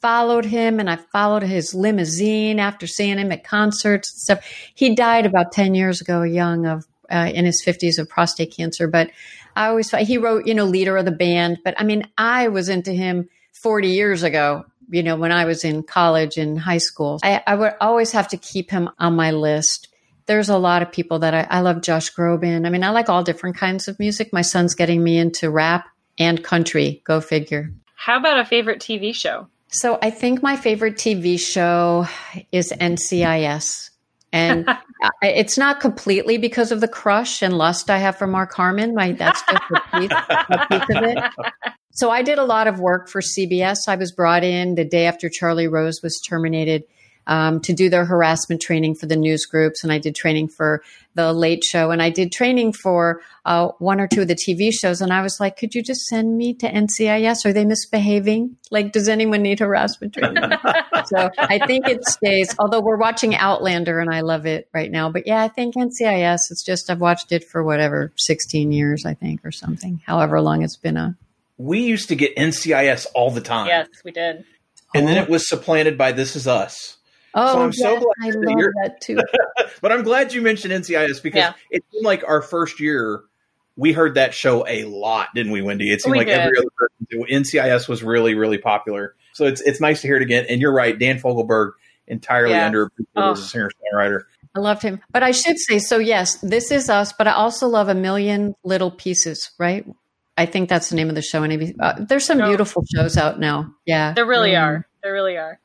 followed 0.00 0.44
him 0.44 0.80
and 0.80 0.90
I 0.90 0.96
followed 0.96 1.42
his 1.42 1.74
limousine 1.74 2.58
after 2.58 2.86
seeing 2.86 3.18
him 3.18 3.32
at 3.32 3.44
concerts 3.44 4.12
and 4.12 4.20
stuff. 4.20 4.52
He 4.74 4.94
died 4.94 5.26
about 5.26 5.52
10 5.52 5.74
years 5.74 6.00
ago, 6.00 6.22
young 6.22 6.66
of 6.66 6.84
uh, 7.10 7.30
in 7.32 7.44
his 7.44 7.62
50s 7.64 7.98
of 7.98 8.08
prostate 8.08 8.54
cancer. 8.56 8.88
But 8.88 9.10
I 9.54 9.68
always 9.68 9.88
thought 9.88 10.02
he 10.02 10.18
wrote, 10.18 10.46
you 10.46 10.54
know, 10.54 10.64
leader 10.64 10.96
of 10.96 11.04
the 11.04 11.12
band. 11.12 11.58
But 11.64 11.74
I 11.80 11.84
mean, 11.84 12.08
I 12.18 12.48
was 12.48 12.68
into 12.68 12.92
him 12.92 13.28
40 13.62 13.88
years 13.88 14.22
ago, 14.22 14.64
you 14.88 15.02
know, 15.02 15.16
when 15.16 15.32
I 15.32 15.44
was 15.44 15.64
in 15.64 15.82
college 15.82 16.36
and 16.36 16.58
high 16.58 16.78
school. 16.78 17.18
I, 17.22 17.42
I 17.46 17.54
would 17.54 17.74
always 17.80 18.12
have 18.12 18.28
to 18.28 18.36
keep 18.36 18.70
him 18.70 18.90
on 18.98 19.16
my 19.16 19.30
list. 19.30 19.88
There's 20.26 20.48
a 20.48 20.58
lot 20.58 20.82
of 20.82 20.90
people 20.90 21.20
that 21.20 21.34
I, 21.34 21.46
I 21.48 21.60
love 21.60 21.82
Josh 21.82 22.12
Groban. 22.12 22.66
I 22.66 22.70
mean, 22.70 22.82
I 22.82 22.90
like 22.90 23.08
all 23.08 23.22
different 23.22 23.56
kinds 23.56 23.88
of 23.88 23.98
music. 23.98 24.32
My 24.32 24.42
son's 24.42 24.74
getting 24.74 25.02
me 25.02 25.18
into 25.18 25.50
rap 25.50 25.86
and 26.18 26.42
country. 26.42 27.02
Go 27.04 27.20
figure. 27.20 27.72
How 27.94 28.18
about 28.18 28.38
a 28.38 28.44
favorite 28.44 28.80
TV 28.80 29.14
show? 29.14 29.48
So 29.68 29.98
I 30.00 30.10
think 30.10 30.42
my 30.42 30.56
favorite 30.56 30.94
TV 30.94 31.38
show 31.38 32.06
is 32.52 32.72
NCIS. 32.72 33.90
And 34.32 34.68
it's 35.22 35.58
not 35.58 35.80
completely 35.80 36.38
because 36.38 36.72
of 36.72 36.80
the 36.80 36.88
crush 36.88 37.42
and 37.42 37.56
lust 37.56 37.90
I 37.90 37.98
have 37.98 38.16
for 38.16 38.26
Mark 38.26 38.52
Harmon. 38.54 38.94
My, 38.94 39.12
that's 39.12 39.42
just 39.42 39.62
a 39.70 39.98
piece, 39.98 40.10
a 40.10 40.66
piece 40.68 40.96
of 40.96 41.02
it. 41.04 41.24
So 41.96 42.10
I 42.10 42.20
did 42.20 42.38
a 42.38 42.44
lot 42.44 42.66
of 42.66 42.78
work 42.78 43.08
for 43.08 43.22
CBS. 43.22 43.88
I 43.88 43.96
was 43.96 44.12
brought 44.12 44.44
in 44.44 44.74
the 44.74 44.84
day 44.84 45.06
after 45.06 45.30
Charlie 45.30 45.66
Rose 45.66 46.02
was 46.02 46.20
terminated 46.20 46.84
um, 47.26 47.60
to 47.60 47.72
do 47.72 47.88
their 47.88 48.04
harassment 48.04 48.60
training 48.60 48.96
for 48.96 49.06
the 49.06 49.16
news 49.16 49.46
groups, 49.46 49.82
and 49.82 49.90
I 49.90 49.98
did 49.98 50.14
training 50.14 50.48
for 50.48 50.82
the 51.14 51.32
Late 51.32 51.64
Show, 51.64 51.90
and 51.90 52.02
I 52.02 52.10
did 52.10 52.32
training 52.32 52.74
for 52.74 53.22
uh, 53.46 53.68
one 53.78 53.98
or 53.98 54.06
two 54.06 54.20
of 54.20 54.28
the 54.28 54.34
TV 54.34 54.70
shows. 54.72 55.00
And 55.00 55.10
I 55.10 55.22
was 55.22 55.40
like, 55.40 55.56
"Could 55.56 55.74
you 55.74 55.82
just 55.82 56.02
send 56.02 56.36
me 56.36 56.52
to 56.54 56.70
NCIS? 56.70 57.46
Are 57.46 57.52
they 57.54 57.64
misbehaving? 57.64 58.56
Like, 58.70 58.92
does 58.92 59.08
anyone 59.08 59.40
need 59.40 59.60
harassment 59.60 60.12
training?" 60.12 60.52
so 61.06 61.30
I 61.38 61.66
think 61.66 61.88
it 61.88 62.04
stays. 62.04 62.54
Although 62.58 62.82
we're 62.82 62.98
watching 62.98 63.34
Outlander, 63.34 64.00
and 64.00 64.14
I 64.14 64.20
love 64.20 64.44
it 64.44 64.68
right 64.74 64.90
now, 64.90 65.10
but 65.10 65.26
yeah, 65.26 65.42
I 65.42 65.48
think 65.48 65.74
NCIS. 65.74 66.40
It's 66.50 66.62
just 66.62 66.90
I've 66.90 67.00
watched 67.00 67.32
it 67.32 67.42
for 67.42 67.64
whatever 67.64 68.12
sixteen 68.16 68.70
years, 68.70 69.06
I 69.06 69.14
think, 69.14 69.44
or 69.44 69.50
something. 69.50 70.02
However 70.06 70.42
long 70.42 70.62
it's 70.62 70.76
been 70.76 70.98
a. 70.98 71.16
We 71.58 71.80
used 71.80 72.08
to 72.08 72.16
get 72.16 72.36
NCIS 72.36 73.06
all 73.14 73.30
the 73.30 73.40
time. 73.40 73.66
Yes, 73.66 73.88
we 74.04 74.10
did. 74.12 74.44
And 74.94 75.06
then 75.08 75.16
it 75.16 75.28
oh. 75.28 75.32
was 75.32 75.48
supplanted 75.48 75.96
by 75.98 76.12
This 76.12 76.36
Is 76.36 76.46
Us. 76.46 76.96
Oh, 77.34 77.52
So 77.52 77.60
I'm 77.62 77.68
yes, 77.68 77.78
so 77.78 77.98
glad 77.98 78.12
I 78.22 78.30
that 78.30 78.40
love 78.40 78.58
you're- 78.58 78.72
that 78.82 79.00
too. 79.00 79.18
but 79.82 79.92
I'm 79.92 80.02
glad 80.02 80.32
you 80.32 80.40
mentioned 80.42 80.72
NCIS 80.72 81.22
because 81.22 81.38
Yeah. 81.38 81.52
it 81.70 81.84
seemed 81.92 82.04
like 82.04 82.24
our 82.26 82.40
first 82.42 82.80
year 82.80 83.22
we 83.78 83.92
heard 83.92 84.14
that 84.14 84.32
show 84.32 84.66
a 84.66 84.84
lot, 84.84 85.28
didn't 85.34 85.52
we, 85.52 85.60
Wendy? 85.60 85.92
It 85.92 86.00
seemed 86.00 86.12
We 86.12 86.18
like 86.20 86.28
did. 86.28 86.38
every 86.38 86.58
other 86.58 86.68
person. 86.78 87.26
NCIS 87.30 87.88
was 87.88 88.02
really, 88.02 88.34
really 88.34 88.56
popular. 88.56 89.14
So 89.34 89.44
it's 89.44 89.60
it's 89.60 89.82
nice 89.82 90.00
to 90.00 90.06
hear 90.08 90.16
it 90.16 90.22
again. 90.22 90.46
And 90.48 90.62
you're 90.62 90.72
right, 90.72 90.98
Dan 90.98 91.20
Fogelberg 91.20 91.72
entirely 92.06 92.52
Yeah. 92.54 92.70
underappreciated 92.70 93.06
Oh. 93.16 93.32
as 93.32 93.40
a 93.40 93.42
singer 93.42 93.70
songwriter. 93.92 94.20
I 94.54 94.60
loved 94.60 94.80
him. 94.80 95.02
But 95.10 95.22
I 95.22 95.32
should 95.32 95.58
say, 95.58 95.78
so 95.78 95.98
yes, 95.98 96.36
this 96.36 96.70
is 96.70 96.88
us, 96.88 97.12
but 97.12 97.28
I 97.28 97.32
also 97.32 97.68
love 97.68 97.88
A 97.90 97.94
Million 97.94 98.54
Little 98.64 98.90
Pieces, 98.90 99.50
right? 99.58 99.84
I 100.36 100.46
think 100.46 100.68
that's 100.68 100.90
the 100.90 100.96
name 100.96 101.08
of 101.08 101.14
the 101.14 101.22
show. 101.22 101.42
And 101.42 101.52
ABC 101.52 101.74
uh, 101.80 101.94
there's 102.08 102.24
some 102.26 102.40
Oh. 102.40 102.46
beautiful 102.48 102.84
shows 102.94 103.16
out 103.16 103.38
now. 103.40 103.72
Yeah. 103.86 104.12
There 104.12 104.26
really 104.26 104.52
Mm. 104.52 104.62
are. 104.62 104.86
There 105.02 105.12
really 105.12 105.36
are. 105.38 105.58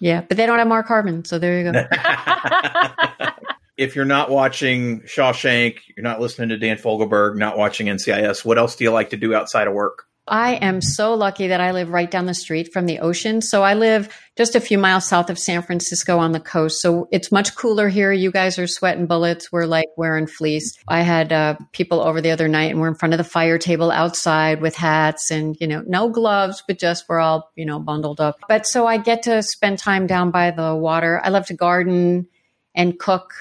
Yeah. 0.00 0.20
But 0.20 0.36
they 0.36 0.46
don't 0.46 0.58
have 0.58 0.68
Mark 0.68 0.86
Harmon. 0.86 1.24
So 1.24 1.38
there 1.38 1.58
you 1.60 1.72
go. 1.72 1.86
if 3.76 3.94
you're 3.96 4.04
not 4.04 4.30
watching 4.30 5.00
Shawshank, 5.02 5.76
you're 5.96 6.04
not 6.04 6.20
listening 6.20 6.48
to 6.50 6.58
Dan 6.58 6.76
Fogelberg, 6.76 7.36
not 7.36 7.56
watching 7.56 7.86
NCIS, 7.86 8.44
what 8.44 8.58
else 8.58 8.76
do 8.76 8.84
you 8.84 8.90
like 8.90 9.10
to 9.10 9.16
do 9.16 9.34
outside 9.34 9.66
of 9.68 9.72
work? 9.74 10.04
I 10.30 10.54
am 10.54 10.80
so 10.80 11.14
lucky 11.14 11.48
that 11.48 11.60
I 11.60 11.72
live 11.72 11.90
right 11.90 12.10
down 12.10 12.26
the 12.26 12.34
street 12.34 12.72
from 12.72 12.86
the 12.86 13.00
ocean. 13.00 13.40
So 13.42 13.62
I 13.62 13.74
live 13.74 14.08
just 14.36 14.54
a 14.54 14.60
few 14.60 14.78
miles 14.78 15.08
south 15.08 15.30
of 15.30 15.38
San 15.38 15.62
Francisco 15.62 16.18
on 16.18 16.32
the 16.32 16.40
coast. 16.40 16.80
So 16.80 17.08
it's 17.10 17.32
much 17.32 17.56
cooler 17.56 17.88
here. 17.88 18.12
You 18.12 18.30
guys 18.30 18.58
are 18.58 18.66
sweating 18.66 19.06
bullets. 19.06 19.50
We're 19.50 19.66
like 19.66 19.88
wearing 19.96 20.26
fleece. 20.26 20.76
I 20.86 21.00
had 21.00 21.32
uh, 21.32 21.56
people 21.72 22.00
over 22.00 22.20
the 22.20 22.30
other 22.30 22.48
night 22.48 22.70
and 22.70 22.80
we're 22.80 22.88
in 22.88 22.94
front 22.94 23.14
of 23.14 23.18
the 23.18 23.24
fire 23.24 23.58
table 23.58 23.90
outside 23.90 24.60
with 24.60 24.76
hats 24.76 25.30
and, 25.30 25.56
you 25.60 25.66
know, 25.66 25.82
no 25.86 26.08
gloves, 26.08 26.62
but 26.66 26.78
just 26.78 27.08
we're 27.08 27.20
all, 27.20 27.50
you 27.56 27.66
know, 27.66 27.80
bundled 27.80 28.20
up. 28.20 28.38
But 28.48 28.66
so 28.66 28.86
I 28.86 28.98
get 28.98 29.24
to 29.24 29.42
spend 29.42 29.78
time 29.78 30.06
down 30.06 30.30
by 30.30 30.50
the 30.50 30.74
water. 30.74 31.20
I 31.24 31.30
love 31.30 31.46
to 31.46 31.54
garden 31.54 32.28
and 32.74 32.98
cook 32.98 33.32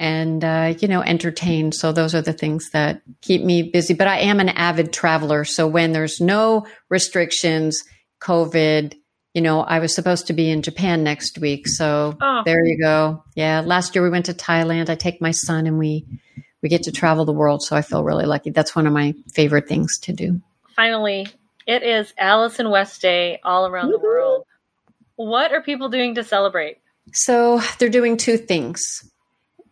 and 0.00 0.42
uh, 0.42 0.74
you 0.80 0.88
know 0.88 1.02
entertain. 1.02 1.70
So 1.70 1.92
those 1.92 2.14
are 2.14 2.22
the 2.22 2.32
things 2.32 2.70
that 2.70 3.02
keep 3.20 3.42
me 3.44 3.62
busy. 3.62 3.94
But 3.94 4.08
i 4.08 4.18
am 4.18 4.40
an 4.40 4.48
avid 4.48 4.92
traveler. 4.92 5.44
So 5.44 5.68
when 5.68 5.92
there's 5.92 6.20
no 6.20 6.66
restrictions 6.88 7.84
covid 8.20 8.94
you 9.32 9.40
know 9.40 9.62
i 9.62 9.78
was 9.78 9.94
supposed 9.94 10.26
to 10.26 10.34
be 10.34 10.50
in 10.50 10.62
japan 10.62 11.02
next 11.04 11.38
week. 11.38 11.68
So 11.68 12.16
Oh. 12.20 12.42
there 12.44 12.64
you 12.64 12.78
go. 12.82 13.22
Yeah. 13.34 13.60
Last 13.60 13.94
year 13.94 14.02
we 14.02 14.10
went 14.10 14.26
to 14.26 14.34
thailand. 14.34 14.88
I 14.88 14.94
take 14.96 15.20
my 15.20 15.30
son 15.30 15.66
and 15.66 15.78
we 15.78 16.04
we 16.62 16.68
get 16.68 16.82
to 16.84 16.92
travel 16.92 17.24
the 17.24 17.32
world. 17.32 17.62
So 17.62 17.76
i 17.76 17.82
feel 17.82 18.02
really 18.02 18.26
lucky. 18.26 18.50
That's 18.50 18.74
one 18.74 18.86
of 18.86 18.92
my 18.92 19.14
favorite 19.34 19.68
things 19.68 19.98
to 20.00 20.12
do. 20.12 20.40
Finally, 20.74 21.28
it 21.66 21.82
is 21.82 22.14
Allison 22.18 22.70
West 22.70 23.02
Day 23.02 23.38
all 23.44 23.66
around 23.66 23.90
the 23.90 23.98
world. 23.98 24.44
What 25.16 25.52
are 25.52 25.60
people 25.62 25.90
doing 25.90 26.14
to 26.14 26.24
celebrate? 26.24 26.78
So 27.12 27.60
they're 27.78 27.88
doing 27.90 28.16
two 28.16 28.38
things. 28.38 28.80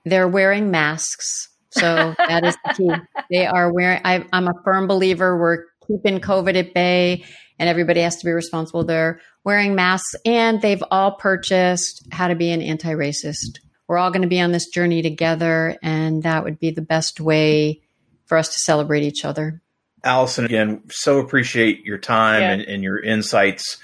They're 0.04 0.28
wearing 0.28 0.70
masks. 0.70 1.48
So 1.70 2.14
that 2.18 2.44
is 2.44 2.56
the 2.64 2.74
key. 2.74 3.22
They 3.30 3.46
are 3.46 3.72
wearing, 3.72 4.00
I, 4.04 4.24
I'm 4.32 4.48
a 4.48 4.54
firm 4.64 4.86
believer 4.86 5.38
we're 5.38 5.64
keeping 5.86 6.20
COVID 6.20 6.56
at 6.56 6.74
bay 6.74 7.24
and 7.58 7.68
everybody 7.68 8.00
has 8.00 8.16
to 8.16 8.24
be 8.24 8.32
responsible. 8.32 8.84
They're 8.84 9.20
wearing 9.44 9.74
masks 9.74 10.14
and 10.24 10.62
they've 10.62 10.82
all 10.90 11.12
purchased 11.12 12.06
How 12.12 12.28
to 12.28 12.34
Be 12.34 12.50
an 12.50 12.62
Anti 12.62 12.92
Racist. 12.94 13.60
We're 13.86 13.98
all 13.98 14.10
going 14.10 14.22
to 14.22 14.28
be 14.28 14.40
on 14.40 14.52
this 14.52 14.66
journey 14.66 15.00
together, 15.00 15.78
and 15.82 16.22
that 16.24 16.44
would 16.44 16.58
be 16.58 16.70
the 16.70 16.82
best 16.82 17.20
way 17.20 17.80
for 18.26 18.36
us 18.36 18.48
to 18.48 18.58
celebrate 18.58 19.02
each 19.02 19.24
other. 19.24 19.62
Allison, 20.04 20.44
again, 20.44 20.82
so 20.90 21.18
appreciate 21.20 21.84
your 21.86 21.96
time 21.96 22.42
Yeah. 22.42 22.50
and, 22.52 22.62
and 22.62 22.82
your 22.82 22.98
insights. 23.00 23.78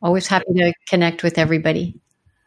Always 0.00 0.28
happy 0.28 0.52
to 0.54 0.72
connect 0.88 1.24
with 1.24 1.38
everybody. 1.38 1.98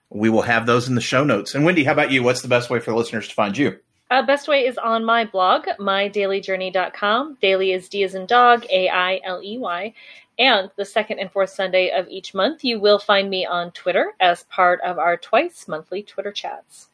We 0.10 0.30
will 0.30 0.44
have 0.44 0.66
those 0.66 0.88
in 0.88 0.96
the 0.96 1.02
show 1.02 1.26
notes. 1.26 1.54
And 1.54 1.66
Wendy, 1.66 1.84
how 1.84 1.92
about 1.92 2.12
you? 2.12 2.24
What's 2.24 2.42
the 2.42 2.48
best 2.48 2.70
way 2.70 2.80
for 2.80 2.94
listeners 2.94 3.28
to 3.28 3.34
find 3.34 3.58
you? 3.58 3.78
Uh, 4.10 4.22
best 4.22 4.48
way 4.48 4.66
is 4.66 4.78
on 4.78 5.04
my 5.04 5.26
blog, 5.26 5.66
mydaileyjourney.com. 5.80 7.38
Daily 7.42 7.72
is 7.72 7.90
D 7.90 8.04
as 8.04 8.14
in 8.14 8.28
dog, 8.28 8.64
A 8.70 8.88
I 8.88 9.20
L 9.24 9.42
E 9.44 9.58
Y. 9.58 9.94
And 10.38 10.70
the 10.76 10.86
second 10.86 11.20
and 11.20 11.32
fourth 11.32 11.50
Sunday 11.52 11.92
of 11.92 12.08
each 12.10 12.34
month, 12.34 12.64
you 12.64 12.80
will 12.80 13.00
find 13.00 13.30
me 13.30 13.46
on 13.46 13.72
Twitter 13.72 14.14
as 14.20 14.44
part 14.44 14.82
of 14.82 14.98
our 15.00 15.16
twice 15.18 15.68
monthly 15.68 16.04
Twitter 16.04 16.32
chats. 16.32 16.90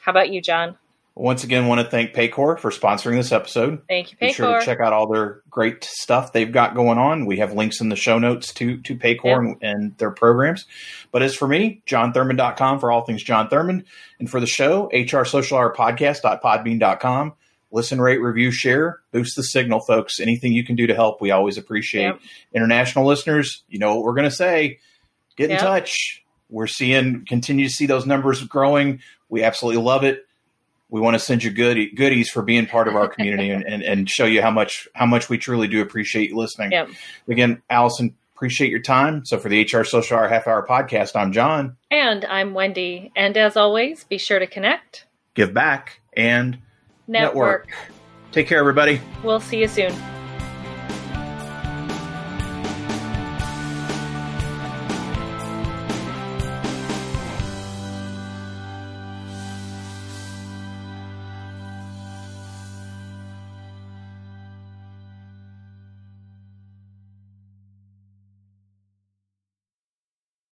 How 0.00 0.10
about 0.10 0.30
you, 0.30 0.40
Jon? 0.42 0.76
Once 1.14 1.44
again, 1.44 1.66
want 1.66 1.78
to 1.78 1.86
thank 1.86 2.14
Paycor 2.14 2.58
for 2.58 2.70
sponsoring 2.70 3.16
this 3.16 3.32
episode. 3.32 3.82
Thank 3.86 4.12
you, 4.12 4.16
Paycor. 4.16 4.28
Be 4.28 4.32
sure 4.32 4.58
to 4.60 4.64
check 4.64 4.80
out 4.80 4.94
all 4.94 5.06
their 5.12 5.42
great 5.50 5.84
stuff 5.84 6.32
they've 6.32 6.50
got 6.50 6.74
going 6.74 6.96
on. 6.96 7.26
We 7.26 7.36
have 7.36 7.52
links 7.52 7.82
in 7.82 7.90
the 7.90 7.96
show 7.96 8.18
notes 8.18 8.52
to 8.54 8.78
to 8.78 8.96
Paycor 8.96 9.24
Yeah. 9.24 9.36
and, 9.38 9.56
and 9.62 9.98
their 9.98 10.10
programs. 10.10 10.64
But 11.10 11.20
as 11.22 11.34
for 11.34 11.46
me, 11.46 11.82
jonthurman.com 11.86 12.80
for 12.80 12.90
all 12.90 13.02
things 13.04 13.22
Jon 13.22 13.48
Thurman. 13.50 13.84
And 14.20 14.30
for 14.30 14.40
the 14.40 14.46
show, 14.46 14.90
HR 14.92 15.24
Social 15.26 15.58
Hour 15.58 15.74
Podcast.podbean.com. 15.74 17.34
Listen, 17.72 18.00
rate, 18.00 18.18
review, 18.18 18.50
share, 18.50 19.00
boost 19.12 19.34
the 19.34 19.42
signal, 19.42 19.80
folks. 19.80 20.20
Anything 20.20 20.52
you 20.52 20.64
can 20.64 20.76
do 20.76 20.86
to 20.86 20.94
help, 20.94 21.20
we 21.20 21.30
always 21.30 21.58
appreciate. 21.58 22.02
Yep. 22.02 22.20
International 22.54 23.06
listeners, 23.06 23.64
you 23.68 23.78
know 23.78 23.94
what 23.94 24.04
we're 24.04 24.14
going 24.14 24.28
to 24.28 24.30
say. 24.30 24.78
Get 25.36 25.50
in 25.50 25.58
touch. 25.58 26.22
We're 26.50 26.66
seeing, 26.66 27.24
continue 27.26 27.66
to 27.66 27.72
see 27.72 27.86
those 27.86 28.04
numbers 28.04 28.44
growing. 28.44 29.00
We 29.30 29.42
absolutely 29.42 29.82
love 29.82 30.04
it 30.04 30.26
we 30.92 31.00
want 31.00 31.14
to 31.14 31.18
send 31.18 31.42
you 31.42 31.50
good 31.50 31.96
goodies 31.96 32.28
for 32.28 32.42
being 32.42 32.66
part 32.66 32.86
of 32.86 32.94
our 32.94 33.08
community 33.08 33.48
and, 33.48 33.64
and, 33.64 33.82
and 33.82 34.10
show 34.10 34.26
you 34.26 34.42
how 34.42 34.50
much 34.50 34.86
how 34.94 35.06
much 35.06 35.30
we 35.30 35.38
truly 35.38 35.66
do 35.66 35.80
appreciate 35.80 36.28
you 36.28 36.36
listening. 36.36 36.70
Yep. 36.70 36.90
Again, 37.28 37.62
Allison, 37.70 38.14
appreciate 38.36 38.70
your 38.70 38.82
time. 38.82 39.24
So 39.24 39.38
for 39.38 39.48
the 39.48 39.62
HR 39.62 39.84
Social 39.84 40.18
Hour 40.18 40.28
Half 40.28 40.46
Hour 40.46 40.66
Podcast, 40.66 41.16
I'm 41.16 41.32
Jon. 41.32 41.78
And 41.90 42.26
I'm 42.26 42.52
Wendy. 42.52 43.10
And 43.16 43.38
as 43.38 43.56
always, 43.56 44.04
be 44.04 44.18
sure 44.18 44.38
to 44.38 44.46
connect, 44.46 45.06
Give 45.34 45.54
back 45.54 46.02
and 46.12 46.58
network. 47.12 47.70
Take 48.32 48.48
care, 48.48 48.58
everybody. 48.58 49.00
We'll 49.22 49.40
see 49.40 49.60
you 49.60 49.68
soon. 49.68 49.92